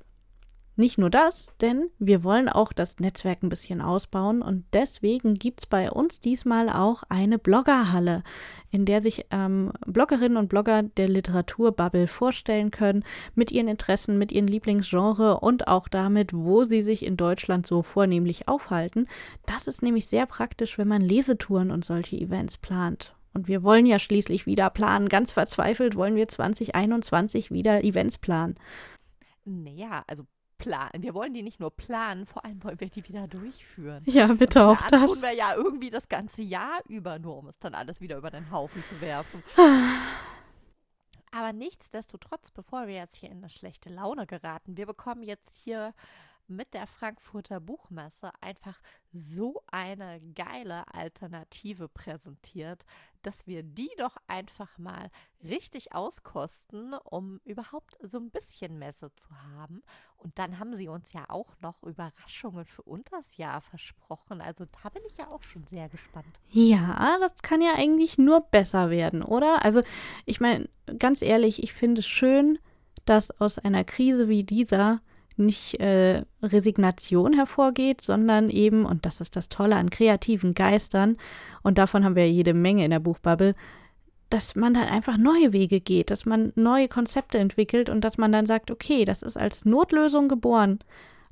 nicht 0.79 0.97
nur 0.97 1.11
das, 1.11 1.49
denn 1.61 1.91
wir 1.99 2.25
wollen 2.25 2.49
auch 2.49 2.73
das 2.73 2.99
Netzwerk 3.01 3.43
ein 3.43 3.49
bisschen 3.49 3.81
ausbauen 3.81 4.43
und 4.43 4.65
deswegen 4.73 5.35
gibt 5.35 5.61
es 5.61 5.67
bei 5.67 5.91
uns 5.91 6.21
diesmal 6.21 6.69
auch 6.69 7.03
eine 7.09 7.39
Bloggerhalle, 7.39 8.23
in 8.71 8.85
der 8.85 9.03
sich 9.03 9.27
ähm, 9.31 9.73
Bloggerinnen 9.87 10.39
und 10.39 10.49
Blogger 10.49 10.85
der 10.85 11.09
Literaturbubble 11.09 12.07
vorstellen 12.07 12.71
können 12.71 13.05
mit 13.35 13.51
ihren 13.51 13.69
Interessen, 13.69 14.19
mit 14.19 14.31
ihren 14.31 14.47
Lieblingsgenre 14.47 15.41
und 15.41 15.67
auch 15.69 15.89
damit, 15.89 16.33
wo 16.33 16.65
sie 16.65 16.83
sich 16.83 17.05
in 17.05 17.17
Deutschland 17.17 17.67
so 17.67 17.83
vornehmlich 17.83 18.47
aufhalten. 18.49 19.09
Das 19.47 19.67
ist 19.67 19.83
nämlich 19.83 20.07
sehr 20.07 20.27
praktisch, 20.27 20.79
wenn 20.79 20.89
man 20.89 21.01
Lesetouren 21.01 21.71
und 21.71 21.85
solche 21.85 22.17
Events 22.17 22.57
plant. 22.57 23.15
Und 23.35 23.49
wir 23.49 23.63
wollen 23.63 23.87
ja 23.87 23.99
schließlich 23.99 24.47
wieder 24.47 24.71
planen. 24.71 25.09
Ganz 25.09 25.33
verzweifelt 25.33 25.97
wollen 25.97 26.17
wir 26.17 26.29
2021 26.29 27.51
wieder 27.51 27.85
Events 27.85 28.19
planen. 28.19 28.57
Naja, 29.45 30.03
also 30.07 30.25
planen. 30.59 31.03
Wir 31.03 31.15
wollen 31.15 31.33
die 31.33 31.43
nicht 31.43 31.61
nur 31.61 31.71
planen, 31.71 32.27
vor 32.27 32.45
allem 32.45 32.63
wollen 32.63 32.81
wir 32.81 32.91
die 32.91 33.07
wieder 33.09 33.27
durchführen. 33.29 34.03
Ja, 34.07 34.27
bitte 34.27 34.65
auch 34.67 34.81
das. 34.89 35.07
tun 35.07 35.23
wir 35.23 35.33
ja 35.33 35.55
irgendwie 35.55 35.91
das 35.91 36.09
ganze 36.09 36.43
Jahr 36.43 36.81
über, 36.89 37.19
nur 37.19 37.39
um 37.39 37.47
es 37.49 37.59
dann 37.59 37.75
alles 37.75 38.01
wieder 38.01 38.19
über 38.19 38.31
den 38.31 38.51
Haufen 38.51 38.83
zu 38.85 39.01
werfen. 39.01 39.43
Aber 41.31 41.53
nichtsdestotrotz, 41.53 42.51
bevor 42.51 42.87
wir 42.87 42.95
jetzt 42.95 43.17
hier 43.17 43.31
in 43.31 43.39
eine 43.39 43.51
schlechte 43.51 43.91
Laune 43.91 44.27
geraten, 44.27 44.77
wir 44.77 44.87
bekommen 44.87 45.23
jetzt 45.23 45.57
hier 45.57 45.95
mit 46.49 46.75
der 46.75 46.87
Frankfurter 46.87 47.61
Buchmesse 47.61 48.31
einfach 48.41 48.81
so 49.13 49.63
eine 49.71 50.21
geile 50.35 50.93
Alternative 50.93 51.89
präsentiert, 51.89 52.85
dass 53.23 53.47
wir 53.47 53.63
die 53.63 53.91
doch 53.99 54.17
einfach 54.27 54.79
mal 54.79 55.11
richtig 55.43 55.95
auskosten, 55.95 56.95
um 56.95 57.41
überhaupt 57.45 57.97
so 58.03 58.19
ein 58.19 58.31
bisschen 58.31 58.79
Messe 58.79 59.11
zu 59.17 59.29
haben. 59.57 59.83
Und 60.17 60.39
dann 60.39 60.59
haben 60.59 60.77
sie 60.77 60.89
uns 60.89 61.13
ja 61.13 61.25
auch 61.29 61.55
noch 61.61 61.83
Überraschungen 61.83 62.67
für 62.67 62.83
unters 62.83 63.37
Jahr 63.37 63.61
versprochen. 63.61 64.41
Also 64.41 64.65
da 64.83 64.89
bin 64.89 65.03
ich 65.07 65.17
ja 65.17 65.31
auch 65.31 65.43
schon 65.43 65.67
sehr 65.67 65.89
gespannt. 65.89 66.39
Ja, 66.51 67.19
das 67.21 67.43
kann 67.43 67.63
ja 67.63 67.75
eigentlich 67.75 68.19
nur 68.19 68.41
besser 68.41 68.91
werden, 68.91 69.23
oder? 69.23 69.65
Also 69.65 69.83
ich 70.27 70.41
meine, 70.41 70.69
ganz 70.99 71.23
ehrlich, 71.23 71.63
ich 71.63 71.73
finde 71.73 72.01
es 72.01 72.07
schön, 72.07 72.59
dass 73.05 73.31
aus 73.41 73.59
einer 73.59 73.85
Krise 73.85 74.29
wie 74.29 74.45
dieser 74.45 75.01
nicht 75.39 75.81
äh, 75.81 76.23
Resignation 76.43 77.33
hervorgeht, 77.33 78.01
sondern 78.01 78.51
eben, 78.51 78.85
und 78.85 79.07
das 79.07 79.21
ist 79.21 79.37
das 79.37 79.49
Tolle 79.49 79.77
an 79.77 79.91
kreativen 79.91 80.55
Geistern, 80.55 81.17
und 81.63 81.79
davon 81.79 82.05
haben 82.05 82.17
wir 82.17 82.31
jede 82.31 82.55
Menge 82.55 82.85
in 82.85 82.91
der 82.91 83.01
Buchbubble, 83.01 83.55
dass 84.31 84.55
man 84.55 84.75
dann 84.75 84.89
einfach 84.89 85.17
neue 85.17 85.53
Wege 85.53 85.81
geht, 85.81 86.11
dass 86.11 86.27
man 86.27 86.53
neue 86.55 86.89
Konzepte 86.89 87.39
entwickelt 87.39 87.89
und 87.89 88.03
dass 88.03 88.19
man 88.19 88.33
dann 88.33 88.47
sagt, 88.47 88.71
okay, 88.71 89.05
das 89.05 89.23
ist 89.23 89.37
als 89.37 89.65
Notlösung 89.65 90.29
geboren. 90.29 90.81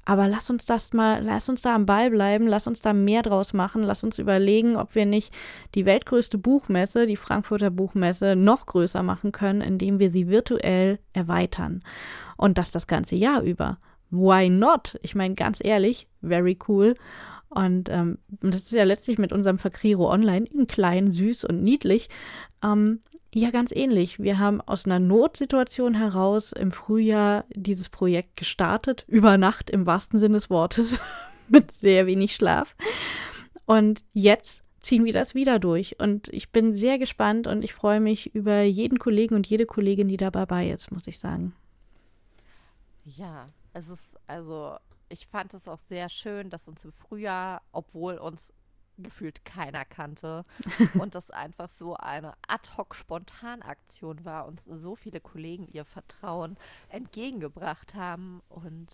Aber 0.09 0.29
lass 0.29 0.51
uns 0.51 0.65
das 0.65 0.93
mal, 0.93 1.21
lass 1.23 1.49
uns 1.49 1.63
da 1.63 1.75
am 1.75 1.85
Ball 1.85 2.11
bleiben, 2.11 2.47
lass 2.47 2.69
uns 2.69 2.81
da 2.81 2.93
mehr 2.93 3.23
draus 3.23 3.53
machen, 3.53 3.83
lass 3.83 4.05
uns 4.05 4.21
überlegen, 4.21 4.77
ob 4.77 4.95
wir 4.95 5.05
nicht 5.05 5.35
die 5.75 5.85
weltgrößte 5.85 6.39
Buchmesse, 6.39 7.09
die 7.09 7.17
Frankfurter 7.17 7.71
Buchmesse, 7.71 8.37
noch 8.37 8.67
größer 8.67 9.03
machen 9.03 9.33
können, 9.33 9.61
indem 9.61 9.99
wir 9.99 10.13
sie 10.13 10.29
virtuell 10.29 11.01
erweitern. 11.13 11.83
Und 12.37 12.57
das 12.57 12.71
das 12.71 12.87
ganze 12.87 13.17
Jahr 13.17 13.43
über 13.43 13.79
why 14.11 14.49
not? 14.49 14.99
Ich 15.03 15.15
meine, 15.15 15.35
ganz 15.35 15.59
ehrlich, 15.63 16.09
very 16.23 16.59
cool. 16.69 16.95
Und 17.49 17.89
ähm, 17.89 18.19
das 18.41 18.63
ist 18.63 18.73
ja 18.73 18.85
letztlich 18.85 19.19
mit 19.19 19.33
unserem 19.33 19.59
Verkriro 19.59 20.11
Online 20.11 20.47
in 20.47 20.67
klein, 20.67 21.13
süß 21.13 21.45
und 21.45 21.63
niedlich. 21.63 22.09
Ähm, 22.63 23.01
ja, 23.35 23.51
ganz 23.51 23.71
ähnlich. 23.73 24.19
Wir 24.19 24.39
haben 24.39 24.61
aus 24.61 24.87
einer 24.87 24.99
Notsituation 24.99 25.95
heraus 25.95 26.53
im 26.53 26.73
Frühjahr 26.73 27.45
dieses 27.55 27.89
Projekt 27.89 28.37
gestartet, 28.37 29.05
über 29.09 29.37
Nacht 29.37 29.71
im 29.71 29.87
wahrsten 29.87 30.19
Sinne 30.19 30.35
des 30.35 30.51
Wortes, 30.51 31.01
mit 31.49 31.73
sehr 31.73 32.07
wenig 32.07 32.35
Schlaf. 32.35 32.75
Und 33.67 34.05
jetzt 34.13 34.65
ziehen 34.81 35.05
wir 35.05 35.13
das 35.13 35.35
wieder 35.35 35.59
durch. 35.59 35.99
Und 36.01 36.29
ich 36.29 36.51
bin 36.51 36.77
sehr 36.77 36.99
gespannt 36.99 37.47
und 37.47 37.63
ich 37.63 37.75
freue 37.75 38.01
mich 38.01 38.35
über 38.35 38.63
jeden 38.63 38.99
Kollegen 38.99 39.35
und 39.35 39.47
jede 39.47 39.67
Kollegin, 39.67 40.09
die 40.09 40.17
dabei 40.17 40.71
ist, 40.71 40.93
muss 40.93 41.07
ich 41.07 41.19
sagen. 41.19 41.55
Ja, 43.05 43.49
es 43.77 43.89
ist, 43.89 44.16
also, 44.27 44.79
ich 45.09 45.27
fand 45.27 45.53
es 45.53 45.68
auch 45.68 45.79
sehr 45.79 46.09
schön, 46.09 46.49
dass 46.49 46.66
uns 46.66 46.85
im 46.85 46.93
Frühjahr, 46.93 47.62
obwohl 47.72 48.16
uns 48.16 48.43
gefühlt 48.99 49.45
keiner 49.45 49.85
kannte 49.85 50.47
und 50.99 51.14
das 51.14 51.31
einfach 51.31 51.68
so 51.68 51.95
eine 51.95 52.33
Ad-hoc-Spontanaktion 52.49 54.24
war, 54.24 54.47
uns 54.47 54.64
so 54.64 54.97
viele 54.97 55.20
Kollegen 55.20 55.68
ihr 55.68 55.85
Vertrauen 55.85 56.57
entgegengebracht 56.89 57.95
haben. 57.95 58.41
Und 58.49 58.89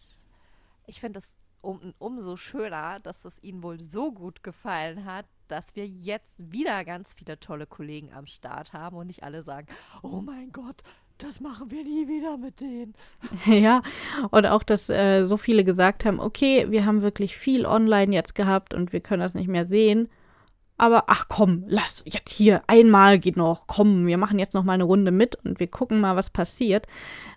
ich 0.86 1.00
finde 1.00 1.20
es 1.20 1.36
um, 1.60 1.94
umso 1.98 2.36
schöner, 2.36 2.98
dass 2.98 3.24
es 3.24 3.40
ihnen 3.44 3.62
wohl 3.62 3.78
so 3.78 4.10
gut 4.10 4.42
gefallen 4.42 5.04
hat, 5.04 5.26
dass 5.46 5.76
wir 5.76 5.86
jetzt 5.86 6.34
wieder 6.36 6.84
ganz 6.84 7.12
viele 7.12 7.38
tolle 7.38 7.66
Kollegen 7.68 8.12
am 8.12 8.26
Start 8.26 8.72
haben 8.72 8.96
und 8.96 9.06
nicht 9.06 9.22
alle 9.22 9.42
sagen, 9.42 9.68
oh 10.02 10.20
mein 10.20 10.50
Gott, 10.50 10.82
das 11.22 11.40
machen 11.40 11.70
wir 11.70 11.84
nie 11.84 12.08
wieder 12.08 12.36
mit 12.36 12.60
denen. 12.60 12.94
Ja, 13.46 13.82
und 14.30 14.46
auch, 14.46 14.62
dass 14.62 14.88
äh, 14.88 15.24
so 15.24 15.36
viele 15.36 15.64
gesagt 15.64 16.04
haben, 16.04 16.20
okay, 16.20 16.66
wir 16.70 16.84
haben 16.84 17.02
wirklich 17.02 17.36
viel 17.36 17.66
online 17.66 18.14
jetzt 18.14 18.34
gehabt 18.34 18.74
und 18.74 18.92
wir 18.92 19.00
können 19.00 19.20
das 19.20 19.34
nicht 19.34 19.48
mehr 19.48 19.66
sehen. 19.66 20.08
Aber 20.78 21.04
ach 21.06 21.26
komm, 21.28 21.64
lass 21.68 22.02
jetzt 22.06 22.30
hier 22.30 22.62
einmal 22.66 23.18
geht 23.18 23.36
noch. 23.36 23.66
Komm, 23.68 24.06
wir 24.06 24.18
machen 24.18 24.38
jetzt 24.38 24.54
noch 24.54 24.64
mal 24.64 24.72
eine 24.72 24.84
Runde 24.84 25.12
mit 25.12 25.36
und 25.44 25.60
wir 25.60 25.68
gucken 25.68 26.00
mal, 26.00 26.16
was 26.16 26.30
passiert. 26.30 26.86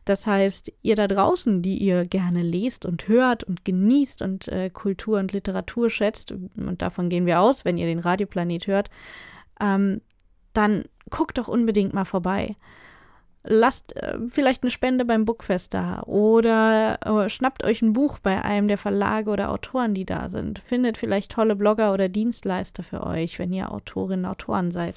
Das 0.05 0.25
heißt, 0.25 0.71
ihr 0.81 0.95
da 0.95 1.07
draußen, 1.07 1.61
die 1.61 1.77
ihr 1.77 2.05
gerne 2.05 2.41
lest 2.41 2.85
und 2.85 3.07
hört 3.07 3.43
und 3.43 3.63
genießt 3.65 4.21
und 4.23 4.47
äh, 4.47 4.69
Kultur 4.71 5.19
und 5.19 5.33
Literatur 5.33 5.91
schätzt, 5.91 6.31
und 6.31 6.81
davon 6.81 7.09
gehen 7.09 7.25
wir 7.27 7.39
aus, 7.39 7.65
wenn 7.65 7.77
ihr 7.77 7.85
den 7.85 7.99
Radioplanet 7.99 8.65
hört, 8.65 8.89
ähm, 9.61 10.01
dann 10.53 10.85
guckt 11.11 11.37
doch 11.37 11.47
unbedingt 11.47 11.93
mal 11.93 12.05
vorbei 12.05 12.55
lasst 13.47 13.95
äh, 13.95 14.17
vielleicht 14.29 14.63
eine 14.63 14.71
Spende 14.71 15.05
beim 15.05 15.25
Bookfest 15.25 15.73
da 15.73 16.01
oder 16.03 16.99
äh, 17.05 17.29
schnappt 17.29 17.63
euch 17.63 17.81
ein 17.81 17.93
Buch 17.93 18.19
bei 18.19 18.43
einem 18.43 18.67
der 18.67 18.77
Verlage 18.77 19.29
oder 19.29 19.51
Autoren, 19.51 19.93
die 19.93 20.05
da 20.05 20.29
sind. 20.29 20.59
Findet 20.59 20.97
vielleicht 20.97 21.31
tolle 21.31 21.55
Blogger 21.55 21.93
oder 21.93 22.09
Dienstleister 22.09 22.83
für 22.83 23.05
euch, 23.05 23.39
wenn 23.39 23.53
ihr 23.53 23.71
Autorinnen 23.71 24.25
Autoren 24.25 24.71
seid. 24.71 24.95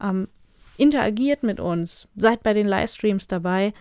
Ähm, 0.00 0.28
interagiert 0.76 1.42
mit 1.42 1.60
uns, 1.60 2.08
seid 2.16 2.42
bei 2.42 2.54
den 2.54 2.66
Livestreams 2.66 3.26
dabei. 3.28 3.72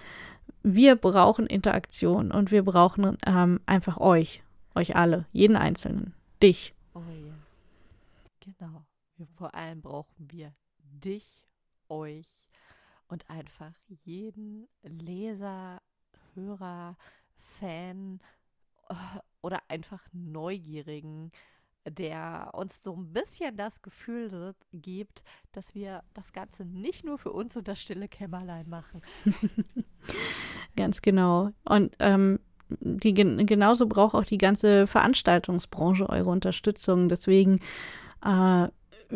Wir 0.63 0.95
brauchen 0.95 1.47
Interaktion 1.47 2.31
und 2.31 2.51
wir 2.51 2.63
brauchen 2.63 3.17
ähm, 3.25 3.59
einfach 3.65 3.97
euch, 3.97 4.43
euch 4.75 4.95
alle, 4.95 5.25
jeden 5.31 5.55
Einzelnen, 5.55 6.13
dich. 6.41 6.73
Oh 6.93 6.99
ja. 6.99 7.33
Genau. 8.39 8.83
vor 9.35 9.53
allem 9.55 9.81
brauchen 9.81 10.27
wir 10.31 10.51
dich, 10.81 11.43
euch 11.89 12.50
und 13.11 13.29
einfach 13.29 13.73
jeden 13.87 14.67
Leser, 14.83 15.81
Hörer, 16.33 16.97
Fan 17.59 18.19
äh, 18.89 18.93
oder 19.41 19.59
einfach 19.67 20.01
Neugierigen 20.13 21.31
der 21.87 22.51
uns 22.53 22.79
so 22.83 22.93
ein 22.93 23.11
bisschen 23.11 23.57
das 23.57 23.81
Gefühl 23.81 24.53
gibt, 24.71 25.23
dass 25.51 25.73
wir 25.73 26.03
das 26.13 26.31
Ganze 26.31 26.63
nicht 26.63 27.03
nur 27.03 27.17
für 27.17 27.31
uns 27.31 27.55
und 27.57 27.67
das 27.67 27.79
stille 27.79 28.07
Kämmerlein 28.07 28.69
machen. 28.69 29.01
Ganz 30.75 31.01
genau. 31.01 31.49
Und 31.65 31.95
ähm, 31.99 32.39
die, 32.69 33.13
genauso 33.13 33.87
braucht 33.87 34.13
auch 34.13 34.23
die 34.23 34.37
ganze 34.37 34.85
Veranstaltungsbranche 34.85 36.07
eure 36.07 36.29
Unterstützung. 36.29 37.09
Deswegen 37.09 37.59
äh, 38.23 38.67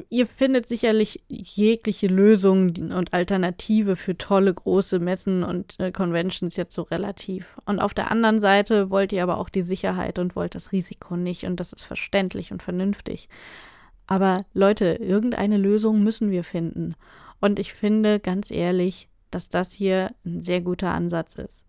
ihr 0.10 0.28
findet 0.28 0.68
sicherlich 0.68 1.24
jegliche 1.28 2.08
Lösung 2.08 2.74
und 2.92 3.14
Alternative 3.14 3.96
für 3.96 4.18
tolle 4.18 4.54
große 4.54 5.00
Messen 5.00 5.44
und 5.44 5.80
äh, 5.80 5.92
Conventions 5.92 6.56
jetzt 6.56 6.74
so 6.74 6.84
relativ. 6.84 7.58
Und 7.66 7.80
auf 7.80 7.94
der 7.94 8.12
anderen 8.12 8.42
Seite 8.42 8.90
wollt 8.90 9.12
ihr 9.12 9.24
aber 9.24 9.38
auch 9.38 9.50
die 9.50 9.62
Sicherheit 9.62 10.20
und 10.20 10.36
wollt 10.36 10.56
das 10.56 10.72
Risiko 10.72 11.16
nicht 11.16 11.46
und 11.46 11.60
das 11.60 11.74
ist 11.74 11.84
verständlich 11.84 12.52
und 12.52 12.64
vernünftig. 12.64 13.30
Aber 14.08 14.46
Leute, 14.54 14.86
irgendeine 14.94 15.58
Lösung 15.58 16.04
müssen 16.04 16.32
wir 16.32 16.44
finden. 16.44 16.96
Und 17.42 17.60
ich 17.60 17.74
finde 17.74 18.20
ganz 18.20 18.52
ehrlich, 18.52 19.10
dass 19.32 19.50
das 19.50 19.72
hier 19.72 20.12
ein 20.26 20.42
sehr 20.42 20.62
guter 20.62 20.92
Ansatz 20.92 21.36
ist. 21.36 21.66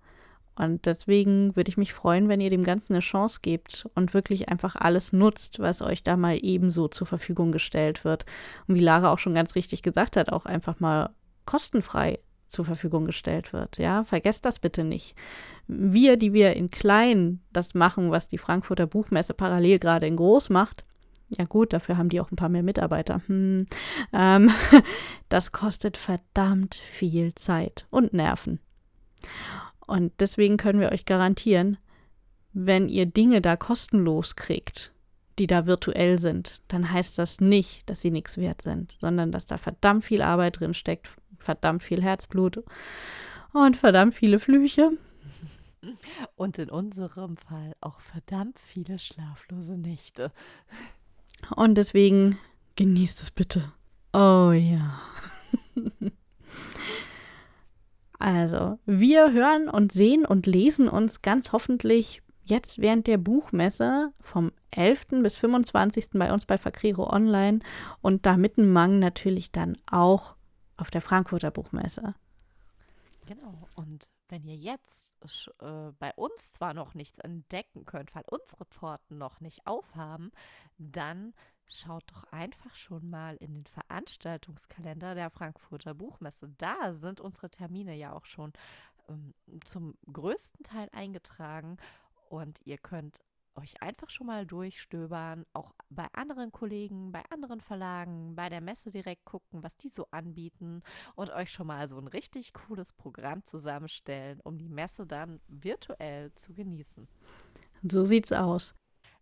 Und 0.57 0.86
deswegen 0.86 1.54
würde 1.54 1.68
ich 1.68 1.76
mich 1.76 1.92
freuen, 1.92 2.28
wenn 2.28 2.40
ihr 2.40 2.50
dem 2.50 2.64
Ganzen 2.64 2.94
eine 2.94 3.00
Chance 3.00 3.40
gebt 3.42 3.86
und 3.94 4.14
wirklich 4.14 4.48
einfach 4.48 4.74
alles 4.76 5.12
nutzt, 5.12 5.59
was 5.59 5.82
euch 5.82 6.02
da 6.02 6.16
mal 6.16 6.38
ebenso 6.40 6.88
zur 6.88 7.07
Verfügung 7.07 7.52
gestellt 7.52 8.04
wird. 8.04 8.24
Und 8.66 8.74
wie 8.74 8.80
Lara 8.80 9.12
auch 9.12 9.18
schon 9.18 9.34
ganz 9.34 9.54
richtig 9.54 9.82
gesagt 9.82 10.16
hat, 10.16 10.32
auch 10.32 10.46
einfach 10.46 10.80
mal 10.80 11.11
kostenfrei 11.44 12.18
zur 12.46 12.64
Verfügung 12.64 13.04
gestellt 13.04 13.52
wird. 13.52 13.76
Ja, 13.78 14.04
vergesst 14.04 14.44
das 14.44 14.59
bitte 14.59 14.84
nicht. 14.84 15.14
Wir, 15.66 16.16
die 16.16 16.32
wir 16.32 16.54
in 16.54 16.70
klein 16.70 17.40
das 17.52 17.74
machen, 17.74 18.11
was 18.11 18.28
die 18.28 18.38
Frankfurter 18.38 18.86
Buchmesse 18.86 19.34
parallel 19.34 19.78
gerade 19.78 20.07
in 20.07 20.16
groß 20.16 20.50
macht, 20.50 20.84
ja 21.28 21.44
gut, 21.44 21.72
dafür 21.72 21.96
haben 21.96 22.09
die 22.09 22.20
auch 22.20 22.30
ein 22.30 22.36
paar 22.36 22.48
mehr 22.48 22.62
Mitarbeiter. 22.62 23.20
Hm, 23.26 23.66
ähm, 24.12 24.50
das 25.28 25.52
kostet 25.52 25.96
verdammt 25.96 26.74
viel 26.74 27.34
Zeit 27.34 27.86
und 27.90 28.12
Nerven. 28.12 28.61
Und 29.87 30.12
deswegen 30.20 30.57
können 30.57 30.80
wir 30.80 30.93
euch 30.93 31.05
garantieren, 31.05 31.78
wenn 32.53 32.89
ihr 32.89 33.07
Dinge 33.07 33.41
da 33.41 33.57
kostenlos 33.57 34.34
kriegt, 34.34 34.93
die 35.39 35.47
da 35.47 35.66
virtuell 35.66 36.18
sind, 36.18 36.62
dann 36.68 36.91
heißt 36.91 37.18
das 37.18 37.41
nicht, 37.41 37.89
dass 37.89 38.01
sie 38.01 38.11
nichts 38.11 38.39
wert 38.39 38.62
sind, 38.62 38.93
sondern 38.99 39.32
dass 39.32 39.47
da 39.47 39.59
verdammt 39.59 40.05
viel 40.05 40.22
Arbeit 40.22 40.61
drin 40.61 40.74
steckt, 40.74 41.11
verdammt 41.39 41.82
viel 41.82 42.03
Herzblut 42.03 42.64
und 43.53 43.76
verdammt 43.76 44.14
viele 44.14 44.39
Flüche. 44.39 44.93
Und 46.34 46.59
in 46.59 46.70
unserem 46.70 47.37
Fall 47.37 47.74
auch 47.80 48.01
verdammt 48.01 48.59
viele 48.59 48.99
schlaflose 48.99 49.76
Nächte. 49.76 50.32
Und 51.55 51.76
deswegen 51.76 52.39
genießt 52.76 53.20
es 53.22 53.30
bitte. 53.30 53.72
Oh 54.12 54.51
ja. 54.53 54.99
Also, 58.18 58.78
wir 58.86 59.32
hören 59.32 59.68
und 59.68 59.92
sehen 59.92 60.24
und 60.24 60.46
lesen 60.46 60.88
uns 60.88 61.22
ganz 61.22 61.52
hoffentlich 61.52 62.22
jetzt 62.44 62.78
während 62.78 63.06
der 63.06 63.18
Buchmesse 63.18 64.12
vom 64.22 64.52
11. 64.70 65.22
bis 65.22 65.36
25. 65.36 66.10
bei 66.14 66.32
uns 66.32 66.46
bei 66.46 66.58
Fakriro 66.58 67.12
Online 67.12 67.58
und 68.00 68.24
da 68.24 68.36
Mittenmang 68.36 68.98
natürlich 68.98 69.52
dann 69.52 69.76
auch 69.90 70.36
auf 70.76 70.90
der 70.90 71.02
Frankfurter 71.02 71.50
Buchmesse. 71.50 72.14
Genau, 73.26 73.66
und 73.74 74.08
wenn 74.28 74.44
ihr 74.44 74.56
jetzt 74.56 75.10
äh, 75.60 75.92
bei 75.98 76.12
uns 76.14 76.52
zwar 76.52 76.74
noch 76.74 76.94
nichts 76.94 77.18
entdecken 77.18 77.84
könnt, 77.84 78.14
weil 78.14 78.24
unsere 78.30 78.64
Pforten 78.64 79.18
noch 79.18 79.40
nicht 79.40 79.66
aufhaben, 79.66 80.30
dann 80.78 81.34
Schaut 81.68 82.04
doch 82.12 82.24
einfach 82.30 82.74
schon 82.74 83.10
mal 83.10 83.36
in 83.36 83.54
den 83.54 83.66
Veranstaltungskalender 83.66 85.14
der 85.14 85.30
Frankfurter 85.30 85.94
Buchmesse. 85.94 86.48
Da 86.58 86.92
sind 86.92 87.20
unsere 87.20 87.50
Termine 87.50 87.94
ja 87.96 88.12
auch 88.12 88.24
schon 88.24 88.52
ähm, 89.08 89.34
zum 89.64 89.94
größten 90.12 90.62
Teil 90.62 90.88
eingetragen 90.92 91.76
und 92.28 92.60
ihr 92.64 92.78
könnt 92.78 93.20
euch 93.56 93.80
einfach 93.82 94.10
schon 94.10 94.26
mal 94.26 94.46
durchstöbern, 94.46 95.46
auch 95.52 95.72
bei 95.88 96.06
anderen 96.12 96.52
Kollegen, 96.52 97.10
bei 97.10 97.22
anderen 97.30 97.60
Verlagen, 97.60 98.36
bei 98.36 98.48
der 98.48 98.60
Messe 98.60 98.90
direkt 98.90 99.24
gucken, 99.24 99.62
was 99.62 99.76
die 99.78 99.88
so 99.88 100.06
anbieten 100.10 100.82
und 101.14 101.30
euch 101.30 101.50
schon 101.50 101.66
mal 101.66 101.88
so 101.88 101.98
ein 101.98 102.06
richtig 102.06 102.52
cooles 102.52 102.92
Programm 102.92 103.42
zusammenstellen, 103.44 104.40
um 104.44 104.58
die 104.58 104.68
Messe 104.68 105.06
dann 105.06 105.40
virtuell 105.48 106.32
zu 106.34 106.52
genießen. 106.52 107.08
So 107.82 108.04
sieht's 108.04 108.32
aus. 108.32 108.74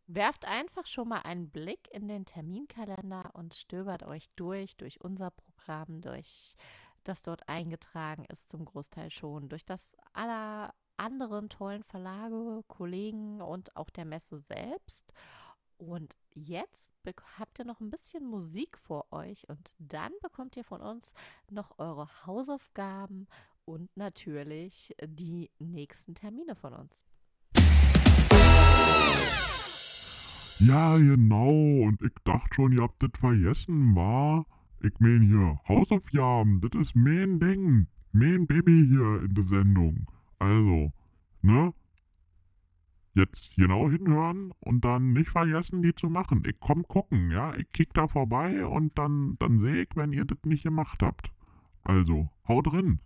Werft 0.06 0.44
einfach 0.44 0.86
schon 0.86 1.08
mal 1.08 1.22
einen 1.22 1.50
Blick 1.50 1.88
in 1.92 2.08
den 2.08 2.26
Terminkalender 2.26 3.30
und 3.32 3.54
stöbert 3.54 4.02
euch 4.02 4.28
durch, 4.36 4.76
durch 4.76 5.00
unser 5.00 5.30
Programm, 5.30 6.02
durch 6.02 6.56
das 7.04 7.22
dort 7.22 7.48
eingetragen 7.48 8.24
ist, 8.26 8.50
zum 8.50 8.64
Großteil 8.64 9.10
schon, 9.10 9.48
durch 9.48 9.64
das 9.64 9.96
aller 10.12 10.74
anderen 10.96 11.48
tollen 11.48 11.84
Verlage, 11.84 12.62
Kollegen 12.68 13.40
und 13.40 13.76
auch 13.76 13.90
der 13.90 14.04
Messe 14.04 14.38
selbst. 14.38 15.12
Und 15.76 16.16
jetzt 16.34 16.90
habt 17.38 17.58
ihr 17.58 17.64
noch 17.64 17.80
ein 17.80 17.90
bisschen 17.90 18.24
Musik 18.24 18.78
vor 18.78 19.12
euch 19.12 19.48
und 19.48 19.74
dann 19.78 20.12
bekommt 20.22 20.56
ihr 20.56 20.64
von 20.64 20.80
uns 20.80 21.12
noch 21.50 21.78
eure 21.78 22.08
Hausaufgaben 22.26 23.26
und 23.64 23.94
natürlich 23.96 24.94
die 25.02 25.50
nächsten 25.58 26.14
Termine 26.14 26.54
von 26.54 26.74
uns. 26.74 26.94
Ja, 30.60 30.96
genau. 30.96 31.82
Und 31.86 32.00
ich 32.02 32.12
dachte 32.24 32.54
schon, 32.54 32.72
ihr 32.72 32.82
habt 32.82 33.02
das 33.02 33.10
vergessen, 33.18 33.94
wa? 33.94 34.44
Ich 34.82 34.92
mein 34.98 35.22
hier, 35.22 35.58
Hausaufgaben, 35.68 36.60
das 36.60 36.80
ist 36.80 36.94
mein 36.94 37.40
Ding. 37.40 37.86
Mein 38.12 38.46
Baby 38.46 38.86
hier 38.88 39.22
in 39.24 39.34
der 39.34 39.46
Sendung. 39.46 40.06
Also, 40.38 40.92
ne? 41.42 41.72
Jetzt 43.14 43.54
genau 43.56 43.90
hinhören 43.90 44.52
und 44.60 44.84
dann 44.84 45.12
nicht 45.12 45.30
vergessen, 45.30 45.82
die 45.82 45.94
zu 45.94 46.10
machen. 46.10 46.42
Ich 46.46 46.56
komm 46.60 46.86
gucken, 46.86 47.30
ja? 47.30 47.54
Ich 47.56 47.70
kick 47.70 47.94
da 47.94 48.06
vorbei 48.06 48.66
und 48.66 48.96
dann, 48.98 49.36
dann 49.38 49.60
sehe 49.60 49.82
ich, 49.82 49.88
wenn 49.94 50.12
ihr 50.12 50.24
das 50.24 50.38
nicht 50.44 50.64
gemacht 50.64 51.02
habt. 51.02 51.32
Also, 51.84 52.28
haut 52.46 52.72
drin. 52.72 53.00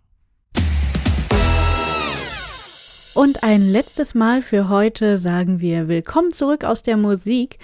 Und 3.15 3.43
ein 3.43 3.67
letztes 3.67 4.13
Mal 4.13 4.41
für 4.41 4.69
heute 4.69 5.17
sagen 5.17 5.59
wir 5.59 5.87
Willkommen 5.87 6.31
zurück 6.31 6.63
aus 6.63 6.83
der 6.83 6.95
Musik. 6.95 7.57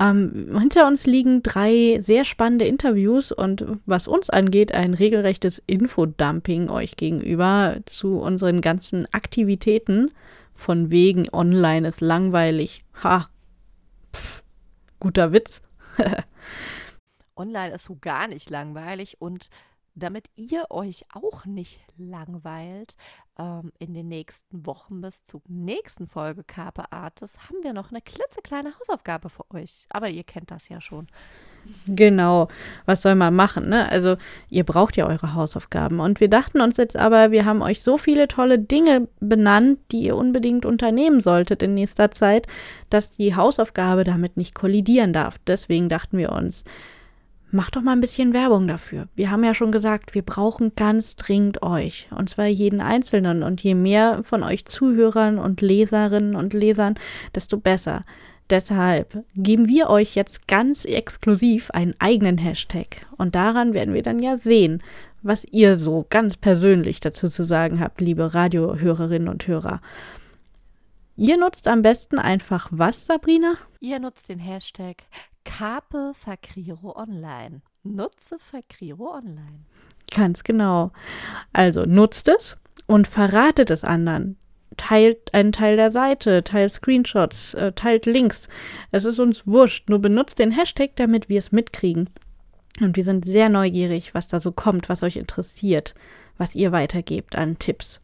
Ähm, 0.00 0.58
hinter 0.58 0.86
uns 0.86 1.06
liegen 1.06 1.42
drei 1.42 1.98
sehr 2.00 2.24
spannende 2.24 2.64
Interviews 2.64 3.30
und 3.30 3.64
was 3.86 4.08
uns 4.08 4.30
angeht, 4.30 4.74
ein 4.74 4.94
regelrechtes 4.94 5.62
Infodumping 5.66 6.70
euch 6.70 6.96
gegenüber 6.96 7.76
zu 7.86 8.18
unseren 8.18 8.60
ganzen 8.62 9.06
Aktivitäten. 9.12 10.10
Von 10.54 10.90
wegen 10.90 11.28
online 11.32 11.86
ist 11.86 12.00
langweilig. 12.00 12.82
Ha. 13.02 13.28
Pff, 14.14 14.42
guter 14.98 15.32
Witz. 15.32 15.62
online 17.36 17.74
ist 17.74 17.84
so 17.84 17.96
gar 18.00 18.26
nicht 18.26 18.50
langweilig 18.50 19.16
und 19.20 19.48
damit 20.00 20.28
ihr 20.36 20.66
euch 20.70 21.04
auch 21.14 21.44
nicht 21.44 21.80
langweilt 21.96 22.96
ähm, 23.38 23.72
in 23.78 23.94
den 23.94 24.08
nächsten 24.08 24.66
Wochen 24.66 25.00
bis 25.00 25.22
zur 25.24 25.40
nächsten 25.48 26.06
Folge 26.06 26.44
Carpe 26.44 26.92
Artis, 26.92 27.34
haben 27.48 27.62
wir 27.62 27.72
noch 27.72 27.90
eine 27.90 28.00
klitzekleine 28.00 28.72
Hausaufgabe 28.78 29.28
für 29.28 29.48
euch. 29.52 29.86
Aber 29.90 30.08
ihr 30.08 30.24
kennt 30.24 30.50
das 30.50 30.68
ja 30.68 30.80
schon. 30.80 31.06
Genau, 31.86 32.48
was 32.86 33.02
soll 33.02 33.14
man 33.14 33.34
machen? 33.34 33.68
Ne? 33.68 33.88
Also 33.88 34.16
ihr 34.48 34.64
braucht 34.64 34.96
ja 34.96 35.06
eure 35.06 35.34
Hausaufgaben. 35.34 36.00
Und 36.00 36.20
wir 36.20 36.28
dachten 36.28 36.60
uns 36.60 36.76
jetzt 36.76 36.96
aber, 36.96 37.30
wir 37.30 37.44
haben 37.44 37.62
euch 37.62 37.82
so 37.82 37.98
viele 37.98 38.28
tolle 38.28 38.58
Dinge 38.58 39.08
benannt, 39.20 39.78
die 39.92 40.02
ihr 40.02 40.16
unbedingt 40.16 40.64
unternehmen 40.64 41.20
solltet 41.20 41.62
in 41.62 41.74
nächster 41.74 42.10
Zeit, 42.10 42.46
dass 42.88 43.10
die 43.10 43.36
Hausaufgabe 43.36 44.04
damit 44.04 44.36
nicht 44.36 44.54
kollidieren 44.54 45.12
darf. 45.12 45.38
Deswegen 45.46 45.88
dachten 45.88 46.18
wir 46.18 46.32
uns, 46.32 46.64
Macht 47.52 47.74
doch 47.74 47.82
mal 47.82 47.92
ein 47.92 48.00
bisschen 48.00 48.32
Werbung 48.32 48.68
dafür. 48.68 49.08
Wir 49.16 49.30
haben 49.30 49.42
ja 49.42 49.54
schon 49.54 49.72
gesagt, 49.72 50.14
wir 50.14 50.22
brauchen 50.22 50.72
ganz 50.76 51.16
dringend 51.16 51.62
euch. 51.62 52.08
Und 52.16 52.28
zwar 52.28 52.46
jeden 52.46 52.80
Einzelnen. 52.80 53.42
Und 53.42 53.60
je 53.62 53.74
mehr 53.74 54.22
von 54.22 54.44
euch 54.44 54.66
Zuhörern 54.66 55.38
und 55.38 55.60
Leserinnen 55.60 56.36
und 56.36 56.52
Lesern, 56.52 56.94
desto 57.34 57.56
besser. 57.56 58.04
Deshalb 58.50 59.24
geben 59.34 59.68
wir 59.68 59.90
euch 59.90 60.14
jetzt 60.14 60.46
ganz 60.46 60.84
exklusiv 60.84 61.70
einen 61.70 61.94
eigenen 61.98 62.38
Hashtag. 62.38 63.06
Und 63.16 63.34
daran 63.34 63.74
werden 63.74 63.94
wir 63.94 64.02
dann 64.02 64.20
ja 64.20 64.38
sehen, 64.38 64.82
was 65.22 65.44
ihr 65.44 65.78
so 65.78 66.06
ganz 66.08 66.36
persönlich 66.36 67.00
dazu 67.00 67.28
zu 67.28 67.44
sagen 67.44 67.80
habt, 67.80 68.00
liebe 68.00 68.32
Radiohörerinnen 68.32 69.28
und 69.28 69.46
Hörer. 69.46 69.80
Ihr 71.16 71.36
nutzt 71.36 71.68
am 71.68 71.82
besten 71.82 72.18
einfach 72.18 72.68
was, 72.70 73.06
Sabrina? 73.06 73.54
Ihr 73.80 73.98
nutzt 73.98 74.28
den 74.28 74.38
Hashtag 74.38 74.96
Carpe 75.44 76.12
Facriro 76.14 76.96
Online. 76.96 77.62
Nutze 77.82 78.38
Facriro 78.38 79.14
Online. 79.14 79.64
Ganz 80.14 80.44
genau. 80.44 80.92
Also 81.52 81.84
nutzt 81.84 82.28
es 82.28 82.60
und 82.86 83.06
verratet 83.06 83.70
es 83.70 83.84
anderen. 83.84 84.36
teilt 84.76 85.34
einen 85.34 85.52
Teil 85.52 85.76
der 85.76 85.90
Seite, 85.90 86.42
teilt 86.44 86.70
Screenshots, 86.70 87.54
äh, 87.54 87.72
teilt 87.72 88.06
Links. 88.06 88.48
Es 88.92 89.04
ist 89.04 89.18
uns 89.18 89.46
wurscht. 89.46 89.88
Nur 89.88 89.98
benutzt 89.98 90.38
den 90.38 90.52
Hashtag, 90.52 90.96
damit 90.96 91.28
wir 91.28 91.38
es 91.38 91.52
mitkriegen. 91.52 92.08
Und 92.80 92.96
wir 92.96 93.04
sind 93.04 93.24
sehr 93.24 93.48
neugierig, 93.48 94.14
was 94.14 94.28
da 94.28 94.40
so 94.40 94.52
kommt, 94.52 94.88
was 94.88 95.02
euch 95.02 95.16
interessiert, 95.16 95.94
was 96.38 96.54
ihr 96.54 96.72
weitergebt 96.72 97.36
an 97.36 97.58
Tipps. 97.58 98.00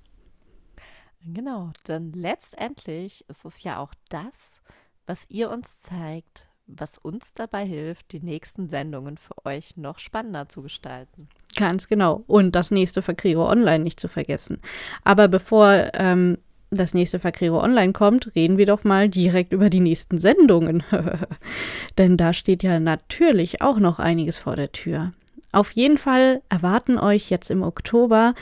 Genau, 1.25 1.73
denn 1.89 2.13
letztendlich 2.13 3.25
ist 3.29 3.45
es 3.45 3.63
ja 3.63 3.79
auch 3.79 3.95
das, 4.11 4.61
was 5.07 5.25
ihr 5.29 5.51
uns 5.51 5.69
zeigt, 5.83 6.49
was 6.67 6.99
uns 6.99 7.33
dabei 7.35 7.65
hilft, 7.65 8.13
die 8.13 8.21
nächsten 8.21 8.69
Sendungen 8.69 9.19
für 9.19 9.35
euch 9.45 9.77
noch 9.77 9.99
spannender 9.99 10.49
zu 10.49 10.63
gestalten. 10.63 11.29
Ganz 11.57 11.89
genau. 11.89 12.25
Und 12.27 12.55
das 12.55 12.71
nächste 12.71 13.03
Verkrigo 13.03 13.49
Online 13.49 13.85
nicht 13.85 14.01
zu 14.01 14.09
vergessen. 14.09 14.61
Aber 15.05 15.29
bevor 15.29 15.91
ähm, 15.95 16.39
das 16.71 16.95
nächste 16.95 17.19
Verkrigo 17.19 17.63
Online 17.63 17.93
kommt, 17.93 18.35
reden 18.35 18.59
wir 18.59 18.67
doch 18.67 18.85
mal 18.85 19.09
direkt 19.09 19.53
über 19.53 19.71
die 19.71 19.81
nächsten 19.81 20.19
Sendungen. 20.19 20.83
Denn 21.99 22.17
da 22.17 22.33
steht 22.33 22.63
ja 22.63 22.81
natürlich 22.81 23.63
auch 23.63 23.79
noch 23.79 23.99
einiges 23.99 24.39
vor 24.39 24.57
der 24.57 24.73
Tür. 24.73 25.13
Auf 25.53 25.71
jeden 25.71 25.99
Fall 25.99 26.43
erwarten 26.49 26.99
euch 26.99 27.31
jetzt 27.31 27.51
im 27.51 27.63
Oktober 27.63 28.35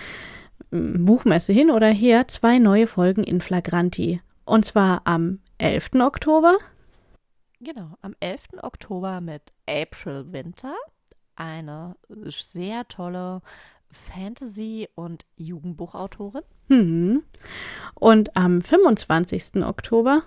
Buchmesse 0.70 1.52
hin 1.52 1.70
oder 1.70 1.88
her 1.88 2.26
zwei 2.26 2.58
neue 2.58 2.86
Folgen 2.86 3.22
in 3.22 3.40
Flagranti. 3.40 4.20
Und 4.44 4.64
zwar 4.64 5.02
am 5.04 5.38
11. 5.58 5.90
Oktober. 6.00 6.56
Genau, 7.64 7.96
am 8.02 8.14
11. 8.20 8.62
Oktober 8.62 9.22
mit 9.22 9.54
April 9.66 10.30
Winter, 10.34 10.74
eine 11.34 11.96
sehr 12.28 12.86
tolle 12.88 13.40
Fantasy- 13.90 14.90
und 14.94 15.24
Jugendbuchautorin. 15.36 16.42
Hm. 16.68 17.22
Und 17.94 18.36
am 18.36 18.60
25. 18.60 19.64
Oktober, 19.64 20.24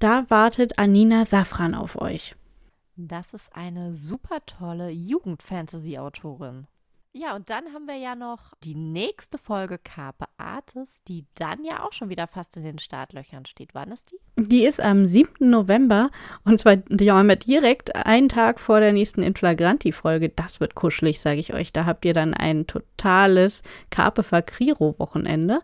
da 0.00 0.28
wartet 0.30 0.80
Anina 0.80 1.24
Safran 1.24 1.76
auf 1.76 1.94
euch. 1.94 2.34
Das 2.96 3.32
ist 3.34 3.54
eine 3.54 3.94
super 3.94 4.44
tolle 4.44 4.90
Jugendfantasy-Autorin. 4.90 6.66
Ja, 7.12 7.34
und 7.34 7.50
dann 7.50 7.72
haben 7.74 7.88
wir 7.88 7.96
ja 7.96 8.14
noch 8.14 8.54
die 8.62 8.76
nächste 8.76 9.36
Folge 9.36 9.78
Carpe 9.78 10.26
Artis, 10.36 11.02
die 11.08 11.24
dann 11.34 11.64
ja 11.64 11.82
auch 11.82 11.92
schon 11.92 12.08
wieder 12.08 12.28
fast 12.28 12.56
in 12.56 12.62
den 12.62 12.78
Startlöchern 12.78 13.46
steht. 13.46 13.70
Wann 13.74 13.90
ist 13.90 14.12
die? 14.12 14.44
Die 14.44 14.64
ist 14.64 14.80
am 14.80 15.08
7. 15.08 15.50
November 15.50 16.10
und 16.44 16.58
zwar 16.58 16.76
direkt 16.76 17.96
einen 17.96 18.28
Tag 18.28 18.60
vor 18.60 18.78
der 18.78 18.92
nächsten 18.92 19.24
Inflagranti-Folge. 19.24 20.28
Das 20.28 20.60
wird 20.60 20.76
kuschelig, 20.76 21.20
sage 21.20 21.40
ich 21.40 21.52
euch. 21.52 21.72
Da 21.72 21.84
habt 21.84 22.04
ihr 22.04 22.14
dann 22.14 22.32
ein 22.32 22.68
totales 22.68 23.62
Carpe 23.90 24.22
Facriro-Wochenende. 24.22 25.62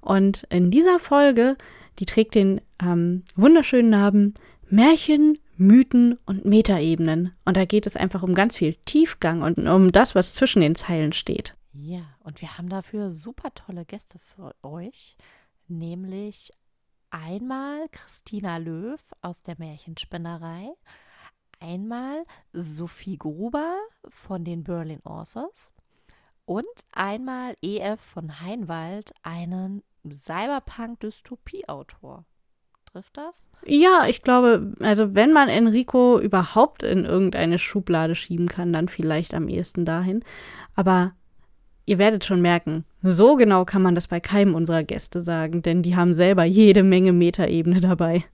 Und 0.00 0.44
in 0.48 0.70
dieser 0.70 0.98
Folge, 0.98 1.58
die 1.98 2.06
trägt 2.06 2.34
den 2.34 2.62
ähm, 2.82 3.22
wunderschönen 3.34 3.90
Namen 3.90 4.32
Märchen 4.70 5.38
Mythen 5.58 6.18
und 6.26 6.44
Metaebenen. 6.44 7.32
Und 7.44 7.56
da 7.56 7.64
geht 7.64 7.86
es 7.86 7.96
einfach 7.96 8.22
um 8.22 8.34
ganz 8.34 8.56
viel 8.56 8.74
Tiefgang 8.84 9.42
und 9.42 9.66
um 9.66 9.92
das, 9.92 10.14
was 10.14 10.34
zwischen 10.34 10.60
den 10.60 10.74
Zeilen 10.74 11.12
steht. 11.12 11.56
Ja, 11.72 12.02
und 12.20 12.40
wir 12.40 12.56
haben 12.56 12.68
dafür 12.68 13.12
super 13.12 13.52
tolle 13.54 13.84
Gäste 13.84 14.18
für 14.18 14.54
euch, 14.62 15.16
nämlich 15.68 16.50
einmal 17.10 17.88
Christina 17.90 18.56
Löw 18.56 19.00
aus 19.20 19.42
der 19.42 19.56
Märchenspinnerei, 19.58 20.70
einmal 21.60 22.24
Sophie 22.52 23.18
Gruber 23.18 23.76
von 24.08 24.44
den 24.44 24.64
Berlin 24.64 25.04
Authors 25.04 25.70
und 26.46 26.64
einmal 26.92 27.56
EF 27.60 28.00
von 28.00 28.40
Heinwald, 28.40 29.12
einen 29.22 29.82
Cyberpunk-Dystopie-Autor 30.08 32.24
trifft 32.96 33.16
das? 33.16 33.46
Ja, 33.66 34.06
ich 34.08 34.22
glaube, 34.22 34.72
also 34.80 35.14
wenn 35.14 35.32
man 35.32 35.50
Enrico 35.50 36.18
überhaupt 36.18 36.82
in 36.82 37.04
irgendeine 37.04 37.58
Schublade 37.58 38.14
schieben 38.14 38.48
kann, 38.48 38.72
dann 38.72 38.88
vielleicht 38.88 39.34
am 39.34 39.48
ehesten 39.48 39.84
dahin. 39.84 40.24
Aber 40.74 41.12
ihr 41.84 41.98
werdet 41.98 42.24
schon 42.24 42.40
merken, 42.40 42.84
so 43.02 43.36
genau 43.36 43.66
kann 43.66 43.82
man 43.82 43.94
das 43.94 44.08
bei 44.08 44.18
keinem 44.18 44.54
unserer 44.54 44.82
Gäste 44.82 45.20
sagen, 45.20 45.60
denn 45.60 45.82
die 45.82 45.94
haben 45.94 46.14
selber 46.14 46.44
jede 46.44 46.82
Menge 46.82 47.12
Metaebene 47.12 47.80
dabei. 47.80 48.24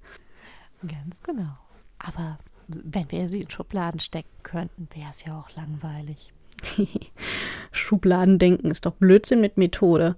Ganz 0.87 1.21
genau. 1.25 1.59
Aber 1.99 2.39
wenn 2.69 3.11
wir 3.11 3.29
sie 3.29 3.43
in 3.43 3.51
Schubladen 3.51 3.99
stecken 3.99 4.43
könnten, 4.45 4.89
wäre 4.95 5.11
es 5.13 5.25
ja 5.25 5.39
auch 5.39 5.51
langweilig. 5.57 6.33
Schubladendenken 7.73 8.71
ist 8.71 8.87
doch 8.87 8.93
Blödsinn 8.93 9.41
mit 9.41 9.57
Methode. 9.57 10.17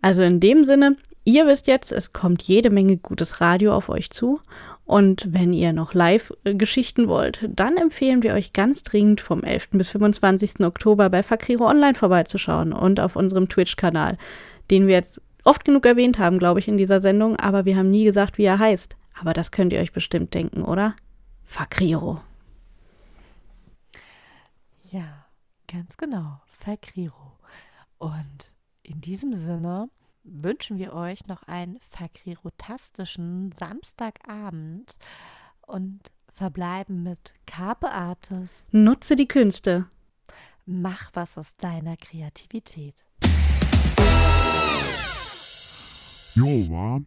Also 0.00 0.22
in 0.22 0.40
dem 0.40 0.64
Sinne, 0.64 0.96
ihr 1.24 1.46
wisst 1.46 1.66
jetzt, 1.66 1.92
es 1.92 2.12
kommt 2.12 2.42
jede 2.42 2.70
Menge 2.70 2.96
gutes 2.96 3.40
Radio 3.40 3.74
auf 3.74 3.88
euch 3.88 4.10
zu. 4.10 4.40
Und 4.84 5.28
wenn 5.30 5.52
ihr 5.52 5.72
noch 5.72 5.94
Live-Geschichten 5.94 7.08
wollt, 7.08 7.48
dann 7.48 7.76
empfehlen 7.76 8.22
wir 8.22 8.34
euch 8.34 8.52
ganz 8.52 8.82
dringend 8.82 9.20
vom 9.20 9.42
11. 9.42 9.70
bis 9.72 9.90
25. 9.90 10.60
Oktober 10.60 11.08
bei 11.08 11.22
Fakriro 11.22 11.66
Online 11.66 11.94
vorbeizuschauen 11.94 12.72
und 12.72 13.00
auf 13.00 13.16
unserem 13.16 13.48
Twitch-Kanal, 13.48 14.18
den 14.70 14.86
wir 14.86 14.94
jetzt 14.94 15.22
oft 15.44 15.64
genug 15.64 15.86
erwähnt 15.86 16.18
haben, 16.18 16.38
glaube 16.38 16.60
ich, 16.60 16.68
in 16.68 16.76
dieser 16.76 17.00
Sendung, 17.00 17.36
aber 17.36 17.64
wir 17.64 17.76
haben 17.76 17.90
nie 17.90 18.04
gesagt, 18.04 18.38
wie 18.38 18.44
er 18.44 18.58
heißt. 18.58 18.96
Aber 19.20 19.32
das 19.32 19.50
könnt 19.50 19.72
ihr 19.72 19.80
euch 19.80 19.92
bestimmt 19.92 20.34
denken, 20.34 20.62
oder? 20.62 20.94
Fakriro. 21.44 22.20
Ja, 24.90 25.26
ganz 25.72 25.96
genau. 25.96 26.40
Fakriro. 26.60 27.38
Und 27.98 28.52
in 28.82 29.00
diesem 29.00 29.32
Sinne 29.32 29.88
wünschen 30.22 30.78
wir 30.78 30.92
euch 30.92 31.26
noch 31.26 31.44
einen 31.44 31.78
fakrirotastischen 31.90 33.52
Samstagabend 33.52 34.98
und 35.66 36.12
verbleiben 36.34 37.02
mit 37.02 37.32
Carpe 37.46 37.90
Artis. 37.90 38.66
Nutze 38.70 39.16
die 39.16 39.26
Künste. 39.26 39.86
Mach 40.66 41.10
was 41.14 41.38
aus 41.38 41.56
deiner 41.56 41.96
Kreativität. 41.96 42.94
Jo, 46.34 46.68
war. 46.70 47.00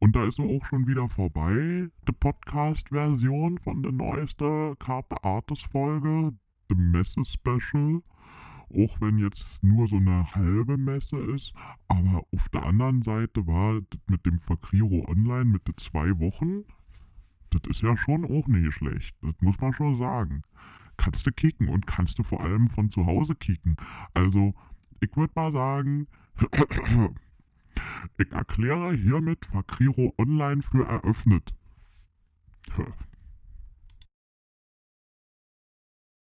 Und 0.00 0.16
da 0.16 0.26
ist 0.26 0.40
auch 0.40 0.66
schon 0.66 0.86
wieder 0.86 1.08
vorbei, 1.08 1.88
die 2.08 2.12
Podcast-Version 2.12 3.58
von 3.58 3.82
der 3.82 3.92
neuesten 3.92 4.76
Carpe 4.78 5.22
Artis-Folge, 5.22 6.32
The 6.68 6.74
Messe-Special 6.74 8.02
auch 8.72 9.00
wenn 9.00 9.18
jetzt 9.18 9.62
nur 9.62 9.88
so 9.88 9.96
eine 9.96 10.34
halbe 10.34 10.76
Messe 10.76 11.16
ist. 11.16 11.52
Aber 11.88 12.24
auf 12.32 12.48
der 12.50 12.64
anderen 12.64 13.02
Seite 13.02 13.46
war 13.46 13.80
das 13.90 14.00
mit 14.08 14.24
dem 14.26 14.40
Fakriro 14.40 15.06
Online 15.08 15.44
mit 15.44 15.66
den 15.66 15.76
zwei 15.76 16.18
Wochen, 16.18 16.64
das 17.50 17.62
ist 17.70 17.82
ja 17.82 17.96
schon 17.96 18.24
auch 18.24 18.46
nicht 18.46 18.72
schlecht. 18.74 19.14
Das 19.22 19.34
muss 19.40 19.58
man 19.60 19.74
schon 19.74 19.98
sagen. 19.98 20.42
Kannst 20.96 21.26
du 21.26 21.32
kicken 21.32 21.68
und 21.68 21.86
kannst 21.86 22.18
du 22.18 22.22
vor 22.22 22.40
allem 22.40 22.70
von 22.70 22.90
zu 22.90 23.06
Hause 23.06 23.34
kicken. 23.34 23.76
Also, 24.14 24.54
ich 25.00 25.14
würde 25.16 25.32
mal 25.34 25.52
sagen, 25.52 26.06
ich 28.18 28.30
erkläre 28.30 28.94
hiermit 28.94 29.46
Fakriro 29.46 30.14
Online 30.18 30.62
für 30.62 30.86
eröffnet. 30.86 31.54